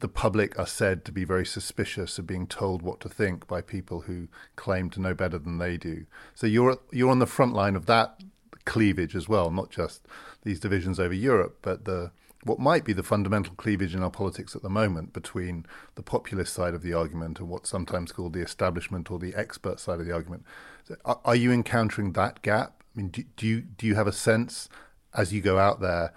The 0.00 0.08
public 0.08 0.58
are 0.58 0.66
said 0.66 1.04
to 1.04 1.12
be 1.12 1.24
very 1.24 1.46
suspicious 1.46 2.18
of 2.18 2.26
being 2.26 2.46
told 2.46 2.82
what 2.82 3.00
to 3.00 3.08
think 3.08 3.46
by 3.46 3.60
people 3.62 4.02
who 4.02 4.28
claim 4.56 4.90
to 4.90 5.00
know 5.00 5.14
better 5.14 5.38
than 5.38 5.58
they 5.58 5.76
do. 5.76 6.06
So 6.34 6.46
you're 6.46 6.78
you're 6.90 7.10
on 7.10 7.18
the 7.18 7.26
front 7.26 7.52
line 7.52 7.76
of 7.76 7.86
that 7.86 8.18
cleavage 8.64 9.14
as 9.14 9.28
well, 9.28 9.50
not 9.50 9.70
just 9.70 10.06
these 10.42 10.60
divisions 10.60 10.98
over 11.00 11.14
Europe, 11.14 11.58
but 11.62 11.84
the 11.84 12.10
what 12.44 12.58
might 12.58 12.84
be 12.84 12.92
the 12.92 13.02
fundamental 13.02 13.54
cleavage 13.54 13.94
in 13.94 14.02
our 14.02 14.10
politics 14.10 14.54
at 14.54 14.62
the 14.62 14.68
moment 14.68 15.14
between 15.14 15.64
the 15.94 16.02
populist 16.02 16.52
side 16.52 16.74
of 16.74 16.82
the 16.82 16.92
argument 16.92 17.40
and 17.40 17.48
what's 17.48 17.70
sometimes 17.70 18.12
called 18.12 18.34
the 18.34 18.42
establishment 18.42 19.10
or 19.10 19.18
the 19.18 19.34
expert 19.34 19.80
side 19.80 19.98
of 19.98 20.06
the 20.06 20.12
argument. 20.12 20.44
So 20.86 20.96
are, 21.06 21.20
are, 21.24 21.36
you 21.36 21.50
encountering 21.52 22.12
that 22.12 22.42
gap? 22.42 22.84
I 22.94 22.98
mean, 22.98 23.08
do, 23.08 23.24
do 23.36 23.46
you 23.46 23.60
do 23.62 23.86
you 23.86 23.94
have 23.94 24.06
a 24.06 24.12
sense 24.12 24.68
as 25.14 25.32
you 25.32 25.40
go 25.40 25.58
out 25.58 25.80
there 25.80 26.12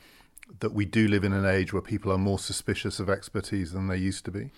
that 0.59 0.73
we 0.73 0.85
do 0.85 1.07
live 1.07 1.23
in 1.23 1.33
an 1.33 1.45
age 1.45 1.71
where 1.71 1.81
people 1.81 2.11
are 2.11 2.17
more 2.17 2.39
suspicious 2.39 2.99
of 2.99 3.09
expertise 3.09 3.71
than 3.71 3.87
they 3.87 3.97
used 3.97 4.25
to 4.25 4.31
be? 4.31 4.51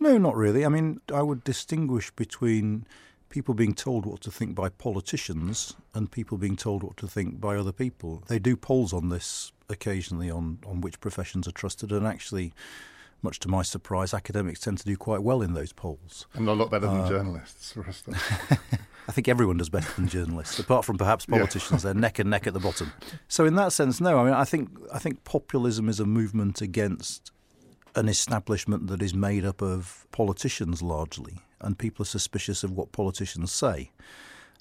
No, 0.00 0.18
not 0.18 0.34
really. 0.34 0.64
I 0.64 0.68
mean, 0.68 1.00
I 1.14 1.22
would 1.22 1.44
distinguish 1.44 2.10
between 2.10 2.86
people 3.32 3.54
being 3.54 3.72
told 3.72 4.04
what 4.04 4.20
to 4.20 4.30
think 4.30 4.54
by 4.54 4.68
politicians 4.68 5.74
and 5.94 6.12
people 6.12 6.36
being 6.36 6.54
told 6.54 6.82
what 6.82 6.98
to 6.98 7.08
think 7.08 7.40
by 7.40 7.56
other 7.56 7.72
people. 7.72 8.22
They 8.28 8.38
do 8.38 8.56
polls 8.56 8.92
on 8.92 9.08
this 9.08 9.52
occasionally 9.70 10.30
on, 10.30 10.58
on 10.66 10.82
which 10.82 11.00
professions 11.00 11.48
are 11.48 11.52
trusted, 11.52 11.92
and 11.92 12.06
actually, 12.06 12.52
much 13.22 13.38
to 13.40 13.48
my 13.48 13.62
surprise, 13.62 14.12
academics 14.12 14.60
tend 14.60 14.76
to 14.78 14.84
do 14.84 14.98
quite 14.98 15.22
well 15.22 15.40
in 15.40 15.54
those 15.54 15.72
polls. 15.72 16.26
And 16.34 16.46
a 16.46 16.52
lot 16.52 16.70
better 16.70 16.86
than 16.86 17.00
uh, 17.00 17.08
journalists. 17.08 17.74
I 19.08 19.12
think 19.12 19.28
everyone 19.28 19.56
does 19.56 19.70
better 19.70 19.90
than 19.94 20.08
journalists, 20.08 20.58
apart 20.58 20.84
from 20.84 20.98
perhaps 20.98 21.24
politicians. 21.38 21.84
Yeah. 21.84 21.92
They're 21.92 22.00
neck 22.02 22.18
and 22.18 22.28
neck 22.28 22.46
at 22.46 22.52
the 22.52 22.60
bottom. 22.60 22.92
So, 23.28 23.46
in 23.46 23.54
that 23.54 23.72
sense, 23.72 23.98
no. 23.98 24.18
I 24.18 24.24
mean, 24.24 24.34
I 24.34 24.44
think 24.44 24.68
I 24.92 24.98
think 24.98 25.24
populism 25.24 25.88
is 25.88 26.00
a 26.00 26.06
movement 26.06 26.60
against 26.60 27.32
an 27.94 28.10
establishment 28.10 28.88
that 28.88 29.02
is 29.02 29.14
made 29.14 29.46
up 29.46 29.62
of 29.62 30.06
politicians 30.12 30.82
largely, 30.82 31.38
and 31.62 31.78
people 31.78 32.02
are 32.02 32.06
suspicious 32.06 32.62
of 32.64 32.72
what 32.72 32.92
politicians 32.92 33.52
say. 33.52 33.90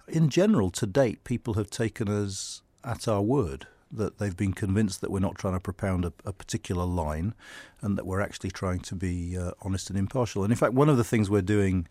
In 0.07 0.29
general, 0.29 0.69
to 0.71 0.85
date, 0.85 1.23
people 1.23 1.55
have 1.55 1.69
taken 1.69 2.07
us 2.07 2.61
at 2.83 3.07
our 3.07 3.21
word 3.21 3.67
that 3.91 4.17
they've 4.17 4.37
been 4.37 4.53
convinced 4.53 5.01
that 5.01 5.11
we're 5.11 5.19
not 5.19 5.35
trying 5.35 5.53
to 5.53 5.59
propound 5.59 6.05
a, 6.05 6.13
a 6.25 6.31
particular 6.31 6.85
line 6.85 7.33
and 7.81 7.97
that 7.97 8.05
we're 8.05 8.21
actually 8.21 8.51
trying 8.51 8.79
to 8.79 8.95
be 8.95 9.37
uh, 9.37 9.51
honest 9.61 9.89
and 9.89 9.99
impartial. 9.99 10.43
And 10.43 10.51
in 10.51 10.57
fact, 10.57 10.73
one 10.73 10.89
of 10.89 10.97
the 10.97 11.03
things 11.03 11.29
we're 11.29 11.41
doing, 11.41 11.87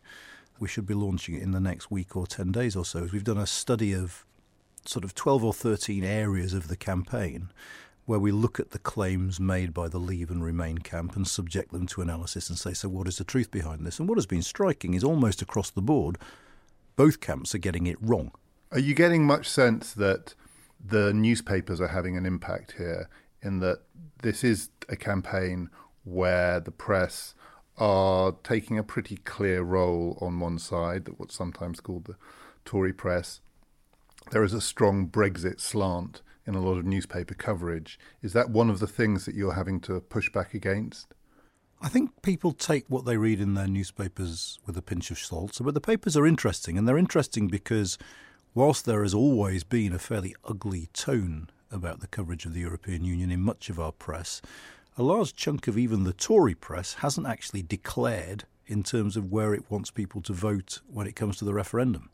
we 0.59 0.69
should 0.69 0.87
be 0.87 0.95
launching 0.95 1.35
it 1.35 1.43
in 1.43 1.53
the 1.53 1.61
next 1.61 1.91
week 1.91 2.17
or 2.17 2.27
10 2.27 2.53
days 2.53 2.75
or 2.75 2.85
so, 2.85 3.01
is 3.01 3.13
we've 3.13 3.25
done 3.25 3.39
a 3.39 3.47
study 3.47 3.93
of 3.93 4.25
sort 4.87 5.05
of 5.05 5.15
12 5.15 5.45
or 5.45 5.53
13 5.53 6.05
areas 6.05 6.55
of 6.55 6.69
the 6.69 6.77
campaign 6.77 7.51
where 8.07 8.19
we 8.19 8.33
look 8.33 8.59
at 8.59 8.71
the 8.71 8.79
claims 8.79 9.39
made 9.39 9.73
by 9.73 9.89
the 9.89 9.99
Leave 9.99 10.31
and 10.31 10.43
Remain 10.43 10.79
camp 10.79 11.17
and 11.17 11.27
subject 11.27 11.73
them 11.73 11.87
to 11.89 12.03
analysis 12.03 12.49
and 12.49 12.59
say, 12.59 12.73
so 12.73 12.89
what 12.89 13.07
is 13.07 13.19
the 13.19 13.25
truth 13.25 13.51
behind 13.51 13.87
this? 13.87 13.99
And 13.99 14.09
what 14.09 14.19
has 14.19 14.27
been 14.27 14.43
striking 14.43 14.95
is 14.95 15.05
almost 15.05 15.43
across 15.43 15.71
the 15.71 15.83
board, 15.83 16.19
both 16.97 17.21
camps 17.21 17.55
are 17.55 17.59
getting 17.59 17.87
it 17.87 17.99
wrong. 18.01 18.33
Are 18.73 18.79
you 18.79 18.95
getting 18.95 19.25
much 19.25 19.49
sense 19.49 19.93
that 19.95 20.35
the 20.85 21.13
newspapers 21.13 21.81
are 21.81 21.89
having 21.89 22.17
an 22.17 22.27
impact 22.27 22.75
here 22.79 23.09
in 23.43 23.61
that 23.61 23.81
this 24.23 24.45
is 24.45 24.71
a 24.89 24.97
campaign 24.97 25.71
where 26.05 26.61
the 26.61 26.71
press 26.71 27.35
are 27.79 28.33
taking 28.43 28.79
a 28.79 28.83
pretty 28.83 29.17
clear 29.19 29.63
role 29.63 30.19
on 30.21 30.41
one 30.41 30.59
side, 30.59 31.05
that 31.05 31.19
what's 31.19 31.35
sometimes 31.35 31.81
called 31.81 32.05
the 32.05 32.17
Tory 32.65 32.93
press. 32.93 33.41
There 34.31 34.45
is 34.45 34.53
a 34.53 34.61
strong 34.61 35.07
Brexit 35.07 35.61
slant 35.61 36.23
in 36.51 36.57
a 36.57 36.61
lot 36.61 36.79
of 36.79 36.85
newspaper 36.85 37.35
coverage. 37.35 37.99
Is 38.23 38.33
that 38.35 38.51
one 38.51 38.69
of 38.69 38.81
the 38.81 38.87
things 38.87 39.25
that 39.25 39.35
you're 39.35 39.55
having 39.55 39.81
to 39.81 40.01
push 40.01 40.31
back 40.31 40.53
against? 40.53 41.15
I 41.81 41.89
think 41.89 42.21
people 42.23 42.53
take 42.53 42.85
what 42.89 43.07
they 43.07 43.17
read 43.17 43.41
in 43.41 43.55
their 43.55 43.67
newspapers 43.67 44.59
with 44.67 44.77
a 44.77 44.83
pinch 44.83 45.11
of 45.11 45.19
salt. 45.19 45.59
But 45.63 45.73
the 45.73 45.81
papers 45.81 46.17
are 46.17 46.27
interesting, 46.27 46.77
and 46.77 46.87
they're 46.87 46.99
interesting 46.99 47.49
because 47.49 47.97
whilst 48.55 48.85
there 48.85 49.03
has 49.03 49.15
always 49.15 49.65
been 49.65 49.95
a 49.95 49.99
fairly 49.99 50.35
ugly 50.45 50.89
tone 50.93 51.49
about 51.73 52.01
the 52.01 52.09
coverage 52.09 52.45
of 52.45 52.53
the 52.53 52.61
European 52.61 53.05
Union 53.05 53.31
in 53.31 53.41
much 53.41 53.71
of 53.71 53.81
our 53.81 53.93
press, 53.93 54.43
a 54.99 55.03
large 55.03 55.35
chunk 55.35 55.69
of 55.69 55.79
even 55.79 56.05
the 56.05 56.13
Tory 56.13 56.55
press 56.55 56.95
hasn't 56.95 57.27
actually 57.27 57.63
declared 57.63 58.45
in 58.67 58.83
terms 58.83 59.17
of 59.17 59.33
where 59.33 59.55
it 59.55 59.71
wants 59.71 59.91
people 59.91 60.21
to 60.23 60.33
vote 60.33 60.81
when 60.93 61.07
it 61.07 61.17
comes 61.17 61.37
to 61.39 61.45
the 61.45 61.55
referendum. 61.55 62.11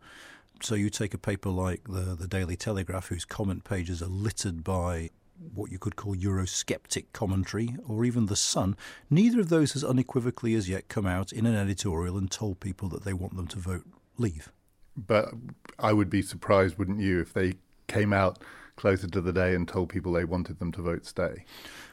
So 0.62 0.74
you 0.74 0.90
take 0.90 1.14
a 1.14 1.18
paper 1.18 1.50
like 1.50 1.84
the, 1.84 2.16
the 2.18 2.26
Daily 2.26 2.56
Telegraph, 2.56 3.08
whose 3.08 3.24
comment 3.24 3.64
pages 3.64 4.02
are 4.02 4.06
littered 4.08 4.64
by 4.64 5.10
what 5.54 5.70
you 5.70 5.78
could 5.78 5.96
call 5.96 6.16
Eurosceptic 6.16 7.06
commentary, 7.12 7.76
or 7.86 8.04
even 8.04 8.26
The 8.26 8.36
Sun, 8.36 8.76
neither 9.10 9.40
of 9.40 9.50
those 9.50 9.72
has 9.72 9.84
unequivocally 9.84 10.54
as 10.54 10.68
yet 10.68 10.88
come 10.88 11.06
out 11.06 11.32
in 11.32 11.44
an 11.44 11.54
editorial 11.54 12.16
and 12.16 12.30
told 12.30 12.60
people 12.60 12.88
that 12.88 13.04
they 13.04 13.12
want 13.12 13.36
them 13.36 13.46
to 13.48 13.58
vote 13.58 13.84
leave. 14.16 14.50
But 14.96 15.34
I 15.78 15.92
would 15.92 16.08
be 16.08 16.22
surprised, 16.22 16.78
wouldn't 16.78 17.00
you, 17.00 17.20
if 17.20 17.34
they 17.34 17.54
came 17.86 18.12
out 18.12 18.38
closer 18.76 19.06
to 19.08 19.20
the 19.20 19.32
day 19.32 19.54
and 19.54 19.68
told 19.68 19.90
people 19.90 20.12
they 20.12 20.24
wanted 20.24 20.58
them 20.58 20.72
to 20.72 20.82
vote 20.82 21.04
stay? 21.04 21.44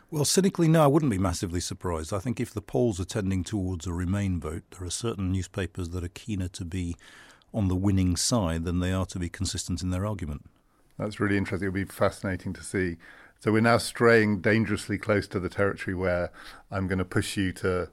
Well, 0.10 0.26
cynically, 0.26 0.68
no, 0.68 0.84
I 0.84 0.88
wouldn't 0.88 1.12
be 1.12 1.18
massively 1.18 1.60
surprised. 1.60 2.14
I 2.14 2.20
think 2.20 2.40
if 2.40 2.54
the 2.54 2.62
polls 2.62 3.00
are 3.00 3.06
tending 3.06 3.44
towards 3.44 3.88
a 3.88 3.94
Remain 3.94 4.40
vote, 4.40 4.64
there 4.72 4.88
are 4.88 4.92
certain 4.92 5.32
newspapers 5.32 5.90
that 5.90 6.04
are 6.04 6.10
keener 6.10 6.48
to 6.50 6.64
be 6.64 6.96
on 7.54 7.68
the 7.68 7.76
winning 7.76 8.16
side 8.16 8.66
than 8.66 8.80
they 8.80 8.92
are 8.92 9.06
to 9.08 9.20
be 9.20 9.30
consistent 9.30 9.82
in 9.82 9.92
their 9.92 10.06
argument. 10.06 10.50
That's 10.98 11.20
really 11.20 11.38
interesting. 11.38 11.68
It'll 11.68 11.76
be 11.76 11.86
fascinating 11.86 12.54
to 12.54 12.64
see. 12.64 12.98
So 13.40 13.52
we're 13.52 13.62
now 13.62 13.78
straying 13.78 14.42
dangerously 14.42 14.98
close 14.98 15.28
to 15.30 15.40
the 15.40 15.50
territory 15.50 15.96
where 15.96 16.32
I'm 16.72 16.88
going 16.88 17.00
to 17.00 17.06
push 17.06 17.36
you 17.36 17.52
to 17.54 17.90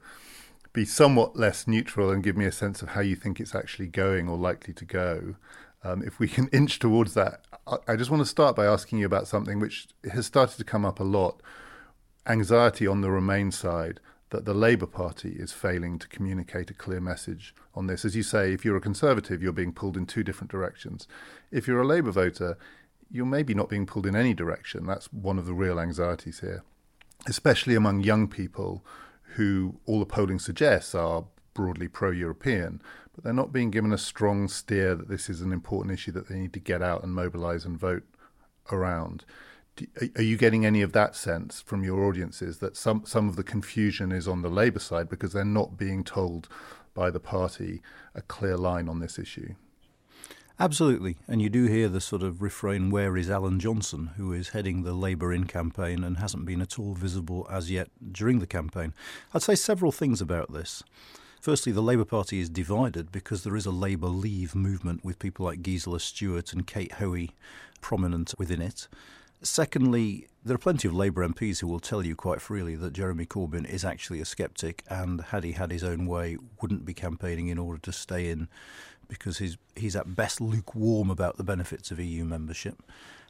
be 0.73 0.85
somewhat 0.85 1.35
less 1.35 1.67
neutral 1.67 2.11
and 2.11 2.23
give 2.23 2.37
me 2.37 2.45
a 2.45 2.51
sense 2.51 2.81
of 2.81 2.89
how 2.89 3.01
you 3.01 3.15
think 3.15 3.39
it's 3.39 3.53
actually 3.53 3.87
going 3.87 4.29
or 4.29 4.37
likely 4.37 4.73
to 4.73 4.85
go. 4.85 5.35
Um, 5.83 6.03
if 6.03 6.19
we 6.19 6.27
can 6.27 6.47
inch 6.53 6.79
towards 6.79 7.13
that, 7.15 7.41
I 7.87 7.95
just 7.95 8.09
want 8.09 8.21
to 8.21 8.29
start 8.29 8.55
by 8.55 8.65
asking 8.65 8.99
you 8.99 9.05
about 9.05 9.27
something 9.27 9.59
which 9.59 9.89
has 10.11 10.25
started 10.25 10.57
to 10.57 10.63
come 10.63 10.85
up 10.85 10.99
a 10.99 11.03
lot 11.03 11.41
anxiety 12.27 12.87
on 12.87 13.01
the 13.01 13.09
Remain 13.09 13.51
side 13.51 13.99
that 14.31 14.45
the 14.45 14.53
Labour 14.53 14.87
Party 14.87 15.35
is 15.37 15.51
failing 15.51 15.99
to 15.99 16.07
communicate 16.07 16.71
a 16.71 16.73
clear 16.73 16.99
message 16.99 17.53
on 17.75 17.87
this. 17.87 18.03
As 18.03 18.15
you 18.15 18.23
say, 18.23 18.53
if 18.53 18.65
you're 18.65 18.77
a 18.77 18.81
Conservative, 18.81 19.43
you're 19.43 19.53
being 19.53 19.73
pulled 19.73 19.97
in 19.97 20.05
two 20.05 20.23
different 20.23 20.49
directions. 20.49 21.07
If 21.51 21.67
you're 21.67 21.81
a 21.81 21.87
Labour 21.87 22.11
voter, 22.11 22.57
you're 23.11 23.25
maybe 23.25 23.53
not 23.53 23.69
being 23.69 23.85
pulled 23.85 24.07
in 24.07 24.15
any 24.15 24.33
direction. 24.33 24.85
That's 24.85 25.11
one 25.11 25.37
of 25.37 25.45
the 25.45 25.53
real 25.53 25.79
anxieties 25.79 26.39
here, 26.39 26.63
especially 27.27 27.75
among 27.75 28.01
young 28.01 28.27
people 28.27 28.85
who 29.35 29.79
all 29.85 29.99
the 29.99 30.05
polling 30.05 30.39
suggests 30.39 30.95
are 30.95 31.25
broadly 31.53 31.89
pro 31.89 32.11
European, 32.11 32.81
but 33.13 33.25
they're 33.25 33.33
not 33.33 33.51
being 33.51 33.69
given 33.69 33.91
a 33.91 33.97
strong 33.97 34.47
steer 34.47 34.95
that 34.95 35.09
this 35.09 35.29
is 35.29 35.41
an 35.41 35.51
important 35.51 35.93
issue 35.93 36.13
that 36.13 36.29
they 36.29 36.39
need 36.39 36.53
to 36.53 36.59
get 36.59 36.81
out 36.81 37.03
and 37.03 37.13
mobilise 37.13 37.65
and 37.65 37.77
vote 37.77 38.03
around. 38.71 39.25
Are 40.15 40.21
you 40.21 40.37
getting 40.37 40.65
any 40.65 40.81
of 40.81 40.91
that 40.93 41.15
sense 41.15 41.61
from 41.61 41.83
your 41.83 42.03
audiences 42.03 42.57
that 42.57 42.75
some, 42.75 43.03
some 43.05 43.29
of 43.29 43.35
the 43.35 43.43
confusion 43.43 44.11
is 44.11 44.27
on 44.27 44.41
the 44.41 44.49
Labour 44.49 44.79
side 44.79 45.09
because 45.09 45.33
they're 45.33 45.45
not 45.45 45.77
being 45.77 46.03
told 46.03 46.49
by 46.93 47.09
the 47.09 47.19
party 47.19 47.81
a 48.13 48.21
clear 48.21 48.57
line 48.57 48.89
on 48.89 48.99
this 48.99 49.17
issue? 49.17 49.55
Absolutely. 50.59 51.17
And 51.27 51.41
you 51.41 51.49
do 51.49 51.65
hear 51.65 51.89
the 51.89 51.99
sort 51.99 52.21
of 52.21 52.41
refrain, 52.41 52.91
Where 52.91 53.17
is 53.17 53.31
Alan 53.31 53.59
Johnson, 53.59 54.11
who 54.17 54.31
is 54.31 54.49
heading 54.49 54.83
the 54.83 54.93
Labour 54.93 55.33
in 55.33 55.45
campaign 55.45 56.03
and 56.03 56.17
hasn't 56.17 56.45
been 56.45 56.61
at 56.61 56.77
all 56.77 56.93
visible 56.93 57.47
as 57.49 57.71
yet 57.71 57.89
during 58.11 58.39
the 58.39 58.45
campaign? 58.45 58.93
I'd 59.33 59.41
say 59.41 59.55
several 59.55 59.91
things 59.91 60.21
about 60.21 60.53
this. 60.53 60.83
Firstly, 61.39 61.71
the 61.71 61.81
Labour 61.81 62.05
Party 62.05 62.39
is 62.39 62.49
divided 62.49 63.11
because 63.11 63.43
there 63.43 63.55
is 63.55 63.65
a 63.65 63.71
Labour 63.71 64.09
Leave 64.09 64.53
movement 64.53 65.03
with 65.03 65.17
people 65.17 65.47
like 65.47 65.63
Gisela 65.63 65.99
Stuart 65.99 66.53
and 66.53 66.67
Kate 66.67 66.91
Hoey 66.93 67.31
prominent 67.81 68.35
within 68.37 68.61
it. 68.61 68.87
Secondly, 69.43 70.27
there 70.45 70.55
are 70.55 70.59
plenty 70.59 70.87
of 70.87 70.93
Labour 70.93 71.27
MPs 71.27 71.59
who 71.59 71.67
will 71.67 71.79
tell 71.79 72.05
you 72.05 72.15
quite 72.15 72.41
freely 72.41 72.75
that 72.75 72.93
Jeremy 72.93 73.25
Corbyn 73.25 73.67
is 73.67 73.83
actually 73.83 74.21
a 74.21 74.25
sceptic 74.25 74.83
and, 74.87 75.21
had 75.21 75.43
he 75.43 75.53
had 75.53 75.71
his 75.71 75.83
own 75.83 76.05
way, 76.05 76.37
wouldn't 76.61 76.85
be 76.85 76.93
campaigning 76.93 77.47
in 77.47 77.57
order 77.57 77.79
to 77.81 77.91
stay 77.91 78.29
in 78.29 78.47
because 79.07 79.39
he's, 79.39 79.57
he's 79.75 79.95
at 79.95 80.15
best 80.15 80.39
lukewarm 80.39 81.09
about 81.09 81.37
the 81.37 81.43
benefits 81.43 81.89
of 81.89 81.99
EU 81.99 82.23
membership. 82.23 82.83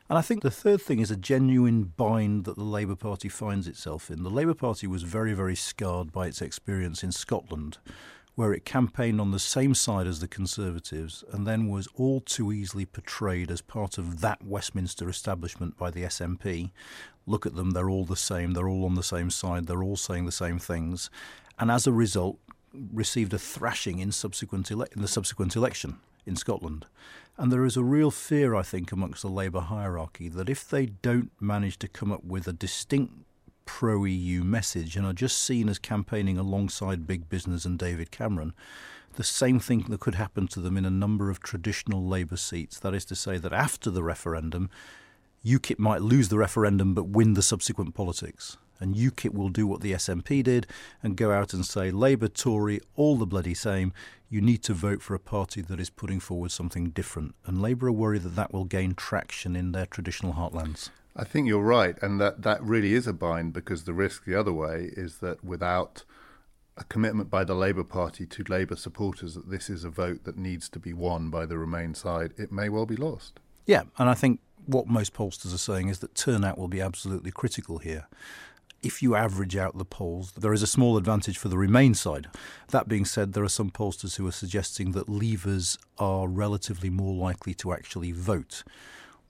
And 0.09 0.17
I 0.17 0.21
think 0.21 0.43
the 0.43 0.51
third 0.51 0.81
thing 0.81 0.99
is 0.99 1.11
a 1.11 1.15
genuine 1.15 1.93
bind 1.95 2.43
that 2.43 2.57
the 2.57 2.63
Labour 2.63 2.97
Party 2.97 3.29
finds 3.29 3.65
itself 3.65 4.11
in. 4.11 4.23
The 4.23 4.29
Labour 4.29 4.53
Party 4.53 4.85
was 4.85 5.03
very, 5.03 5.33
very 5.33 5.55
scarred 5.55 6.11
by 6.11 6.27
its 6.27 6.41
experience 6.41 7.01
in 7.01 7.13
Scotland, 7.13 7.77
where 8.35 8.53
it 8.53 8.65
campaigned 8.65 9.19
on 9.19 9.31
the 9.31 9.39
same 9.39 9.75
side 9.75 10.07
as 10.07 10.19
the 10.19 10.27
Conservatives 10.27 11.23
and 11.31 11.45
then 11.45 11.67
was 11.67 11.87
all 11.95 12.21
too 12.21 12.51
easily 12.51 12.85
portrayed 12.85 13.51
as 13.51 13.61
part 13.61 13.97
of 13.97 14.21
that 14.21 14.43
Westminster 14.43 15.09
establishment 15.09 15.77
by 15.77 15.91
the 15.91 16.03
SNP. 16.03 16.71
Look 17.25 17.45
at 17.45 17.55
them, 17.55 17.71
they're 17.71 17.89
all 17.89 18.05
the 18.05 18.15
same, 18.15 18.53
they're 18.53 18.69
all 18.69 18.85
on 18.85 18.95
the 18.95 19.03
same 19.03 19.29
side, 19.29 19.67
they're 19.67 19.83
all 19.83 19.97
saying 19.97 20.25
the 20.25 20.31
same 20.31 20.59
things. 20.59 21.09
And 21.59 21.69
as 21.69 21.85
a 21.85 21.91
result, 21.91 22.39
received 22.73 23.33
a 23.33 23.39
thrashing 23.39 23.99
in 23.99 24.11
subsequent 24.11 24.71
ele- 24.71 24.87
in 24.95 25.01
the 25.01 25.07
subsequent 25.07 25.55
election 25.55 25.97
in 26.25 26.35
Scotland. 26.35 26.85
And 27.37 27.51
there 27.51 27.65
is 27.65 27.77
a 27.77 27.83
real 27.83 28.11
fear, 28.11 28.55
I 28.55 28.61
think, 28.61 28.91
amongst 28.91 29.23
the 29.23 29.29
Labour 29.29 29.61
hierarchy 29.61 30.29
that 30.29 30.49
if 30.49 30.69
they 30.69 30.85
don't 30.85 31.31
manage 31.39 31.77
to 31.79 31.87
come 31.87 32.11
up 32.11 32.23
with 32.23 32.47
a 32.47 32.53
distinct 32.53 33.13
pro 33.73 34.03
EU 34.03 34.43
message 34.43 34.97
and 34.97 35.05
are 35.05 35.13
just 35.13 35.41
seen 35.41 35.69
as 35.69 35.79
campaigning 35.79 36.37
alongside 36.37 37.07
big 37.07 37.29
business 37.29 37.63
and 37.63 37.79
David 37.79 38.11
Cameron, 38.11 38.53
the 39.13 39.23
same 39.23 39.61
thing 39.61 39.85
that 39.87 40.01
could 40.01 40.15
happen 40.15 40.45
to 40.49 40.59
them 40.59 40.75
in 40.75 40.83
a 40.83 40.89
number 40.89 41.29
of 41.29 41.39
traditional 41.39 42.05
Labour 42.05 42.35
seats. 42.35 42.77
That 42.77 42.93
is 42.93 43.05
to 43.05 43.15
say, 43.15 43.37
that 43.37 43.53
after 43.53 43.89
the 43.89 44.03
referendum, 44.03 44.69
UKIP 45.45 45.79
might 45.79 46.01
lose 46.01 46.27
the 46.27 46.37
referendum 46.37 46.93
but 46.93 47.07
win 47.07 47.33
the 47.33 47.41
subsequent 47.41 47.95
politics. 47.95 48.57
And 48.81 48.93
UKIP 48.93 49.33
will 49.33 49.49
do 49.49 49.65
what 49.65 49.79
the 49.79 49.93
SNP 49.93 50.43
did 50.43 50.67
and 51.01 51.15
go 51.15 51.31
out 51.31 51.53
and 51.53 51.65
say, 51.65 51.91
Labour, 51.91 52.27
Tory, 52.27 52.81
all 52.97 53.15
the 53.15 53.25
bloody 53.25 53.53
same. 53.53 53.93
You 54.29 54.41
need 54.41 54.63
to 54.63 54.73
vote 54.73 55.01
for 55.01 55.15
a 55.15 55.19
party 55.19 55.61
that 55.61 55.79
is 55.79 55.89
putting 55.89 56.19
forward 56.19 56.51
something 56.51 56.89
different. 56.89 57.35
And 57.45 57.61
Labour 57.61 57.87
are 57.87 57.93
worried 57.93 58.23
that 58.23 58.35
that 58.35 58.51
will 58.51 58.65
gain 58.65 58.95
traction 58.95 59.55
in 59.55 59.71
their 59.71 59.85
traditional 59.85 60.33
heartlands. 60.33 60.89
I 61.21 61.23
think 61.23 61.47
you're 61.47 61.61
right, 61.61 61.95
and 62.01 62.19
that, 62.19 62.41
that 62.41 62.63
really 62.63 62.93
is 62.95 63.05
a 63.05 63.13
bind 63.13 63.53
because 63.53 63.83
the 63.83 63.93
risk 63.93 64.25
the 64.25 64.33
other 64.33 64.51
way 64.51 64.89
is 64.97 65.19
that 65.19 65.43
without 65.43 66.03
a 66.77 66.83
commitment 66.85 67.29
by 67.29 67.43
the 67.43 67.53
Labour 67.53 67.83
Party 67.83 68.25
to 68.25 68.43
Labour 68.49 68.75
supporters 68.75 69.35
that 69.35 69.51
this 69.51 69.69
is 69.69 69.83
a 69.83 69.91
vote 69.91 70.23
that 70.23 70.35
needs 70.35 70.67
to 70.69 70.79
be 70.79 70.93
won 70.93 71.29
by 71.29 71.45
the 71.45 71.59
Remain 71.59 71.93
side, 71.93 72.33
it 72.37 72.51
may 72.51 72.69
well 72.69 72.87
be 72.87 72.95
lost. 72.95 73.39
Yeah, 73.67 73.83
and 73.99 74.09
I 74.09 74.15
think 74.15 74.39
what 74.65 74.87
most 74.87 75.13
pollsters 75.13 75.53
are 75.53 75.59
saying 75.59 75.89
is 75.89 75.99
that 75.99 76.15
turnout 76.15 76.57
will 76.57 76.67
be 76.67 76.81
absolutely 76.81 77.29
critical 77.29 77.77
here 77.77 78.07
if 78.83 79.03
you 79.03 79.15
average 79.15 79.55
out 79.55 79.77
the 79.77 79.85
polls, 79.85 80.31
there 80.31 80.53
is 80.53 80.63
a 80.63 80.67
small 80.67 80.97
advantage 80.97 81.37
for 81.37 81.49
the 81.49 81.57
Remain 81.57 81.93
side. 81.93 82.27
That 82.69 82.87
being 82.87 83.05
said, 83.05 83.33
there 83.33 83.43
are 83.43 83.49
some 83.49 83.69
pollsters 83.69 84.15
who 84.17 84.27
are 84.27 84.31
suggesting 84.31 84.93
that 84.93 85.07
Leavers 85.07 85.77
are 85.99 86.27
relatively 86.27 86.89
more 86.89 87.13
likely 87.13 87.53
to 87.55 87.73
actually 87.73 88.11
vote. 88.11 88.63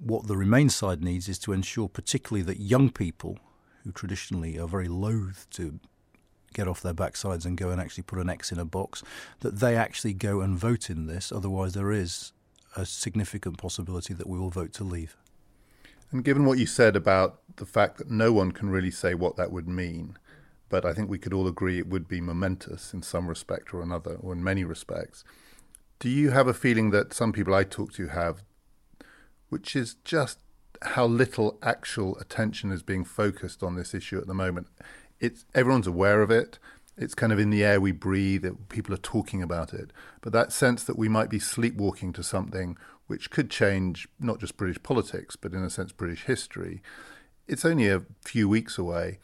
What 0.04 0.26
the 0.26 0.36
Remain 0.36 0.70
side 0.70 1.04
needs 1.04 1.30
is 1.30 1.38
to 1.40 1.54
ensure, 1.54 1.88
particularly, 1.88 2.42
that 2.46 2.60
young 2.60 2.90
people, 2.90 3.38
who 3.84 3.92
traditionally 3.92 4.58
are 4.58 4.68
very 4.68 4.88
loath 4.88 5.48
to 5.52 5.80
get 6.54 6.68
off 6.68 6.82
their 6.82 6.94
backsides 6.94 7.46
and 7.46 7.56
go 7.56 7.70
and 7.70 7.80
actually 7.80 8.04
put 8.04 8.18
an 8.18 8.30
X 8.30 8.52
in 8.52 8.58
a 8.58 8.66
box, 8.66 9.04
that 9.42 9.60
they 9.60 9.76
actually 9.76 10.14
go 10.14 10.42
and 10.42 10.58
vote 10.58 10.90
in 10.90 11.06
this. 11.06 11.32
Otherwise, 11.32 11.74
there 11.74 11.92
is 11.92 12.34
a 12.76 12.84
significant 12.84 13.60
possibility 13.60 14.16
that 14.16 14.28
we 14.28 14.40
will 14.40 14.50
vote 14.50 14.74
to 14.74 14.84
leave. 14.84 15.16
And 16.12 16.26
given 16.26 16.46
what 16.46 16.58
you 16.58 16.66
said 16.66 16.96
about 16.96 17.40
the 17.58 17.66
fact 17.66 17.98
that 18.00 18.10
no 18.10 18.34
one 18.34 18.52
can 18.52 18.72
really 18.72 18.92
say 18.92 19.14
what 19.14 19.36
that 19.38 19.52
would 19.52 19.68
mean, 19.68 20.18
but 20.68 20.84
I 20.84 20.94
think 20.94 21.10
we 21.10 21.20
could 21.20 21.34
all 21.34 21.48
agree 21.48 21.78
it 21.78 21.88
would 21.88 22.08
be 22.08 22.22
momentous 22.22 22.92
in 22.92 23.04
some 23.04 23.28
respect 23.28 23.72
or 23.72 23.82
another, 23.84 24.16
or 24.16 24.34
in 24.34 24.44
many 24.44 24.64
respects. 24.64 25.24
Do 26.00 26.10
you 26.10 26.32
have 26.32 26.48
a 26.48 26.56
feeling 26.56 26.90
that 26.90 27.14
some 27.14 27.32
people 27.32 27.54
I 27.54 27.64
talk 27.64 27.94
to 27.94 28.08
have, 28.08 28.42
which 29.52 29.76
is 29.76 29.96
just 30.06 30.40
how 30.82 31.06
little 31.06 31.60
actual 31.62 32.18
attention 32.20 32.72
is 32.72 32.82
being 32.82 33.04
focused 33.04 33.62
on 33.62 33.76
this 33.76 33.94
issue 33.94 34.18
at 34.18 34.28
the 34.28 34.34
moment? 34.34 34.68
It's 35.20 35.46
everyone's 35.54 35.88
aware 35.88 36.22
of 36.22 36.32
it. 36.32 36.58
It's 36.98 37.14
kind 37.14 37.34
of 37.34 37.40
in 37.40 37.50
the 37.50 37.64
air 37.64 37.82
we 37.82 37.92
breathe. 37.92 38.46
It, 38.46 38.70
people 38.70 38.94
are 38.94 39.10
talking 39.16 39.44
about 39.44 39.74
it, 39.74 39.92
but 40.22 40.32
that 40.32 40.54
sense 40.54 40.86
that 40.86 40.98
we 40.98 41.10
might 41.10 41.30
be 41.30 41.38
sleepwalking 41.38 42.14
to 42.14 42.24
something 42.24 42.78
which 43.08 43.30
could 43.30 43.50
change 43.50 44.08
not 44.22 44.40
just 44.40 44.56
British 44.56 44.82
politics, 44.84 45.36
but 45.36 45.52
in 45.52 45.64
a 45.64 45.70
sense 45.70 45.92
British 45.92 46.24
history, 46.24 46.82
it's 47.46 47.66
only 47.66 47.90
a 47.90 48.04
few 48.22 48.48
weeks 48.48 48.78
away. 48.78 49.20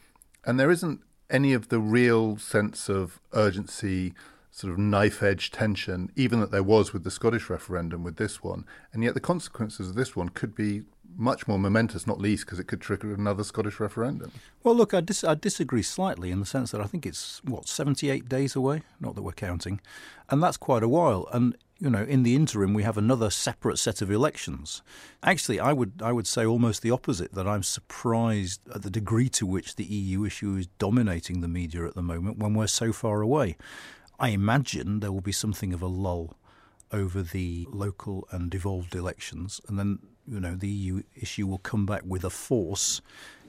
And 0.45 0.59
there 0.59 0.71
isn't 0.71 0.99
any 1.29 1.53
of 1.53 1.69
the 1.69 1.79
real 1.79 2.35
sense 2.37 2.89
of 2.89 3.21
urgency, 3.31 4.13
sort 4.57 4.73
of 4.73 4.79
knife 4.79 5.21
edge 5.21 5.51
tension, 5.51 6.11
even 6.15 6.39
that 6.39 6.49
there 6.49 6.63
was 6.63 6.91
with 6.91 7.03
the 7.03 7.11
Scottish 7.11 7.47
referendum 7.47 8.03
with 8.03 8.15
this 8.15 8.41
one. 8.41 8.65
And 8.91 9.03
yet 9.03 9.13
the 9.13 9.19
consequences 9.19 9.89
of 9.89 9.95
this 9.95 10.15
one 10.15 10.29
could 10.29 10.55
be 10.55 10.81
much 11.15 11.47
more 11.47 11.59
momentous, 11.59 12.07
not 12.07 12.19
least 12.19 12.45
because 12.45 12.57
it 12.57 12.65
could 12.65 12.81
trigger 12.81 13.13
another 13.13 13.43
Scottish 13.43 13.79
referendum. 13.79 14.31
Well, 14.63 14.73
look, 14.73 14.95
I, 14.95 15.01
dis- 15.01 15.23
I, 15.23 15.35
disagree 15.35 15.83
slightly 15.83 16.31
in 16.31 16.39
the 16.39 16.45
sense 16.47 16.71
that 16.71 16.81
I 16.81 16.85
think 16.85 17.05
it's, 17.05 17.39
what, 17.43 17.67
78 17.67 18.27
days 18.27 18.55
away? 18.55 18.81
Not 18.99 19.13
that 19.13 19.21
we're 19.21 19.33
counting. 19.33 19.79
And 20.27 20.41
that's 20.41 20.57
quite 20.57 20.81
a 20.81 20.89
while. 20.89 21.27
And 21.31 21.55
you 21.79 21.91
know, 21.91 22.01
in 22.01 22.23
the 22.23 22.35
interim, 22.35 22.73
we 22.73 22.81
have 22.81 22.97
another 22.97 23.29
separate 23.29 23.77
set 23.77 24.01
of 24.01 24.09
elections. 24.09 24.81
Actually, 25.21 25.59
I 25.59 25.73
would 25.73 26.01
I 26.03 26.11
would 26.11 26.25
say 26.25 26.43
almost 26.43 26.81
the 26.81 26.89
opposite. 26.89 27.33
That 27.33 27.47
I'm 27.47 27.61
surprised 27.61 28.61
at 28.73 28.81
the 28.81 28.89
degree 28.89 29.29
to 29.29 29.45
which 29.45 29.75
the 29.75 29.83
EU 29.83 30.25
issue 30.25 30.55
is 30.55 30.65
dominating 30.79 31.41
the 31.41 31.47
media 31.47 31.85
at 31.85 31.93
the 31.93 32.01
moment 32.01 32.39
when 32.39 32.55
we're 32.55 32.65
so 32.65 32.91
far 32.91 33.21
away. 33.21 33.57
I 34.19 34.29
imagine 34.29 34.99
there 34.99 35.11
will 35.11 35.21
be 35.21 35.31
something 35.31 35.73
of 35.73 35.81
a 35.81 35.87
lull 35.87 36.37
over 36.91 37.21
the 37.21 37.67
local 37.69 38.27
and 38.31 38.49
devolved 38.49 38.95
elections, 38.95 39.61
and 39.67 39.77
then 39.77 39.99
you 40.27 40.39
know 40.39 40.55
the 40.55 40.69
EU 40.69 41.03
issue 41.15 41.45
will 41.47 41.59
come 41.59 41.85
back 41.85 42.01
with 42.05 42.23
a 42.23 42.29
force 42.29 43.01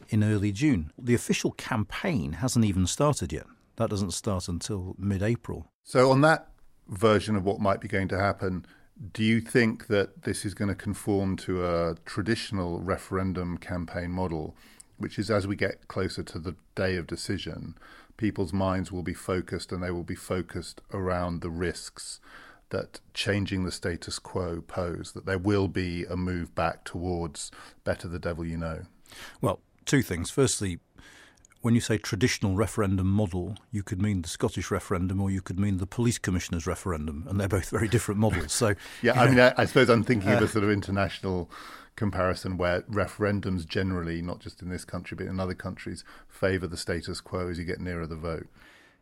in 0.09 0.25
early 0.25 0.53
June. 0.53 0.93
The 0.99 1.15
official 1.15 1.53
campaign 1.53 2.35
hasn't 2.35 2.65
even 2.65 2.87
started 2.87 3.33
yet. 3.33 3.47
That 3.77 3.91
doesn't 3.91 4.13
start 4.13 4.49
until 4.49 4.97
mid-April. 4.99 5.71
So 5.85 6.11
on 6.11 6.21
that 6.23 6.49
version 6.89 7.37
of 7.37 7.45
what 7.45 7.61
might 7.61 7.81
be 7.81 7.89
going 7.89 8.09
to 8.09 8.19
happen, 8.19 8.67
do 9.13 9.23
you 9.23 9.41
think 9.41 9.87
that 9.87 10.23
this 10.23 10.45
is 10.45 10.55
going 10.55 10.69
to 10.69 10.75
conform 10.75 11.37
to 11.37 11.65
a 11.65 11.95
traditional 12.05 12.81
referendum 12.81 13.59
campaign 13.59 14.11
model, 14.11 14.57
which 14.97 15.19
is 15.19 15.31
as 15.31 15.47
we 15.47 15.55
get 15.55 15.87
closer 15.87 16.23
to 16.25 16.39
the 16.39 16.57
day 16.75 16.97
of 16.97 17.07
decision, 17.07 17.77
people's 18.19 18.53
minds 18.53 18.93
will 18.93 19.03
be 19.03 19.15
focused 19.15 19.73
and 19.73 19.83
they 19.83 19.91
will 19.91 20.05
be 20.05 20.15
focused 20.15 20.83
around 20.93 21.41
the 21.41 21.49
risks 21.49 22.21
that 22.69 23.01
changing 23.15 23.65
the 23.65 23.73
status 23.73 24.19
quo 24.19 24.61
pose, 24.61 25.13
that 25.13 25.25
there 25.25 25.39
will 25.39 25.69
be 25.69 26.05
a 26.05 26.17
move 26.17 26.55
back 26.55 26.85
towards 26.85 27.51
better 27.85 28.07
the 28.07 28.19
devil 28.19 28.45
you 28.45 28.59
know? 28.59 28.83
Well, 29.41 29.61
two 29.87 30.03
things. 30.03 30.29
Firstly, 30.31 30.81
when 31.63 31.75
you 31.75 31.81
say 31.81 31.97
traditional 31.97 32.55
referendum 32.57 33.11
model, 33.11 33.57
you 33.71 33.83
could 33.83 34.03
mean 34.03 34.23
the 34.23 34.29
Scottish 34.29 34.71
referendum 34.71 35.21
or 35.21 35.31
you 35.31 35.41
could 35.41 35.59
mean 35.59 35.79
the 35.79 35.87
police 35.87 36.19
commissioner's 36.19 36.67
referendum, 36.67 37.25
and 37.29 37.41
they're 37.41 37.49
both 37.49 37.71
very 37.71 37.89
different 37.89 38.21
models. 38.21 38.53
So, 38.53 38.75
yeah, 39.03 39.21
I 39.21 39.29
mean, 39.29 39.41
I, 39.41 39.55
I, 39.57 39.65
suppose 39.65 39.89
I'm 39.89 40.05
thinking 40.05 40.31
uh, 40.31 40.37
of 40.37 40.43
a 40.43 40.49
sort 40.49 40.65
of 40.65 40.71
international 40.71 41.51
comparison 41.99 42.57
where 42.57 42.83
referendums 42.83 43.67
generally, 43.67 44.23
not 44.23 44.39
just 44.39 44.63
in 44.63 44.71
this 44.71 44.85
country 44.85 45.17
but 45.17 45.27
in 45.27 45.41
other 45.41 45.55
countries, 45.55 46.05
favour 46.29 46.67
the 46.67 46.77
status 46.77 47.21
quo 47.21 47.49
as 47.49 47.59
you 47.59 47.65
get 47.65 47.81
nearer 47.81 48.07
the 48.07 48.17
vote. 48.17 48.47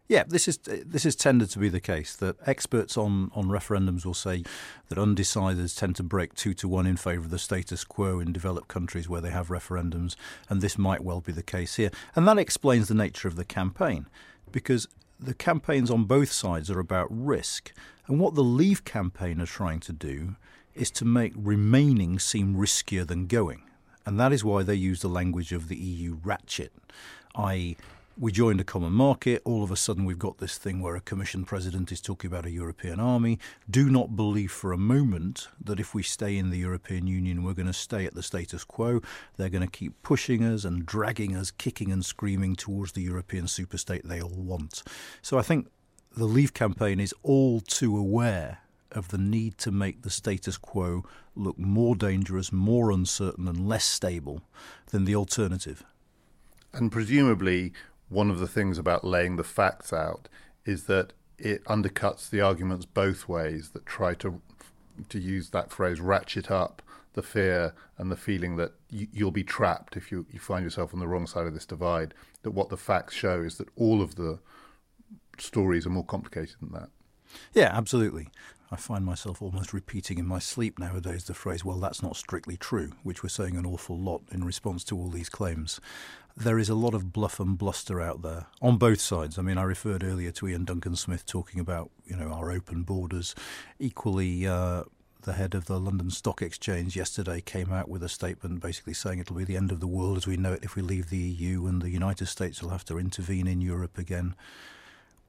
Yeah, 0.09 0.22
this 0.26 0.47
is 0.47 0.59
this 0.59 1.05
is 1.05 1.16
tended 1.16 1.51
to 1.51 1.59
be 1.59 1.68
the 1.68 1.80
case 1.80 2.14
that 2.16 2.36
experts 2.47 2.97
on, 2.97 3.30
on 3.34 3.47
referendums 3.47 4.07
will 4.07 4.14
say 4.14 4.44
that 4.88 4.99
undecideds 4.99 5.76
tend 5.76 5.97
to 5.97 6.05
break 6.05 6.34
two 6.34 6.55
to 6.55 6.68
one 6.68 6.86
in 6.86 6.97
favour 6.97 7.24
of 7.24 7.30
the 7.30 7.40
status 7.40 7.82
quo 7.84 8.20
in 8.20 8.32
developed 8.32 8.68
countries 8.68 9.09
where 9.09 9.20
they 9.20 9.30
have 9.30 9.49
referendums, 9.49 10.14
and 10.49 10.61
this 10.61 10.78
might 10.78 11.03
well 11.03 11.20
be 11.20 11.32
the 11.32 11.42
case 11.42 11.74
here. 11.74 11.90
And 12.14 12.26
that 12.26 12.38
explains 12.38 12.86
the 12.86 12.94
nature 12.94 13.28
of 13.28 13.34
the 13.34 13.44
campaign, 13.44 14.07
because 14.53 14.86
the 15.18 15.34
campaigns 15.34 15.90
on 15.90 16.05
both 16.05 16.30
sides 16.30 16.70
are 16.70 16.80
about 16.80 17.09
risk, 17.11 17.72
and 18.07 18.20
what 18.20 18.34
the 18.36 18.44
Leave 18.44 18.84
campaign 18.84 19.40
are 19.40 19.47
trying 19.47 19.80
to 19.80 19.92
do 19.92 20.36
is 20.77 20.91
to 20.93 21.05
make 21.05 21.33
remaining 21.37 22.18
seem 22.18 22.55
riskier 22.55 23.07
than 23.07 23.27
going, 23.27 23.62
and 24.05 24.18
that 24.20 24.33
is 24.33 24.45
why 24.45 24.62
they 24.62 24.74
use 24.74 25.01
the 25.01 25.09
language 25.09 25.53
of 25.53 25.68
the 25.68 25.77
EU 25.77 26.18
ratchet, 26.22 26.72
i.e 27.35 27.77
we 28.18 28.33
joined 28.33 28.61
a 28.61 28.64
common 28.64 28.93
market. 28.93 29.43
All 29.45 29.62
of 29.62 29.70
a 29.70 29.77
sudden, 29.77 30.07
we've 30.07 30.18
got 30.18 30.39
this 30.39 30.57
thing 30.57 30.81
where 30.81 30.97
a 30.97 31.01
Commission 31.01 31.45
president 31.45 31.93
is 31.93 32.01
talking 32.01 32.29
about 32.29 32.47
a 32.47 32.51
European 32.51 32.99
army. 32.99 33.39
Do 33.68 33.91
not 33.91 34.16
believe 34.16 34.51
for 34.51 34.72
a 34.72 34.79
moment 34.79 35.49
that 35.62 35.79
if 35.79 35.95
we 35.95 36.03
stay 36.03 36.39
in 36.39 36.49
the 36.49 36.59
European 36.59 37.07
Union, 37.07 37.43
we're 37.43 37.53
going 37.53 37.66
to 37.66 37.74
stay 37.74 38.07
at 38.07 38.14
the 38.14 38.22
status 38.22 38.64
quo. 38.64 39.03
They're 39.37 39.51
going 39.51 39.66
to 39.66 39.70
keep 39.70 40.03
pushing 40.03 40.43
us 40.43 40.64
and 40.64 40.87
dragging 40.87 41.37
us, 41.37 41.51
kicking 41.51 41.93
and 41.93 42.05
screaming 42.05 42.57
towards 42.57 42.93
the 42.93 43.03
European 43.03 43.45
superstate 43.45 44.05
they 44.05 44.22
all 44.22 44.31
want. 44.31 44.83
So 45.20 45.39
I 45.39 45.43
think 45.43 45.68
the 46.16 46.24
Leave 46.24 46.55
campaign 46.55 47.01
is 47.01 47.12
all 47.22 47.61
too 47.61 47.99
aware 47.99 48.61
of 48.93 49.09
the 49.09 49.18
need 49.18 49.59
to 49.59 49.70
make 49.70 50.03
the 50.03 50.11
status 50.11 50.57
quo 50.57 51.05
look 51.34 51.59
more 51.59 51.95
dangerous, 51.95 52.53
more 52.53 52.91
uncertain, 52.91 53.49
and 53.49 53.68
less 53.68 53.84
stable 53.84 54.43
than 54.91 55.05
the 55.05 55.14
alternative. 55.14 55.84
And 56.72 56.93
presumably, 56.93 57.72
one 58.09 58.30
of 58.30 58.39
the 58.39 58.47
things 58.47 58.78
about 58.78 59.05
laying 59.05 59.37
the 59.37 59.45
facts 59.45 59.93
out 59.93 60.28
is 60.64 60.84
that 60.84 61.12
it 61.39 61.64
undercuts 61.64 62.30
the 62.30 62.41
arguments 62.41 62.87
both 62.87 63.28
ways 63.28 63.70
that 63.70 63.87
try 63.87 64.14
to 64.14 64.41
to 65.11 65.18
use 65.18 65.51
that 65.51 65.70
phrase 65.70 66.01
ratchet 66.01 66.51
up 66.51 66.80
the 67.12 67.22
fear 67.22 67.74
and 67.99 68.11
the 68.11 68.16
feeling 68.16 68.57
that 68.57 68.72
you, 68.91 69.24
will 69.24 69.30
be 69.30 69.45
trapped 69.45 69.97
if 69.97 70.11
you, 70.12 70.26
you 70.30 70.39
find 70.39 70.64
yourself 70.64 70.93
on 70.95 71.01
the 71.01 71.09
wrong 71.09 71.26
side 71.26 71.47
of 71.47 71.55
this 71.55 71.66
divide 71.66 72.14
that 72.43 72.51
what 72.53 72.68
the 72.68 72.76
facts 72.76 73.14
show 73.14 73.41
is 73.41 73.59
that 73.59 73.68
all 73.76 74.01
of 74.01 74.14
the 74.16 74.39
stories 75.39 75.87
are 75.87 75.91
more 75.91 76.05
complicated 76.05 76.57
than 76.61 76.72
that 76.72 76.89
yeah 77.53 77.70
absolutely 77.72 78.28
I 78.70 78.76
find 78.76 79.04
myself 79.04 79.40
almost 79.40 79.72
repeating 79.72 80.18
in 80.18 80.26
my 80.26 80.40
sleep 80.40 80.78
nowadays 80.78 81.24
the 81.24 81.34
phrase, 81.34 81.64
well, 81.64 81.78
that's 81.78 82.02
not 82.02 82.16
strictly 82.16 82.56
true, 82.56 82.92
which 83.04 83.22
we're 83.22 83.28
saying 83.28 83.56
an 83.56 83.66
awful 83.66 83.96
lot 83.96 84.22
in 84.32 84.44
response 84.44 84.82
to 84.84 84.96
all 84.96 85.08
these 85.08 85.28
claims 85.28 85.80
there 86.36 86.58
is 86.58 86.68
a 86.68 86.74
lot 86.74 86.94
of 86.94 87.12
bluff 87.12 87.40
and 87.40 87.56
bluster 87.56 88.00
out 88.00 88.20
there 88.20 88.46
on 88.60 88.76
both 88.76 89.00
sides. 89.00 89.38
I 89.38 89.42
mean, 89.42 89.56
I 89.56 89.62
referred 89.62 90.04
earlier 90.04 90.30
to 90.32 90.46
Iain 90.46 90.64
Duncan 90.64 90.94
Smith 90.94 91.24
talking 91.24 91.60
about 91.60 91.90
you 92.04 92.14
know 92.14 92.30
our 92.30 92.50
open 92.50 92.82
borders. 92.82 93.34
Equally, 93.78 94.46
uh, 94.46 94.84
the 95.22 95.32
head 95.32 95.54
of 95.54 95.64
the 95.64 95.80
London 95.80 96.10
Stock 96.10 96.42
Exchange 96.42 96.94
yesterday 96.94 97.40
came 97.40 97.72
out 97.72 97.88
with 97.88 98.02
a 98.02 98.08
statement 98.08 98.60
basically 98.60 98.92
saying 98.92 99.18
it'll 99.18 99.36
be 99.36 99.44
the 99.44 99.56
end 99.56 99.72
of 99.72 99.80
the 99.80 99.86
world 99.86 100.18
as 100.18 100.26
we 100.26 100.36
know 100.36 100.52
it 100.52 100.62
if 100.62 100.76
we 100.76 100.82
leave 100.82 101.08
the 101.08 101.16
EU, 101.16 101.66
and 101.66 101.80
the 101.80 101.90
United 101.90 102.26
States 102.26 102.62
will 102.62 102.70
have 102.70 102.84
to 102.84 102.98
intervene 102.98 103.46
in 103.46 103.62
Europe 103.62 103.96
again, 103.96 104.34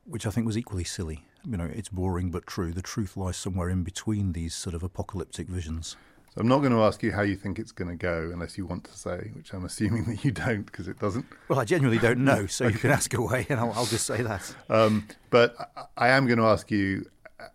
which 0.03 0.27
I 0.27 0.29
think 0.29 0.45
was 0.45 0.57
equally 0.57 0.83
silly. 0.83 1.23
You 1.50 1.58
know, 1.58 1.70
it's 1.74 1.89
boring 1.89 2.30
but 2.30 2.45
true. 2.45 2.74
The 2.74 2.82
truth 2.82 3.16
lies 3.16 3.38
somewhere 3.38 3.70
in 3.70 3.84
between 3.84 4.34
these 4.34 4.54
sort 4.54 4.76
of 4.76 4.84
apocalyptic 4.84 5.48
visions. 5.48 5.95
So 6.34 6.41
I'm 6.41 6.48
not 6.48 6.60
going 6.60 6.74
to 6.74 6.84
ask 6.84 7.02
you 7.02 7.14
how 7.14 7.22
you 7.22 7.36
think 7.36 7.58
it's 7.58 7.72
going 7.72 7.89
to 7.89 7.95
go 7.95 8.30
unless 8.34 8.58
you 8.58 8.66
want 8.66 8.84
to 8.84 8.98
say, 8.98 9.32
which 9.34 9.54
I'm 9.54 9.66
assuming 9.66 10.04
that 10.06 10.26
you 10.26 10.32
don't 10.32 10.64
because 10.64 10.88
it 10.88 11.00
doesn't. 11.00 11.26
Well, 11.48 11.60
I 11.60 11.66
genuinely 11.66 12.00
don't 12.00 12.24
know, 12.24 12.48
so 12.48 12.66
okay. 12.68 12.74
you 12.74 12.80
can 12.80 12.91
ask 12.91 13.14
away 13.14 13.45
and 13.50 13.60
I'll, 13.60 13.72
I'll 13.72 13.86
just 13.86 14.06
say 14.06 14.22
that. 14.22 14.54
Um, 14.70 15.08
but 15.30 15.56
I 15.95 16.10
am 16.10 16.28
going 16.28 16.39
to 16.39 16.45
ask 16.45 16.70
you 16.70 17.06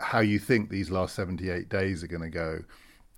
how 0.01 0.20
you 0.20 0.38
think 0.38 0.70
these 0.70 0.90
last 0.90 1.14
78 1.14 1.68
days 1.68 2.03
are 2.03 2.09
going 2.09 2.22
to 2.22 2.30
go. 2.30 2.61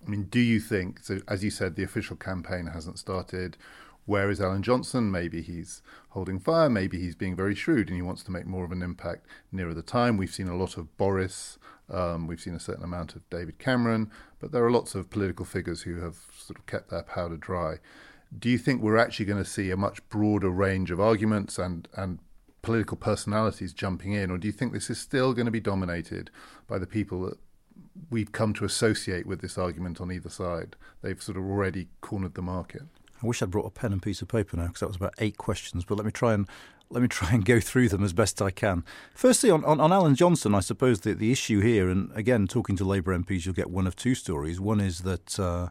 I 0.05 0.09
mean, 0.09 0.23
do 0.23 0.39
you 0.39 0.59
think, 0.59 0.99
so 1.03 1.19
as 1.27 1.43
you 1.43 1.49
said, 1.49 1.75
the 1.75 1.83
official 1.83 2.15
campaign 2.15 2.67
hasn't 2.67 2.99
started. 2.99 3.57
Where 4.05 4.29
is 4.29 4.39
Alan 4.39 4.63
Johnson? 4.63 5.11
Maybe 5.11 5.41
he's 5.41 5.81
holding 6.09 6.39
fire, 6.39 6.69
maybe 6.69 6.99
he's 6.99 7.15
being 7.15 7.35
very 7.35 7.55
shrewd 7.55 7.89
and 7.89 7.95
he 7.95 8.01
wants 8.01 8.23
to 8.23 8.31
make 8.31 8.45
more 8.45 8.63
of 8.63 8.71
an 8.71 8.81
impact 8.81 9.25
nearer 9.51 9.73
the 9.73 9.81
time. 9.81 10.17
We've 10.17 10.33
seen 10.33 10.47
a 10.47 10.55
lot 10.55 10.77
of 10.77 10.95
Boris 10.97 11.57
um, 11.89 12.27
we've 12.27 12.41
seen 12.41 12.55
a 12.55 12.59
certain 12.59 12.83
amount 12.83 13.15
of 13.15 13.29
David 13.29 13.59
Cameron, 13.59 14.11
but 14.39 14.51
there 14.51 14.65
are 14.65 14.71
lots 14.71 14.95
of 14.95 15.09
political 15.09 15.45
figures 15.45 15.83
who 15.83 16.01
have 16.01 16.17
sort 16.35 16.57
of 16.57 16.65
kept 16.65 16.89
their 16.89 17.03
powder 17.03 17.37
dry. 17.37 17.77
Do 18.37 18.49
you 18.49 18.57
think 18.57 18.81
we're 18.81 18.97
actually 18.97 19.25
going 19.25 19.43
to 19.43 19.49
see 19.49 19.69
a 19.71 19.77
much 19.77 20.07
broader 20.09 20.49
range 20.49 20.91
of 20.91 20.99
arguments 20.99 21.59
and, 21.59 21.87
and 21.95 22.19
political 22.61 22.97
personalities 22.97 23.71
jumping 23.71 24.13
in, 24.13 24.31
or 24.31 24.37
do 24.37 24.47
you 24.47 24.51
think 24.51 24.73
this 24.73 24.89
is 24.89 24.99
still 24.99 25.33
going 25.33 25.45
to 25.45 25.51
be 25.51 25.59
dominated 25.59 26.31
by 26.67 26.79
the 26.79 26.87
people 26.87 27.21
that 27.21 27.37
we've 28.09 28.31
come 28.31 28.53
to 28.53 28.65
associate 28.65 29.27
with 29.27 29.41
this 29.41 29.57
argument 29.57 30.01
on 30.01 30.11
either 30.11 30.29
side? 30.29 30.75
They've 31.01 31.21
sort 31.21 31.37
of 31.37 31.43
already 31.43 31.87
cornered 32.01 32.33
the 32.33 32.41
market. 32.41 32.83
I 33.23 33.27
wish 33.27 33.41
I'd 33.41 33.51
brought 33.51 33.65
a 33.65 33.71
pen 33.71 33.93
and 33.93 34.01
piece 34.01 34.21
of 34.21 34.27
paper 34.27 34.57
now 34.57 34.67
because 34.67 34.81
that 34.81 34.87
was 34.87 34.95
about 34.95 35.13
eight 35.19 35.37
questions, 35.37 35.85
but 35.85 35.95
let 35.95 36.05
me 36.05 36.11
try 36.11 36.33
and 36.33 36.47
let 36.89 37.01
me 37.01 37.07
try 37.09 37.31
and 37.31 37.45
go 37.45 37.59
through 37.59 37.89
them 37.89 38.03
as 38.03 38.13
best 38.13 38.41
I 38.41 38.51
can. 38.51 38.83
Firstly, 39.13 39.49
on, 39.49 39.63
on, 39.65 39.79
on 39.79 39.91
Alan 39.91 40.15
Johnson, 40.15 40.53
I 40.53 40.59
suppose 40.59 41.01
that 41.01 41.19
the 41.19 41.31
issue 41.31 41.61
here, 41.61 41.89
and 41.89 42.11
again, 42.15 42.47
talking 42.47 42.75
to 42.77 42.85
Labour 42.85 43.17
MPs, 43.17 43.45
you'll 43.45 43.55
get 43.55 43.69
one 43.69 43.87
of 43.87 43.95
two 43.95 44.15
stories. 44.15 44.59
One 44.59 44.79
is 44.79 44.99
that 45.01 45.39
uh, 45.39 45.69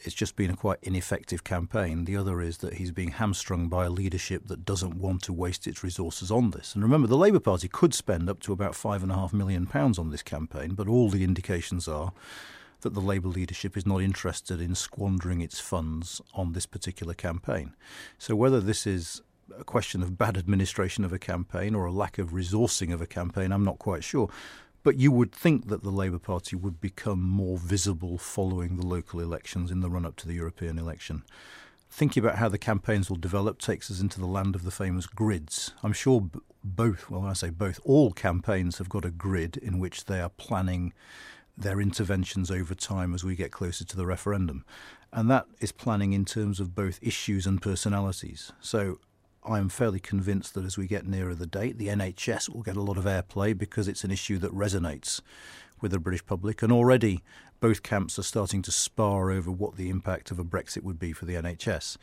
it's 0.00 0.14
just 0.14 0.36
been 0.36 0.50
a 0.50 0.56
quite 0.56 0.78
ineffective 0.82 1.44
campaign. 1.44 2.04
The 2.04 2.16
other 2.16 2.40
is 2.40 2.58
that 2.58 2.74
he's 2.74 2.90
being 2.90 3.12
hamstrung 3.12 3.68
by 3.68 3.86
a 3.86 3.90
leadership 3.90 4.48
that 4.48 4.64
doesn't 4.64 4.96
want 4.96 5.22
to 5.22 5.32
waste 5.32 5.66
its 5.66 5.82
resources 5.82 6.30
on 6.30 6.50
this. 6.50 6.74
And 6.74 6.82
remember, 6.82 7.08
the 7.08 7.16
Labour 7.16 7.40
Party 7.40 7.68
could 7.68 7.94
spend 7.94 8.28
up 8.28 8.40
to 8.40 8.52
about 8.52 8.74
five 8.74 9.02
and 9.02 9.10
a 9.10 9.14
half 9.14 9.32
million 9.32 9.66
pounds 9.66 9.98
on 9.98 10.10
this 10.10 10.22
campaign, 10.22 10.74
but 10.74 10.88
all 10.88 11.08
the 11.08 11.24
indications 11.24 11.88
are 11.88 12.12
that 12.84 12.94
the 12.94 13.00
Labour 13.00 13.28
leadership 13.28 13.76
is 13.76 13.84
not 13.84 14.00
interested 14.00 14.60
in 14.60 14.74
squandering 14.76 15.40
its 15.40 15.58
funds 15.58 16.22
on 16.34 16.52
this 16.52 16.66
particular 16.66 17.14
campaign. 17.14 17.74
So 18.16 18.36
whether 18.36 18.60
this 18.60 18.86
is 18.86 19.22
a 19.58 19.64
question 19.64 20.02
of 20.02 20.16
bad 20.16 20.36
administration 20.36 21.04
of 21.04 21.12
a 21.12 21.18
campaign 21.18 21.74
or 21.74 21.86
a 21.86 21.92
lack 21.92 22.18
of 22.18 22.30
resourcing 22.30 22.92
of 22.92 23.00
a 23.00 23.06
campaign, 23.06 23.52
I'm 23.52 23.64
not 23.64 23.78
quite 23.78 24.04
sure. 24.04 24.30
But 24.82 24.96
you 24.96 25.10
would 25.10 25.32
think 25.32 25.68
that 25.68 25.82
the 25.82 25.90
Labour 25.90 26.18
Party 26.18 26.56
would 26.56 26.80
become 26.80 27.22
more 27.22 27.56
visible 27.56 28.18
following 28.18 28.76
the 28.76 28.86
local 28.86 29.18
elections 29.18 29.70
in 29.70 29.80
the 29.80 29.90
run 29.90 30.06
up 30.06 30.16
to 30.16 30.28
the 30.28 30.34
European 30.34 30.78
election. 30.78 31.24
Thinking 31.90 32.22
about 32.22 32.38
how 32.38 32.48
the 32.48 32.58
campaigns 32.58 33.08
will 33.08 33.16
develop 33.16 33.58
takes 33.58 33.90
us 33.90 34.00
into 34.00 34.20
the 34.20 34.26
land 34.26 34.54
of 34.54 34.64
the 34.64 34.70
famous 34.70 35.06
grids. 35.06 35.72
I'm 35.82 35.92
sure 35.92 36.20
b- 36.20 36.40
both, 36.62 37.08
well, 37.08 37.22
when 37.22 37.30
I 37.30 37.34
say 37.34 37.50
both, 37.50 37.80
all 37.84 38.12
campaigns 38.12 38.78
have 38.78 38.88
got 38.88 39.04
a 39.04 39.10
grid 39.10 39.56
in 39.56 39.78
which 39.78 40.04
they 40.04 40.20
are 40.20 40.28
planning 40.28 40.92
their 41.56 41.80
interventions 41.80 42.50
over 42.50 42.74
time 42.74 43.14
as 43.14 43.24
we 43.24 43.36
get 43.36 43.52
closer 43.52 43.84
to 43.84 43.96
the 43.96 44.06
referendum. 44.06 44.64
And 45.12 45.30
that 45.30 45.46
is 45.60 45.72
planning 45.72 46.12
in 46.12 46.24
terms 46.24 46.58
of 46.60 46.74
both 46.74 46.98
issues 47.00 47.46
and 47.46 47.62
personalities. 47.62 48.52
So 48.60 48.98
I 49.44 49.58
am 49.58 49.68
fairly 49.68 50.00
convinced 50.00 50.54
that 50.54 50.64
as 50.64 50.76
we 50.76 50.86
get 50.86 51.06
nearer 51.06 51.34
the 51.34 51.46
date, 51.46 51.78
the 51.78 51.88
NHS 51.88 52.48
will 52.48 52.62
get 52.62 52.76
a 52.76 52.82
lot 52.82 52.98
of 52.98 53.04
airplay 53.04 53.56
because 53.56 53.88
it's 53.88 54.04
an 54.04 54.10
issue 54.10 54.38
that 54.38 54.54
resonates 54.54 55.20
with 55.80 55.92
the 55.92 55.98
British 56.00 56.24
public. 56.26 56.62
And 56.62 56.72
already 56.72 57.22
both 57.60 57.82
camps 57.82 58.18
are 58.18 58.24
starting 58.24 58.62
to 58.62 58.72
spar 58.72 59.30
over 59.30 59.50
what 59.50 59.76
the 59.76 59.90
impact 59.90 60.30
of 60.30 60.38
a 60.38 60.44
Brexit 60.44 60.82
would 60.82 60.98
be 60.98 61.12
for 61.12 61.24
the 61.24 61.34
NHS. 61.34 61.96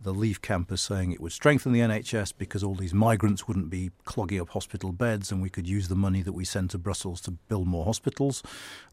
The 0.00 0.14
Leave 0.14 0.40
camp 0.40 0.70
is 0.70 0.80
saying 0.80 1.10
it 1.10 1.20
would 1.20 1.32
strengthen 1.32 1.72
the 1.72 1.80
NHS 1.80 2.34
because 2.38 2.62
all 2.62 2.76
these 2.76 2.94
migrants 2.94 3.48
wouldn't 3.48 3.68
be 3.68 3.90
clogging 4.04 4.40
up 4.40 4.50
hospital 4.50 4.92
beds 4.92 5.32
and 5.32 5.42
we 5.42 5.50
could 5.50 5.66
use 5.66 5.88
the 5.88 5.96
money 5.96 6.22
that 6.22 6.34
we 6.34 6.44
send 6.44 6.70
to 6.70 6.78
Brussels 6.78 7.20
to 7.22 7.32
build 7.32 7.66
more 7.66 7.84
hospitals. 7.84 8.42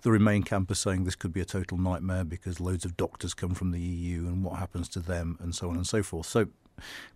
The 0.01 0.11
Remain 0.11 0.41
camp 0.41 0.71
is 0.71 0.79
saying 0.79 1.03
this 1.03 1.15
could 1.15 1.31
be 1.31 1.41
a 1.41 1.45
total 1.45 1.77
nightmare 1.77 2.23
because 2.23 2.59
loads 2.59 2.85
of 2.85 2.97
doctors 2.97 3.35
come 3.35 3.53
from 3.53 3.69
the 3.69 3.79
EU 3.79 4.25
and 4.25 4.43
what 4.43 4.57
happens 4.57 4.89
to 4.89 4.99
them 4.99 5.37
and 5.39 5.53
so 5.53 5.69
on 5.69 5.75
and 5.75 5.85
so 5.85 6.01
forth. 6.01 6.25
So 6.25 6.47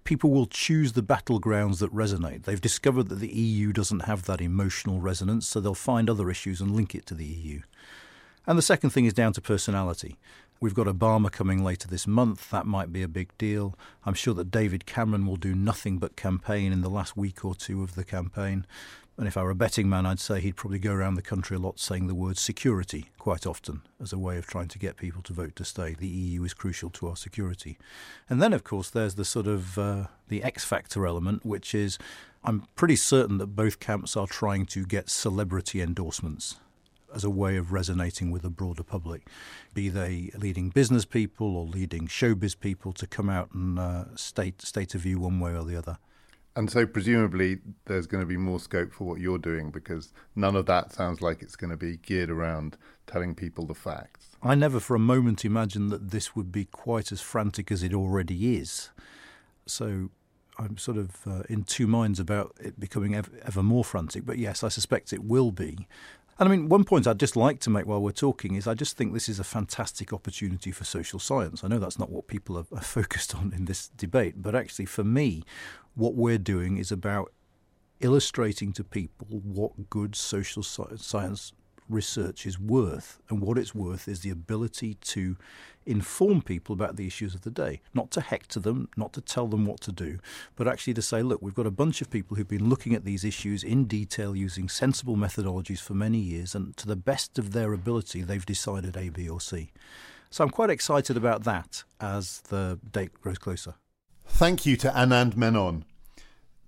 people 0.03 0.29
will 0.29 0.45
choose 0.45 0.93
the 0.93 1.01
battlegrounds 1.01 1.79
that 1.79 1.93
resonate. 1.93 2.43
They've 2.43 2.61
discovered 2.61 3.09
that 3.09 3.19
the 3.19 3.27
EU 3.27 3.73
doesn't 3.73 4.01
have 4.01 4.25
that 4.25 4.39
emotional 4.39 4.99
resonance, 4.99 5.47
so 5.47 5.59
they'll 5.59 5.73
find 5.73 6.09
other 6.09 6.29
issues 6.29 6.61
and 6.61 6.75
link 6.75 6.93
it 6.93 7.07
to 7.07 7.15
the 7.15 7.25
EU. 7.25 7.61
And 8.45 8.57
the 8.57 8.63
second 8.63 8.91
thing 8.91 9.05
is 9.05 9.13
down 9.13 9.33
to 9.33 9.41
personality. 9.41 10.17
We've 10.61 10.73
got 10.73 10.87
Obama 10.87 11.31
coming 11.31 11.63
later 11.63 11.87
this 11.87 12.05
month. 12.05 12.49
That 12.49 12.65
might 12.65 12.91
be 12.91 13.01
a 13.01 13.07
big 13.07 13.29
deal. 13.37 13.75
I'm 14.05 14.13
sure 14.13 14.33
that 14.33 14.51
David 14.51 14.85
Cameron 14.85 15.25
will 15.25 15.37
do 15.37 15.55
nothing 15.55 15.99
but 15.99 16.17
campaign 16.17 16.73
in 16.73 16.81
the 16.81 16.89
last 16.89 17.15
week 17.15 17.45
or 17.45 17.55
two 17.55 17.81
of 17.81 17.95
the 17.95 18.03
campaign. 18.03 18.65
And 19.17 19.25
if 19.25 19.37
I 19.37 19.43
were 19.43 19.51
a 19.51 19.55
betting 19.55 19.87
man, 19.87 20.05
I'd 20.05 20.19
say 20.19 20.41
he'd 20.41 20.57
probably 20.57 20.79
go 20.79 20.91
around 20.91 21.15
the 21.15 21.21
country 21.21 21.55
a 21.55 21.59
lot 21.61 21.79
saying 21.79 22.07
the 22.07 22.15
word 22.15 22.37
security 22.37 23.05
quite 23.17 23.45
often 23.45 23.83
as 24.01 24.11
a 24.11 24.19
way 24.19 24.37
of 24.37 24.47
trying 24.47 24.67
to 24.67 24.79
get 24.79 24.97
people 24.97 25.21
to 25.23 25.33
vote 25.33 25.55
to 25.57 25.63
stay. 25.63 25.93
The 25.93 26.07
EU 26.07 26.43
is 26.43 26.53
crucial 26.53 26.89
to 26.89 27.07
our 27.07 27.15
security. 27.15 27.77
And 28.29 28.41
then, 28.41 28.51
of 28.51 28.65
course, 28.65 28.89
there's 28.89 29.15
the 29.15 29.25
sort 29.25 29.47
of 29.47 29.77
uh, 29.77 30.07
the 30.27 30.43
X 30.43 30.65
factor 30.65 31.07
element, 31.07 31.45
which 31.45 31.73
is 31.73 31.97
I'm 32.43 32.65
pretty 32.75 32.97
certain 32.97 33.37
that 33.37 33.55
both 33.55 33.79
camps 33.79 34.17
are 34.17 34.27
trying 34.27 34.65
to 34.67 34.85
get 34.85 35.09
celebrity 35.09 35.81
endorsements 35.81 36.57
as 37.13 37.23
a 37.23 37.29
way 37.29 37.57
of 37.57 37.71
resonating 37.71 38.31
with 38.31 38.41
the 38.41 38.49
broader 38.49 38.83
public, 38.83 39.27
be 39.73 39.89
they 39.89 40.31
leading 40.37 40.69
business 40.69 41.05
people 41.05 41.55
or 41.55 41.65
leading 41.65 42.07
showbiz 42.07 42.59
people 42.59 42.93
to 42.93 43.07
come 43.07 43.29
out 43.29 43.51
and 43.53 43.79
uh, 43.79 44.05
state 44.15 44.61
state 44.61 44.95
a 44.95 44.97
view 44.97 45.19
one 45.19 45.39
way 45.39 45.55
or 45.55 45.63
the 45.63 45.75
other. 45.75 45.97
And 46.55 46.69
so, 46.69 46.85
presumably, 46.85 47.59
there's 47.85 48.07
going 48.07 48.21
to 48.21 48.27
be 48.27 48.35
more 48.35 48.59
scope 48.59 48.91
for 48.91 49.05
what 49.05 49.21
you're 49.21 49.37
doing 49.37 49.71
because 49.71 50.11
none 50.35 50.55
of 50.55 50.65
that 50.65 50.91
sounds 50.91 51.21
like 51.21 51.41
it's 51.41 51.55
going 51.55 51.69
to 51.69 51.77
be 51.77 51.97
geared 51.97 52.29
around 52.29 52.75
telling 53.07 53.35
people 53.35 53.65
the 53.65 53.75
facts. 53.75 54.35
I 54.41 54.55
never 54.55 54.79
for 54.79 54.95
a 54.95 54.99
moment 54.99 55.45
imagined 55.45 55.89
that 55.91 56.11
this 56.11 56.35
would 56.35 56.51
be 56.51 56.65
quite 56.65 57.11
as 57.11 57.21
frantic 57.21 57.71
as 57.71 57.83
it 57.83 57.93
already 57.93 58.57
is. 58.57 58.89
So 59.67 60.09
I'm 60.57 60.77
sort 60.77 60.97
of 60.97 61.25
uh, 61.25 61.43
in 61.47 61.63
two 61.63 61.87
minds 61.87 62.19
about 62.19 62.55
it 62.59 62.79
becoming 62.79 63.15
ever, 63.15 63.31
ever, 63.45 63.63
more 63.63 63.85
frantic. 63.85 64.25
But 64.25 64.37
yes, 64.37 64.63
I 64.63 64.67
suspect 64.67 65.13
it 65.13 65.23
will 65.23 65.51
be. 65.51 65.87
And 66.39 66.47
I 66.47 66.51
mean, 66.55 66.69
one 66.69 66.85
point 66.85 67.05
I'd 67.05 67.19
just 67.19 67.35
like 67.35 67.59
to 67.61 67.69
make 67.69 67.85
while 67.85 68.01
we're 68.01 68.11
talking 68.11 68.55
is 68.55 68.65
I 68.65 68.73
just 68.73 68.95
think 68.95 69.13
this 69.13 69.27
is 69.27 69.39
a 69.39 69.43
fantastic 69.43 70.13
opportunity 70.13 70.71
for 70.71 70.85
social 70.85 71.19
science. 71.19 71.65
I 71.65 71.67
know 71.67 71.79
that's 71.79 71.99
not 71.99 72.09
what 72.09 72.27
people 72.27 72.57
are, 72.57 72.65
are 72.73 72.81
focused 72.81 73.35
on 73.35 73.51
in 73.53 73.65
this 73.65 73.89
debate, 73.89 74.35
but 74.41 74.55
actually, 74.55 74.85
for 74.85 75.03
me, 75.03 75.43
what 75.95 76.15
we're 76.15 76.37
doing 76.37 76.77
is 76.77 76.93
about 76.93 77.33
illustrating 77.99 78.71
to 78.71 78.85
people 78.85 79.27
what 79.27 79.89
good 79.89 80.15
social 80.15 80.63
science 80.63 81.51
research 81.89 82.45
is 82.45 82.59
worth. 82.59 83.19
And 83.29 83.41
what 83.41 83.57
it's 83.57 83.75
worth 83.75 84.07
is 84.07 84.21
the 84.21 84.29
ability 84.29 84.95
to 84.95 85.37
inform 85.85 86.41
people 86.41 86.73
about 86.73 86.95
the 86.95 87.07
issues 87.07 87.33
of 87.33 87.41
the 87.41 87.49
day, 87.49 87.81
not 87.93 88.11
to 88.11 88.21
hector 88.21 88.59
them, 88.59 88.87
not 88.95 89.11
to 89.13 89.21
tell 89.21 89.47
them 89.47 89.65
what 89.65 89.81
to 89.81 89.91
do, 89.91 90.19
but 90.55 90.67
actually 90.67 90.93
to 90.93 91.01
say, 91.01 91.23
look, 91.23 91.41
we've 91.41 91.55
got 91.55 91.65
a 91.65 91.71
bunch 91.71 92.01
of 92.01 92.11
people 92.11 92.37
who've 92.37 92.47
been 92.47 92.69
looking 92.69 92.93
at 92.93 93.05
these 93.05 93.23
issues 93.23 93.63
in 93.63 93.85
detail 93.85 94.35
using 94.35 94.69
sensible 94.69 95.17
methodologies 95.17 95.79
for 95.79 95.95
many 95.95 96.19
years, 96.19 96.53
and 96.53 96.77
to 96.77 96.85
the 96.85 96.95
best 96.95 97.39
of 97.39 97.53
their 97.53 97.73
ability, 97.73 98.21
they've 98.21 98.45
decided 98.45 98.95
A, 98.95 99.09
B, 99.09 99.27
or 99.27 99.41
C. 99.41 99.71
So 100.29 100.43
I'm 100.43 100.51
quite 100.51 100.69
excited 100.69 101.17
about 101.17 101.43
that 101.45 101.83
as 101.99 102.41
the 102.41 102.79
date 102.91 103.19
grows 103.19 103.39
closer. 103.39 103.73
Thank 104.27 104.65
you 104.65 104.77
to 104.77 104.89
Anand 104.89 105.35
Menon. 105.35 105.85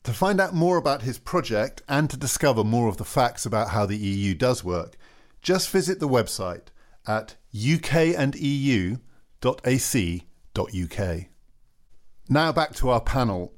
To 0.05 0.13
find 0.13 0.41
out 0.41 0.55
more 0.55 0.77
about 0.77 1.03
his 1.03 1.19
project 1.19 1.83
and 1.87 2.09
to 2.09 2.17
discover 2.17 2.63
more 2.63 2.87
of 2.87 2.97
the 2.97 3.05
facts 3.05 3.45
about 3.45 3.69
how 3.69 3.85
the 3.85 3.97
EU 3.97 4.33
does 4.33 4.63
work, 4.63 4.97
just 5.41 5.69
visit 5.69 5.99
the 5.99 6.07
website 6.07 6.67
at 7.07 7.35
ukandeu.ac.uk. 7.53 8.99
Now 12.29 12.51
back 12.51 12.73
to 12.75 12.89
our 12.89 13.01
panel. 13.01 13.53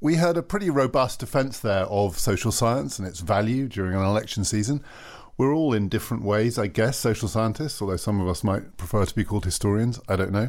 We 0.00 0.16
heard 0.16 0.36
a 0.36 0.42
pretty 0.42 0.68
robust 0.70 1.20
defence 1.20 1.58
there 1.60 1.84
of 1.84 2.18
social 2.18 2.52
science 2.52 2.98
and 2.98 3.06
its 3.06 3.20
value 3.20 3.68
during 3.68 3.94
an 3.94 4.02
election 4.02 4.44
season. 4.44 4.82
We're 5.38 5.54
all 5.54 5.72
in 5.74 5.88
different 5.88 6.24
ways, 6.24 6.58
I 6.58 6.66
guess, 6.66 6.98
social 6.98 7.28
scientists, 7.28 7.80
although 7.80 7.96
some 7.96 8.20
of 8.20 8.28
us 8.28 8.42
might 8.42 8.76
prefer 8.78 9.04
to 9.04 9.14
be 9.14 9.24
called 9.24 9.44
historians. 9.44 10.00
I 10.08 10.16
don't 10.16 10.32
know. 10.32 10.48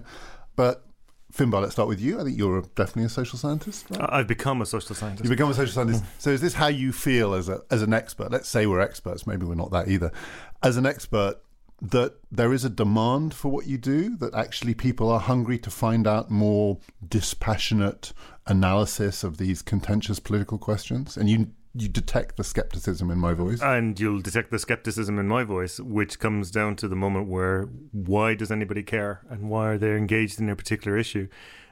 But 0.55 0.86
Finbarr, 1.34 1.61
let's 1.61 1.73
start 1.73 1.89
with 1.89 1.99
you. 1.99 2.19
I 2.19 2.23
think 2.23 2.38
you're 2.38 2.61
definitely 2.75 3.03
a 3.03 3.09
social 3.09 3.38
scientist. 3.38 3.86
Right? 3.89 4.09
I've 4.09 4.28
become 4.28 4.61
a 4.61 4.65
social 4.65 4.95
scientist. 4.95 5.25
You've 5.25 5.38
become 5.38 5.51
a 5.51 5.53
social 5.53 5.73
scientist. 5.73 6.03
Mm. 6.03 6.07
so 6.17 6.30
is 6.30 6.41
this 6.41 6.53
how 6.53 6.67
you 6.67 6.91
feel 6.91 7.34
as 7.34 7.49
a 7.49 7.61
as 7.69 7.82
an 7.82 7.93
expert? 7.93 8.32
Let's 8.32 8.47
say 8.47 8.65
we're 8.65 8.80
experts. 8.80 9.28
Maybe 9.28 9.45
we're 9.45 9.55
not 9.55 9.71
that 9.71 9.88
either. 9.89 10.11
As 10.63 10.78
an 10.78 10.86
expert, 10.86 11.36
that 11.82 12.15
there 12.32 12.53
is 12.53 12.65
a 12.65 12.69
demand 12.69 13.34
for 13.34 13.49
what 13.49 13.67
you 13.67 13.78
do. 13.78 14.15
That 14.17 14.34
actually 14.34 14.73
people 14.73 15.09
are 15.11 15.19
hungry 15.19 15.59
to 15.59 15.69
find 15.69 16.07
out 16.07 16.32
more 16.32 16.80
dispassionate 17.07 18.13
analysis 18.47 19.23
of 19.23 19.38
these 19.38 19.61
contentious 19.61 20.19
political 20.19 20.57
questions, 20.57 21.17
and 21.17 21.30
you 21.30 21.51
you 21.82 21.88
detect 21.88 22.38
the 22.38 22.43
skepticism 22.43 23.11
in 23.11 23.17
my 23.17 23.34
voice. 23.34 23.61
And 23.61 23.99
you'll 23.99 24.21
detect 24.21 24.51
the 24.51 24.59
skepticism 24.59 25.19
in 25.19 25.28
my 25.28 25.43
voice, 25.43 25.80
which 25.80 26.19
comes 26.19 26.51
down 26.51 26.75
to 26.78 26.88
the 26.88 26.95
moment 26.95 27.28
where 27.28 27.69
why 27.91 28.36
does 28.36 28.51
anybody 28.51 28.84
care 28.84 29.21
and 29.30 29.49
why 29.49 29.67
are 29.69 29.78
they 29.78 29.95
engaged 29.95 30.39
in 30.39 30.49
a 30.49 30.55
particular 30.55 30.97
issue? 30.97 31.28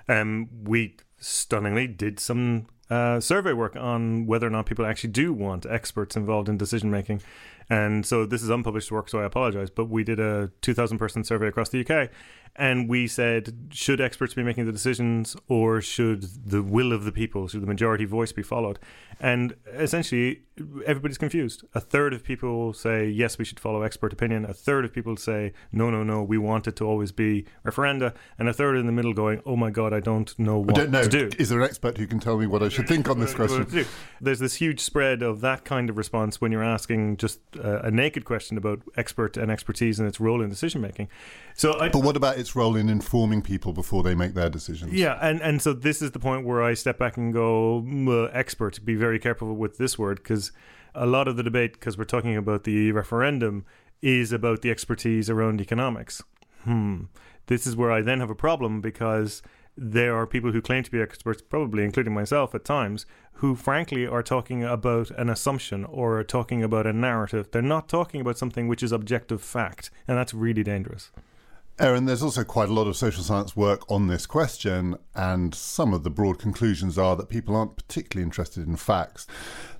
Um, 0.07 0.49
we 0.63 0.97
stunningly 1.17 1.87
did 1.87 2.19
some 2.19 2.67
uh, 2.89 3.19
survey 3.19 3.53
work 3.53 3.75
on 3.75 4.27
whether 4.27 4.45
or 4.45 4.51
not 4.51 4.67
people 4.67 4.85
actually 4.85 5.09
do 5.09 5.33
want 5.33 5.65
experts 5.65 6.15
involved 6.15 6.49
in 6.49 6.57
decision 6.57 6.91
making. 6.91 7.21
And 7.69 8.05
so 8.05 8.25
this 8.25 8.43
is 8.43 8.49
unpublished 8.49 8.91
work, 8.91 9.09
so 9.09 9.19
I 9.19 9.25
apologize. 9.25 9.71
But 9.71 9.85
we 9.85 10.03
did 10.03 10.19
a 10.19 10.51
2,000 10.61 10.99
person 10.99 11.23
survey 11.23 11.47
across 11.47 11.69
the 11.69 11.81
UK, 11.81 12.11
and 12.55 12.87
we 12.87 13.07
said, 13.07 13.53
should 13.71 13.99
experts 13.99 14.33
be 14.33 14.43
making 14.43 14.65
the 14.65 14.71
decisions 14.71 15.35
or 15.47 15.81
should 15.81 16.23
the 16.45 16.63
will 16.63 16.93
of 16.93 17.03
the 17.03 17.11
people, 17.11 17.47
should 17.47 17.61
the 17.61 17.67
majority 17.67 18.05
voice 18.05 18.31
be 18.31 18.43
followed? 18.43 18.79
And 19.19 19.55
essentially, 19.73 20.41
everybody's 20.85 21.17
confused. 21.17 21.63
A 21.73 21.79
third 21.79 22.13
of 22.13 22.23
people 22.23 22.73
say, 22.73 23.07
yes, 23.07 23.37
we 23.37 23.45
should 23.45 23.59
follow 23.59 23.81
expert 23.81 24.13
opinion. 24.13 24.45
A 24.45 24.53
third 24.53 24.85
of 24.85 24.93
people 24.93 25.15
say, 25.17 25.53
no, 25.71 25.89
no, 25.89 26.03
no, 26.03 26.23
we 26.23 26.37
want 26.37 26.67
it 26.67 26.75
to 26.77 26.85
always 26.85 27.11
be 27.11 27.45
referenda. 27.65 28.13
And 28.37 28.49
a 28.49 28.53
third 28.53 28.77
in 28.77 28.85
the 28.85 28.91
middle 28.91 29.13
going, 29.13 29.41
oh 29.45 29.55
my 29.55 29.69
God, 29.69 29.93
I 29.93 29.99
don't 29.99 30.37
know 30.37 30.57
what 30.57 30.77
I 30.77 30.81
don't 30.81 30.91
know. 30.91 31.03
to 31.03 31.29
do. 31.29 31.35
Is 31.37 31.49
there 31.49 31.59
an 31.59 31.65
expert 31.65 31.97
who 31.97 32.07
can 32.07 32.19
tell 32.19 32.37
me 32.37 32.47
what 32.47 32.63
I 32.63 32.69
should 32.69 32.87
think 32.87 33.09
on 33.09 33.19
this 33.19 33.33
question? 33.33 33.85
There's 34.21 34.39
this 34.39 34.55
huge 34.55 34.79
spread 34.79 35.21
of 35.21 35.41
that 35.41 35.65
kind 35.65 35.89
of 35.89 35.97
response 35.97 36.41
when 36.41 36.51
you're 36.51 36.63
asking 36.63 37.17
just 37.17 37.39
a 37.55 37.91
naked 37.91 38.25
question 38.25 38.57
about 38.57 38.81
expert 38.97 39.37
and 39.37 39.51
expertise 39.51 39.99
and 39.99 40.07
its 40.07 40.19
role 40.19 40.41
in 40.41 40.49
decision 40.49 40.81
making. 40.81 41.09
So, 41.53 41.79
I, 41.79 41.89
but 41.89 42.03
what 42.03 42.17
about 42.17 42.37
its 42.45 42.55
role 42.55 42.75
in 42.75 42.89
informing 42.89 43.41
people 43.41 43.73
before 43.73 44.03
they 44.03 44.13
make 44.13 44.35
their 44.35 44.49
decisions? 44.51 44.93
Yeah, 44.93 45.17
and 45.19 45.41
and 45.41 45.61
so 45.61 45.73
this 45.73 46.01
is 46.01 46.11
the 46.11 46.19
point 46.19 46.45
where 46.45 46.61
I 46.61 46.75
step 46.75 46.99
back 46.99 47.17
and 47.17 47.33
go, 47.33 47.83
uh, 48.07 48.25
expert. 48.31 48.85
Be 48.85 48.95
very 48.95 49.19
careful 49.19 49.55
with 49.55 49.77
this 49.77 49.97
word 49.97 50.17
because 50.17 50.51
a 50.93 51.07
lot 51.07 51.27
of 51.27 51.37
the 51.37 51.43
debate, 51.43 51.73
because 51.73 51.97
we're 51.97 52.03
talking 52.15 52.37
about 52.37 52.63
the 52.63 52.91
referendum, 52.91 53.65
is 54.01 54.31
about 54.31 54.61
the 54.61 54.69
expertise 54.69 55.27
around 55.29 55.59
economics. 55.59 56.21
Hmm. 56.63 57.05
This 57.47 57.65
is 57.65 57.75
where 57.75 57.91
I 57.91 58.01
then 58.01 58.19
have 58.19 58.29
a 58.29 58.35
problem 58.35 58.79
because 58.79 59.41
there 59.77 60.15
are 60.15 60.27
people 60.27 60.51
who 60.51 60.61
claim 60.61 60.83
to 60.83 60.91
be 60.91 61.01
experts, 61.01 61.41
probably 61.41 61.83
including 61.83 62.13
myself 62.13 62.53
at 62.55 62.63
times, 62.63 63.05
who 63.39 63.55
frankly 63.55 64.05
are 64.07 64.23
talking 64.23 64.63
about 64.63 65.09
an 65.11 65.29
assumption 65.29 65.83
or 65.85 66.23
talking 66.23 66.63
about 66.63 66.87
a 66.87 66.93
narrative. 66.93 67.49
They're 67.51 67.61
not 67.61 67.89
talking 67.89 68.21
about 68.21 68.37
something 68.37 68.67
which 68.67 68.83
is 68.83 68.91
objective 68.91 69.41
fact, 69.41 69.89
and 70.07 70.17
that's 70.17 70.33
really 70.33 70.63
dangerous. 70.63 71.11
Aaron, 71.77 72.05
there's 72.05 72.23
also 72.23 72.45
quite 72.45 72.69
a 72.69 72.73
lot 72.73 72.87
of 72.87 72.95
social 72.95 73.21
science 73.21 73.53
work 73.53 73.89
on 73.91 74.07
this 74.07 74.25
question, 74.25 74.95
and 75.13 75.53
some 75.53 75.93
of 75.93 76.03
the 76.03 76.09
broad 76.09 76.39
conclusions 76.39 76.97
are 76.97 77.17
that 77.17 77.27
people 77.27 77.53
aren't 77.53 77.75
particularly 77.75 78.23
interested 78.23 78.65
in 78.65 78.77
facts. 78.77 79.27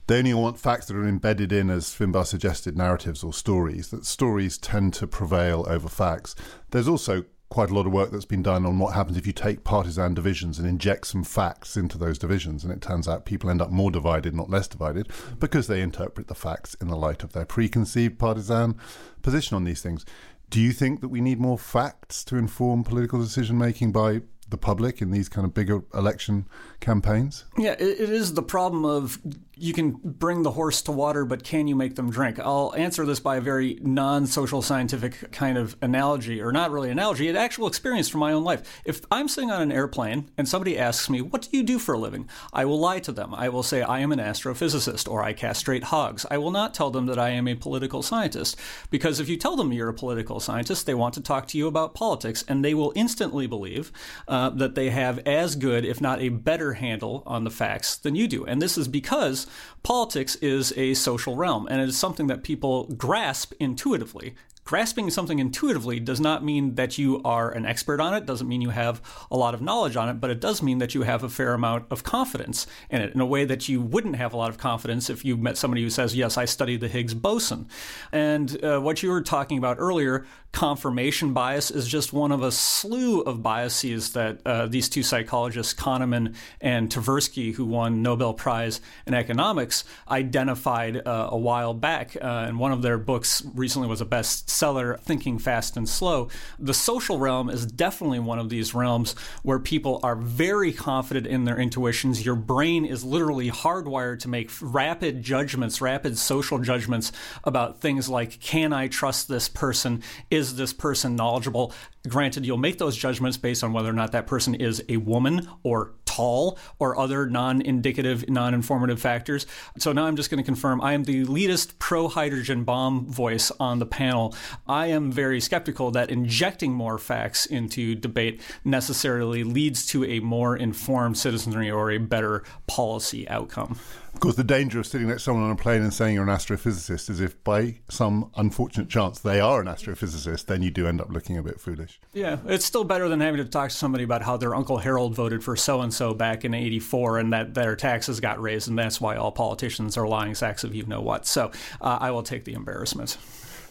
They 0.08 0.18
only 0.18 0.34
want 0.34 0.60
facts 0.60 0.88
that 0.88 0.98
are 0.98 1.08
embedded 1.08 1.54
in, 1.54 1.70
as 1.70 1.96
Finbarr 1.96 2.26
suggested, 2.26 2.76
narratives 2.76 3.24
or 3.24 3.32
stories, 3.32 3.92
that 3.92 4.06
stories 4.06 4.58
tend 4.58 4.94
to 4.96 5.08
prevail 5.08 5.66
over 5.70 5.88
facts. 5.88 6.36
There's 6.72 6.90
also 6.90 7.24
quite 7.48 7.70
a 7.70 7.74
lot 7.74 7.86
of 7.86 7.94
work 7.94 8.12
that's 8.12 8.26
been 8.26 8.44
done 8.44 8.66
on 8.66 8.80
what 8.80 8.94
happens 8.94 9.18
if 9.18 9.26
you 9.26 9.32
take 9.32 9.64
partisan 9.64 10.14
divisions 10.14 10.60
and 10.60 10.68
inject 10.68 11.08
some 11.08 11.24
facts 11.24 11.78
into 11.78 11.98
those 11.98 12.18
divisions. 12.18 12.66
And 12.66 12.74
it 12.74 12.82
turns 12.82 13.08
out 13.08 13.26
people 13.26 13.50
end 13.50 13.62
up 13.62 13.72
more 13.72 13.92
divided, 13.92 14.34
not 14.34 14.50
less 14.50 14.68
divided, 14.68 15.08
because 15.40 15.68
they 15.68 15.82
interpret 15.82 16.28
the 16.28 16.36
facts 16.36 16.74
in 16.82 16.90
the 16.90 16.98
light 16.98 17.24
of 17.24 17.32
their 17.32 17.46
preconceived 17.46 18.20
partisan 18.20 18.76
position 19.22 19.56
on 19.56 19.64
these 19.64 19.82
things. 19.82 20.06
Do 20.50 20.62
you 20.62 20.72
think 20.72 21.02
that 21.02 21.10
we 21.10 21.22
need 21.22 21.40
more 21.40 21.58
facts 21.58 22.24
to 22.26 22.38
inform 22.38 22.84
political 22.84 23.20
decision 23.20 23.58
making 23.58 23.92
by 23.92 24.22
the 24.48 24.58
public 24.58 25.02
in 25.02 25.12
these 25.12 25.28
kind 25.28 25.46
of 25.46 25.54
bigger 25.54 25.82
election 25.94 26.48
campaigns? 26.86 27.46
Yeah, 27.58 27.72
it, 27.72 27.82
is 27.82 28.36
the 28.36 28.44
problem 28.44 28.86
of 28.86 29.20
you 29.58 29.74
can 29.74 29.92
bring 29.92 30.44
the 30.44 30.52
horse 30.52 30.82
to 30.84 30.92
water, 30.92 31.26
but 31.26 31.44
can 31.44 31.68
you 31.68 31.76
make 31.76 31.96
them 31.96 32.12
drink? 32.12 32.40
I'll 32.40 32.74
answer 32.76 33.06
this 33.06 33.20
by 33.20 33.38
a 33.38 33.42
very 33.42 33.80
non 33.82 34.28
social 34.28 34.62
scientific 34.62 35.32
kind 35.32 35.58
of 35.58 35.76
analogy, 35.82 36.42
or 36.42 36.52
not 36.52 36.72
really 36.72 36.92
analogy, 36.92 37.28
an 37.28 37.36
actual 37.36 37.68
experience 37.68 38.08
from 38.08 38.20
my 38.20 38.34
own 38.34 38.44
life. 38.44 38.82
If 38.86 39.02
I'm 39.10 39.28
sitting 39.28 39.52
on 39.52 39.62
an 39.62 39.72
airplane 39.72 40.30
and 40.38 40.48
somebody 40.48 40.78
asks 40.78 41.10
me, 41.10 41.22
What 41.22 41.44
do 41.44 41.58
you 41.58 41.64
do 41.64 41.80
for 41.80 41.96
a 41.96 41.98
living? 41.98 42.30
I 42.54 42.66
will 42.66 42.80
lie 42.80 43.00
to 43.00 43.12
them. 43.12 43.34
I 43.34 43.50
will 43.50 43.64
say, 43.64 43.82
I 43.82 44.00
am 44.00 44.12
an 44.12 44.20
astrophysicist 44.20 45.10
or 45.10 45.24
I 45.24 45.34
castrate 45.34 45.86
hogs. 45.86 46.26
I 46.30 46.38
will 46.38 46.52
not 46.52 46.74
tell 46.74 46.92
them 46.92 47.08
that 47.08 47.20
I 47.20 47.30
am 47.30 47.48
a 47.48 47.56
political 47.56 48.04
scientist, 48.04 48.60
because 48.92 49.20
if 49.20 49.28
you 49.28 49.38
tell 49.38 49.56
them 49.56 49.74
you're 49.74 49.90
a 49.90 49.94
political 49.94 50.40
scientist, 50.40 50.86
they 50.86 50.94
want 50.94 51.16
to 51.16 51.22
talk 51.22 51.48
to 51.48 51.58
you 51.58 51.68
about 51.68 51.96
politics, 51.96 52.44
and 52.48 52.64
they 52.64 52.76
will 52.76 52.94
instantly 52.96 53.48
believe 53.48 53.92
uh, 54.28 54.50
that 54.52 54.76
they 54.76 54.90
have 54.92 55.20
as 55.20 55.56
good, 55.56 55.86
if 55.86 56.00
not 56.00 56.22
a 56.22 56.30
better 56.30 56.75
handle 56.76 57.24
on 57.26 57.44
the 57.44 57.52
facts 57.52 57.96
than 57.98 58.16
you 58.16 58.28
do. 58.28 58.46
And 58.46 58.62
this 58.62 58.78
is 58.78 58.88
because 58.88 59.48
politics 59.84 60.36
is 60.38 60.74
a 60.78 60.94
social 60.94 61.36
realm 61.36 61.68
and 61.70 61.82
it 61.82 61.90
is 61.90 61.98
something 61.98 62.28
that 62.28 62.44
people 62.44 62.86
grasp 62.96 63.54
intuitively 63.60 64.36
grasping 64.66 65.12
something 65.12 65.38
intuitively 65.38 66.00
does 66.00 66.20
not 66.20 66.44
mean 66.44 66.74
that 66.74 66.98
you 66.98 67.22
are 67.24 67.52
an 67.52 67.68
expert 67.68 68.02
on 68.02 68.16
it, 68.16 68.26
doesn't 68.26 68.48
mean 68.48 68.62
you 68.62 68.72
have 68.72 69.00
a 69.30 69.38
lot 69.38 69.54
of 69.54 69.62
knowledge 69.62 69.96
on 69.96 70.10
it, 70.10 70.20
but 70.20 70.32
it 70.32 70.40
does 70.40 70.64
mean 70.64 70.80
that 70.80 70.96
you 70.96 71.04
have 71.04 71.24
a 71.24 71.30
fair 71.30 71.54
amount 71.54 71.86
of 71.92 72.04
confidence 72.04 72.66
in 72.90 73.00
it 73.00 73.14
in 73.14 73.22
a 73.22 73.26
way 73.28 73.46
that 73.46 73.70
you 73.70 73.80
wouldn't 73.80 74.16
have 74.16 74.34
a 74.34 74.38
lot 74.38 74.50
of 74.50 74.58
confidence 74.58 75.08
if 75.08 75.24
you 75.24 75.38
met 75.38 75.56
somebody 75.56 75.84
who 75.84 75.90
says, 75.90 76.16
Yes, 76.16 76.36
I 76.36 76.46
studied 76.46 76.82
the 76.82 76.88
Higgs 76.88 77.14
boson. 77.14 77.68
And 78.12 78.64
uh, 78.64 78.80
what 78.80 79.04
you 79.04 79.12
were 79.12 79.22
talking 79.22 79.60
about 79.60 79.78
earlier, 79.80 80.26
confirmation 80.52 81.32
bias, 81.32 81.70
is 81.70 81.88
just 81.88 82.12
one 82.12 82.32
of 82.32 82.42
a 82.42 82.52
slew 82.52 83.22
of 83.22 83.44
biases 83.44 84.14
that 84.14 84.40
uh, 84.48 84.66
these 84.66 84.90
two 84.90 85.04
psychologists, 85.04 85.76
Kahneman 85.76 86.34
and 86.60 86.90
Tversky, 86.90 87.54
who 87.54 87.66
won 87.66 88.02
Nobel 88.02 88.34
Prize 88.34 88.82
in 89.06 89.14
economics, 89.14 89.84
identified 90.10 91.06
uh, 91.06 91.28
a 91.30 91.38
while 91.38 91.76
back. 91.76 92.16
Uh, 92.16 92.46
and 92.48 92.58
one 92.58 92.72
of 92.72 92.82
their 92.82 92.98
books 92.98 93.44
recently 93.54 93.88
was 93.88 94.02
a 94.02 94.06
best 94.06 94.50
bestseller, 94.56 95.00
Thinking 95.00 95.38
Fast 95.40 95.78
and 95.78 95.88
Slow. 95.88 96.30
The 96.60 96.74
social 96.74 97.20
realm 97.20 97.50
is 97.50 97.66
definitely 97.66 98.20
one 98.20 98.40
of 98.40 98.50
these 98.50 98.74
realms 98.74 99.16
where 99.44 99.60
people 99.60 100.00
are 100.04 100.16
very 100.16 100.72
confident 100.72 101.28
in 101.28 101.46
their 101.46 101.58
intuitions. 101.58 102.26
Your 102.26 102.36
brain 102.36 102.86
is 102.86 103.04
literally 103.04 103.50
hardwired 103.50 104.20
to 104.20 104.30
make 104.30 104.52
rapid 104.62 105.22
judgments, 105.24 105.82
rapid 105.82 106.18
social 106.18 106.60
judgments 106.60 107.12
about 107.44 107.82
things 107.82 108.10
like 108.10 108.40
can 108.40 108.74
I 108.74 108.88
trust 108.88 109.28
this 109.28 109.50
person? 109.50 110.04
Is 110.30 110.56
this 110.56 110.74
person 110.74 111.16
knowledgeable? 111.16 111.74
Granted, 112.08 112.46
you'll 112.46 112.58
make 112.58 112.78
those 112.78 112.96
judgments 112.96 113.38
based 113.38 113.64
on 113.64 113.74
whether 113.74 113.90
or 113.90 113.94
not 113.94 114.12
that 114.12 114.28
person 114.28 114.56
is 114.56 114.84
a 114.90 114.98
woman 114.98 115.48
or 115.64 115.94
tall 116.06 116.58
or 116.80 116.98
other 116.98 117.28
non 117.28 117.62
indicative, 117.62 118.30
non 118.30 118.54
informative 118.54 119.02
factors. 119.02 119.46
So 119.78 119.92
now 119.92 120.06
I'm 120.06 120.16
just 120.16 120.30
going 120.30 120.42
to 120.42 120.46
confirm 120.46 120.82
I 120.82 120.94
am 120.94 121.04
the 121.04 121.26
leadest 121.26 121.78
pro 121.80 122.08
hydrogen 122.08 122.64
bomb 122.64 123.06
voice 123.08 123.52
on 123.60 123.80
the 123.80 123.86
panel. 123.86 124.36
I 124.68 124.88
am 124.88 125.12
very 125.12 125.42
skeptical 125.42 125.92
that 125.92 126.10
injecting 126.10 126.74
more 126.74 126.98
facts 126.98 127.46
into 127.46 127.96
debate 127.96 128.42
necessarily 128.64 129.44
leads 129.44 129.86
to 129.88 130.06
a 130.06 130.20
more 130.20 130.56
informed 130.56 131.18
citizenry 131.18 131.70
or 131.70 131.92
a 131.92 131.98
better 131.98 132.44
policy 132.68 133.28
outcome. 133.28 133.78
Of 134.16 134.22
course, 134.22 134.36
the 134.38 134.46
danger 134.46 134.80
of 134.80 134.88
sitting 134.88 135.10
next 135.10 135.24
to 135.24 135.26
someone 135.26 135.44
on 135.44 135.52
a 135.52 135.58
plane 135.58 135.82
and 135.82 135.94
saying 135.94 136.16
you're 136.16 136.24
an 136.24 136.30
astrophysicist 136.30 137.10
is 137.10 137.20
if 137.20 137.44
by 137.44 137.80
some 137.90 138.32
unfortunate 138.38 138.88
chance 138.88 139.20
they 139.20 139.42
are 139.42 139.60
an 139.60 139.68
astrophysicist, 139.68 140.46
then 140.46 140.62
you 140.62 140.72
do 140.72 140.88
end 140.88 141.02
up 141.02 141.10
looking 141.10 141.38
a 141.38 141.44
bit 141.44 141.60
foolish. 141.60 142.00
Yeah, 142.14 142.38
it's 142.46 142.64
still 142.64 142.86
better 142.86 143.10
than 143.10 143.20
having 143.20 143.44
to 143.44 143.46
talk 143.46 143.72
to 143.72 143.76
somebody 143.76 144.06
about 144.06 144.22
how 144.22 144.38
their 144.38 144.56
Uncle 144.56 144.78
Harold 144.78 145.14
voted 145.14 145.44
for 145.44 145.58
so 145.58 145.82
and 145.82 145.94
so 145.94 146.14
back 146.14 146.46
in 146.46 146.54
84 146.54 147.20
and 147.20 147.34
that 147.34 147.54
their 147.56 147.76
taxes 147.76 148.22
got 148.22 148.42
raised, 148.42 148.70
and 148.70 148.80
that's 148.80 149.02
why 149.02 149.18
all 149.18 149.34
politicians 149.34 149.98
are 149.98 150.08
lying 150.08 150.34
sacks 150.34 150.64
of 150.64 150.74
you 150.74 150.86
know 150.86 151.02
what. 151.02 151.26
So 151.26 151.52
uh, 151.82 151.98
I 152.00 152.10
will 152.12 152.24
take 152.24 152.46
the 152.46 152.54
embarrassment. 152.54 153.18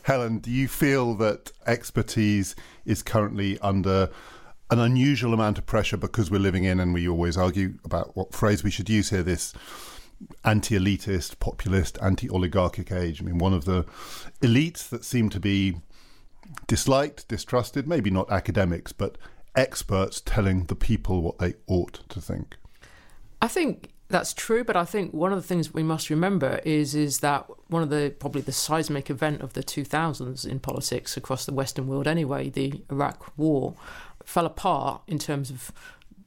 Helen, 0.03 0.41
do 0.41 0.51
you 0.51 0.69
feel 0.69 1.15
that 1.15 1.53
expertise 1.67 2.55
is 2.85 3.03
currently 3.03 3.59
under 3.61 4.11
an 4.71 4.79
unusual 4.79 5.33
amount 5.33 5.57
of 5.57 5.65
pressure 5.65 5.97
because 5.97 6.31
we're 6.31 6.39
living 6.39 6.65
in, 6.65 6.81
and 6.81 6.93
we 6.93 7.09
always 7.09 7.39
argue 7.39 7.79
about 7.83 8.15
what 8.15 8.35
phrase 8.35 8.63
we 8.63 8.71
should 8.71 8.91
use 8.91 9.09
here, 9.09 9.23
this 9.23 9.55
anti 10.45 10.77
elitist, 10.77 11.39
populist, 11.39 11.99
anti 12.03 12.29
oligarchic 12.29 12.93
age. 12.93 13.21
I 13.21 13.25
mean, 13.25 13.39
one 13.39 13.53
of 13.53 13.65
the 13.65 13.85
elites 14.41 14.89
that 14.89 15.05
seem 15.05 15.29
to 15.31 15.41
be 15.41 15.77
disliked, 16.67 17.29
distrusted, 17.29 17.89
maybe 17.89 18.11
not 18.11 18.31
academics, 18.31 18.93
but 18.93 19.19
experts 19.55 20.21
telling 20.25 20.65
the 20.65 20.75
people 20.75 21.23
what 21.23 21.39
they 21.39 21.55
ought 21.67 22.01
to 22.09 22.21
think. 22.21 22.57
I 23.41 23.49
think 23.49 23.91
that's 24.09 24.35
true, 24.35 24.65
but 24.65 24.77
I 24.77 24.85
think 24.85 25.13
one 25.13 25.33
of 25.33 25.41
the 25.41 25.47
things 25.47 25.73
we 25.73 25.83
must 25.83 26.11
remember 26.11 26.61
is 26.65 26.95
is 26.95 27.21
that 27.21 27.47
one 27.69 27.83
of 27.83 27.91
the 27.91 28.15
probably 28.19 28.43
the 28.43 28.53
seismic 28.53 29.11
event 29.11 29.41
of 29.41 29.55
the 29.55 29.63
2000s 29.63 30.47
in 30.47 30.61
politics 30.61 31.17
across 31.17 31.47
the 31.47 31.55
Western 31.55 31.87
world 31.87 32.07
anyway, 32.07 32.51
the 32.51 32.83
Iraq 32.91 33.33
War, 33.37 33.75
fell 34.25 34.47
apart 34.47 35.03
in 35.07 35.19
terms 35.19 35.51
of 35.51 35.73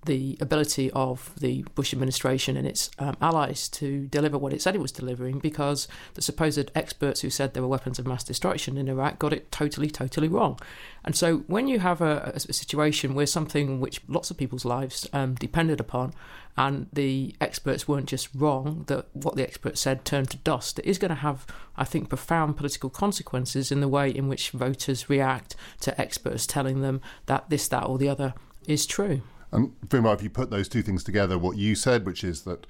the 0.08 0.38
ability 0.41 0.89
of 0.91 1.32
the 1.39 1.64
Bush 1.76 1.93
administration 1.93 2.58
and 2.58 2.66
its 2.66 2.89
um, 2.97 3.16
allies 3.22 3.70
to 3.70 4.08
deliver 4.08 4.38
what 4.38 4.53
it 4.53 4.62
said 4.62 4.74
it 4.74 4.82
was 4.82 4.91
delivering 4.91 5.38
because 5.39 5.88
the 6.16 6.22
supposed 6.22 6.72
experts 6.74 7.22
who 7.22 7.30
said 7.30 7.53
there 7.53 7.62
were 7.62 7.70
weapons 7.70 7.99
of 7.99 8.08
mass 8.08 8.24
destruction 8.24 8.78
in 8.78 8.88
Iraq 8.88 9.20
got 9.20 9.34
it 9.34 9.51
totally, 9.51 9.89
totally 9.89 10.28
wrong. 10.28 10.60
And 11.05 11.16
so 11.16 11.39
when 11.47 11.68
you 11.68 11.80
have 11.80 12.01
a, 12.01 12.32
a 12.34 12.39
situation 12.39 13.14
where 13.14 13.28
something 13.28 13.80
which 13.80 14.01
lots 14.08 14.32
of 14.32 14.38
people's 14.38 14.66
lives 14.66 15.08
um, 15.14 15.36
depended 15.36 15.80
upon 15.80 16.14
and 16.58 16.88
the 16.91 17.36
experts 17.39 17.88
weren't 17.88 18.08
just 18.08 18.30
wrong, 18.34 18.86
that 18.88 19.05
what 19.14 19.36
the 19.36 19.43
experts 19.43 19.82
said 19.82 20.03
turned 20.03 20.32
to 20.32 20.38
dust, 20.38 20.80
it 20.80 20.86
is 20.86 20.97
going 20.97 21.10
to 21.10 21.16
have, 21.16 21.45
I 21.76 21.84
think, 21.84 22.10
profound 22.10 22.58
political 22.58 22.89
consequences 22.89 23.72
in 23.72 23.80
the 23.80 23.88
way 23.88 24.10
in 24.10 24.28
which 24.28 24.49
voters 24.49 25.10
react 25.10 25.55
to 25.82 25.99
experts 26.01 26.47
telling 26.47 26.82
them 26.82 26.99
that 27.28 27.49
this, 27.49 27.68
that, 27.68 27.84
or 27.84 27.97
the 27.99 28.10
other 28.10 28.34
is 28.68 28.88
true. 28.88 29.22
And 29.51 29.73
Finbarr, 29.87 30.15
if 30.15 30.23
you 30.23 30.29
put 30.29 30.49
those 30.49 30.67
two 30.67 30.81
things 30.81 31.03
together, 31.03 31.37
what 31.37 31.57
you 31.57 31.75
said, 31.75 32.05
which 32.05 32.23
is 32.23 32.43
that 32.43 32.67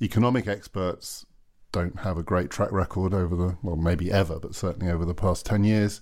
economic 0.00 0.46
experts 0.46 1.26
don't 1.72 2.00
have 2.00 2.18
a 2.18 2.22
great 2.22 2.50
track 2.50 2.72
record 2.72 3.14
over 3.14 3.36
the, 3.36 3.58
well, 3.62 3.76
maybe 3.76 4.10
ever, 4.10 4.38
but 4.38 4.54
certainly 4.54 4.90
over 4.90 5.04
the 5.04 5.14
past 5.14 5.46
10 5.46 5.64
years. 5.64 6.00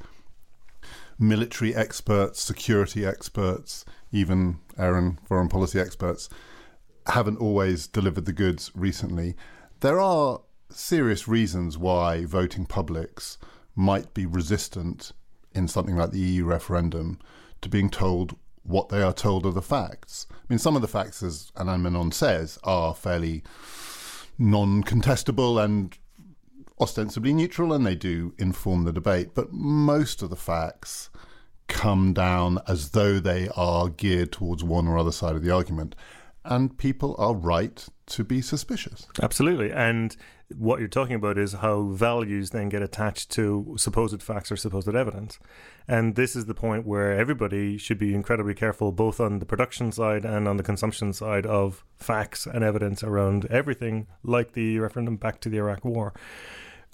Military 1.18 1.74
experts, 1.74 2.42
security 2.42 3.06
experts, 3.06 3.84
even 4.12 4.58
Aaron, 4.78 5.18
foreign 5.26 5.48
policy 5.48 5.80
experts, 5.80 6.28
haven't 7.06 7.38
always 7.38 7.86
delivered 7.86 8.26
the 8.26 8.32
goods 8.32 8.70
recently. 8.74 9.36
There 9.80 10.00
are 10.00 10.40
serious 10.70 11.26
reasons 11.28 11.78
why 11.78 12.24
voting 12.24 12.66
publics 12.66 13.38
might 13.74 14.12
be 14.14 14.26
resistant 14.26 15.12
in 15.54 15.68
something 15.68 15.96
like 15.96 16.10
the 16.10 16.20
EU 16.20 16.44
referendum 16.44 17.18
to 17.62 17.68
being 17.68 17.90
told 17.90 18.36
what 18.66 18.88
they 18.88 19.02
are 19.02 19.12
told 19.12 19.46
are 19.46 19.52
the 19.52 19.62
facts. 19.62 20.26
I 20.30 20.34
mean, 20.48 20.58
some 20.58 20.76
of 20.76 20.82
the 20.82 20.88
facts, 20.88 21.22
as 21.22 21.52
Anand 21.56 21.82
Menon 21.82 22.12
says, 22.12 22.58
are 22.64 22.94
fairly 22.94 23.42
non 24.38 24.82
contestable 24.82 25.62
and 25.62 25.96
ostensibly 26.80 27.32
neutral, 27.32 27.72
and 27.72 27.86
they 27.86 27.94
do 27.94 28.34
inform 28.38 28.84
the 28.84 28.92
debate. 28.92 29.34
But 29.34 29.52
most 29.52 30.22
of 30.22 30.30
the 30.30 30.36
facts 30.36 31.10
come 31.68 32.12
down 32.12 32.58
as 32.68 32.90
though 32.90 33.18
they 33.18 33.48
are 33.56 33.88
geared 33.88 34.32
towards 34.32 34.62
one 34.62 34.86
or 34.86 34.98
other 34.98 35.12
side 35.12 35.34
of 35.34 35.42
the 35.42 35.50
argument. 35.50 35.94
And 36.44 36.78
people 36.78 37.16
are 37.18 37.34
right 37.34 37.86
to 38.06 38.24
be 38.24 38.40
suspicious. 38.40 39.06
Absolutely. 39.20 39.72
And 39.72 40.16
what 40.56 40.78
you're 40.78 40.88
talking 40.88 41.16
about 41.16 41.38
is 41.38 41.54
how 41.54 41.88
values 41.88 42.50
then 42.50 42.68
get 42.68 42.82
attached 42.82 43.30
to 43.32 43.74
supposed 43.78 44.22
facts 44.22 44.52
or 44.52 44.56
supposed 44.56 44.88
evidence. 44.88 45.38
And 45.88 46.14
this 46.14 46.36
is 46.36 46.46
the 46.46 46.54
point 46.54 46.86
where 46.86 47.12
everybody 47.12 47.78
should 47.78 47.98
be 47.98 48.14
incredibly 48.14 48.54
careful, 48.54 48.92
both 48.92 49.20
on 49.20 49.40
the 49.40 49.46
production 49.46 49.90
side 49.90 50.24
and 50.24 50.46
on 50.46 50.56
the 50.56 50.62
consumption 50.62 51.12
side, 51.12 51.46
of 51.46 51.84
facts 51.96 52.46
and 52.46 52.62
evidence 52.62 53.02
around 53.02 53.46
everything, 53.46 54.06
like 54.22 54.52
the 54.52 54.78
referendum 54.78 55.16
back 55.16 55.40
to 55.40 55.48
the 55.48 55.58
Iraq 55.58 55.84
War. 55.84 56.12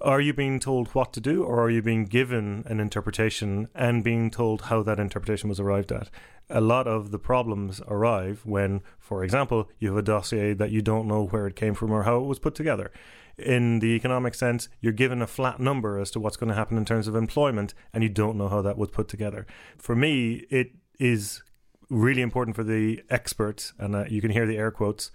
Are 0.03 0.21
you 0.21 0.33
being 0.33 0.59
told 0.59 0.89
what 0.89 1.13
to 1.13 1.21
do, 1.21 1.45
or 1.45 1.61
are 1.61 1.71
you 1.71 1.81
being 1.81 2.07
given 2.07 2.65
an 2.67 2.81
interpretation 2.81 3.69
and 3.75 4.03
being 4.03 4.31
told 4.31 4.63
how 4.63 4.83
that 4.83 4.99
interpretation 4.99 5.49
was 5.49 5.61
arrived 5.61 5.93
at? 5.93 6.11
A 6.51 6.61
lot 6.61 6.89
of 6.89 7.13
the 7.13 7.19
problems 7.19 7.81
arrive 7.87 8.43
when, 8.45 8.83
for 8.99 9.23
example, 9.23 9.71
you 9.79 9.89
have 9.89 9.97
a 9.97 10.03
dossier 10.03 10.55
that 10.55 10.73
you 10.73 10.83
don't 10.83 11.07
know 11.07 11.27
where 11.27 11.47
it 11.47 11.55
came 11.55 11.75
from 11.75 11.93
or 11.93 12.03
how 12.03 12.19
it 12.19 12.27
was 12.27 12.41
put 12.41 12.55
together 12.57 12.91
in 13.39 13.79
the 13.79 13.89
economic 13.89 14.35
sense, 14.35 14.69
you're 14.81 14.93
given 14.93 15.23
a 15.23 15.27
flat 15.27 15.61
number 15.61 15.99
as 15.99 16.11
to 16.13 16.21
what's 16.21 16.37
going 16.37 16.49
to 16.49 16.55
happen 16.55 16.77
in 16.77 16.85
terms 16.85 17.09
of 17.09 17.17
employment, 17.17 17.75
and 17.93 18.03
you 18.03 18.09
don't 18.09 18.37
know 18.37 18.49
how 18.49 18.63
that 18.63 18.77
was 18.77 18.91
put 18.91 19.09
together. 19.09 19.47
For 19.79 19.95
me, 19.95 20.45
it 20.51 20.73
is 20.99 21.43
really 21.89 22.23
important 22.23 22.57
for 22.57 22.65
the 22.65 23.03
experts, 23.11 23.73
and 23.79 23.95
uh, 23.95 24.05
you 24.09 24.21
can 24.21 24.31
hear 24.31 24.47
the 24.47 24.57
air 24.57 24.71
quotes, 24.71 25.11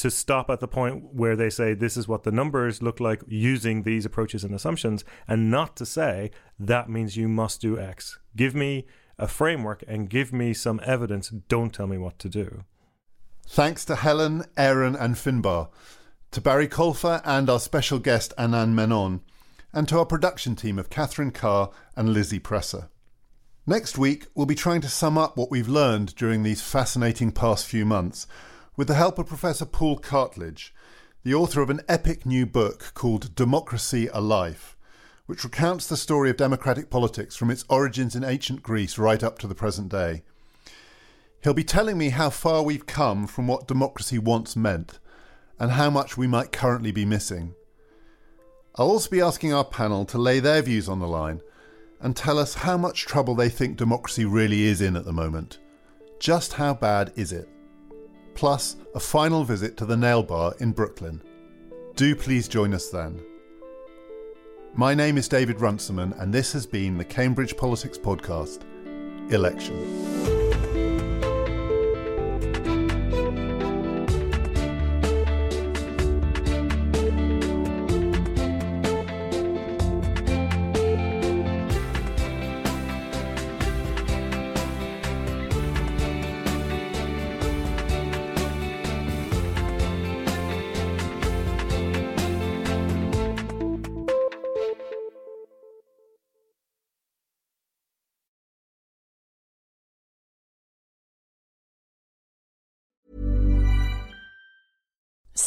to 0.00 0.10
stop 0.10 0.50
at 0.50 0.60
the 0.60 0.68
point 0.68 1.14
where 1.14 1.36
they 1.36 1.50
say 1.50 1.74
this 1.74 1.96
is 1.96 2.08
what 2.08 2.22
the 2.22 2.32
numbers 2.32 2.82
look 2.82 3.00
like 3.00 3.22
using 3.26 3.82
these 3.82 4.04
approaches 4.04 4.44
and 4.44 4.54
assumptions, 4.54 5.04
and 5.28 5.50
not 5.50 5.76
to 5.76 5.86
say 5.86 6.30
that 6.58 6.88
means 6.88 7.16
you 7.16 7.28
must 7.28 7.60
do 7.60 7.78
X. 7.78 8.18
Give 8.34 8.54
me 8.54 8.86
a 9.18 9.28
framework 9.28 9.84
and 9.86 10.08
give 10.08 10.32
me 10.32 10.54
some 10.54 10.80
evidence. 10.84 11.28
Don't 11.28 11.74
tell 11.74 11.86
me 11.86 11.98
what 11.98 12.18
to 12.20 12.28
do. 12.28 12.64
Thanks 13.46 13.84
to 13.84 13.96
Helen, 13.96 14.44
Aaron, 14.56 14.96
and 14.96 15.16
Finbarr 15.16 15.68
to 16.30 16.40
Barry 16.40 16.68
Colfer 16.68 17.20
and 17.24 17.50
our 17.50 17.58
special 17.58 17.98
guest 17.98 18.32
Anand 18.38 18.72
Menon, 18.72 19.20
and 19.72 19.88
to 19.88 19.98
our 19.98 20.06
production 20.06 20.54
team 20.54 20.78
of 20.78 20.88
Catherine 20.88 21.32
Carr 21.32 21.70
and 21.96 22.12
Lizzie 22.12 22.38
Presser. 22.38 22.88
Next 23.66 23.98
week, 23.98 24.26
we'll 24.34 24.46
be 24.46 24.54
trying 24.54 24.80
to 24.82 24.88
sum 24.88 25.18
up 25.18 25.36
what 25.36 25.50
we've 25.50 25.68
learned 25.68 26.14
during 26.14 26.42
these 26.42 26.62
fascinating 26.62 27.32
past 27.32 27.66
few 27.66 27.84
months 27.84 28.26
with 28.80 28.88
the 28.88 28.94
help 28.94 29.18
of 29.18 29.26
Professor 29.26 29.66
Paul 29.66 29.98
Cartledge, 29.98 30.72
the 31.22 31.34
author 31.34 31.60
of 31.60 31.68
an 31.68 31.82
epic 31.86 32.24
new 32.24 32.46
book 32.46 32.92
called 32.94 33.34
Democracy 33.34 34.08
a 34.10 34.22
Life, 34.22 34.74
which 35.26 35.44
recounts 35.44 35.86
the 35.86 35.98
story 35.98 36.30
of 36.30 36.38
democratic 36.38 36.88
politics 36.88 37.36
from 37.36 37.50
its 37.50 37.62
origins 37.68 38.16
in 38.16 38.24
ancient 38.24 38.62
Greece 38.62 38.96
right 38.96 39.22
up 39.22 39.38
to 39.40 39.46
the 39.46 39.54
present 39.54 39.90
day. 39.90 40.22
He'll 41.44 41.52
be 41.52 41.62
telling 41.62 41.98
me 41.98 42.08
how 42.08 42.30
far 42.30 42.62
we've 42.62 42.86
come 42.86 43.26
from 43.26 43.46
what 43.46 43.68
democracy 43.68 44.18
once 44.18 44.56
meant 44.56 44.98
and 45.58 45.72
how 45.72 45.90
much 45.90 46.16
we 46.16 46.26
might 46.26 46.50
currently 46.50 46.90
be 46.90 47.04
missing. 47.04 47.54
I'll 48.76 48.88
also 48.88 49.10
be 49.10 49.20
asking 49.20 49.52
our 49.52 49.66
panel 49.66 50.06
to 50.06 50.16
lay 50.16 50.40
their 50.40 50.62
views 50.62 50.88
on 50.88 51.00
the 51.00 51.06
line 51.06 51.42
and 52.00 52.16
tell 52.16 52.38
us 52.38 52.54
how 52.54 52.78
much 52.78 53.04
trouble 53.04 53.34
they 53.34 53.50
think 53.50 53.76
democracy 53.76 54.24
really 54.24 54.62
is 54.62 54.80
in 54.80 54.96
at 54.96 55.04
the 55.04 55.12
moment. 55.12 55.58
Just 56.18 56.54
how 56.54 56.72
bad 56.72 57.12
is 57.14 57.30
it? 57.30 57.46
Plus, 58.40 58.76
a 58.94 58.98
final 59.00 59.44
visit 59.44 59.76
to 59.76 59.84
the 59.84 59.98
Nail 59.98 60.22
Bar 60.22 60.54
in 60.60 60.72
Brooklyn. 60.72 61.20
Do 61.94 62.16
please 62.16 62.48
join 62.48 62.72
us 62.72 62.88
then. 62.88 63.20
My 64.72 64.94
name 64.94 65.18
is 65.18 65.28
David 65.28 65.60
Runciman, 65.60 66.14
and 66.14 66.32
this 66.32 66.50
has 66.54 66.64
been 66.64 66.96
the 66.96 67.04
Cambridge 67.04 67.54
Politics 67.54 67.98
Podcast 67.98 68.62
Election. 69.30 70.39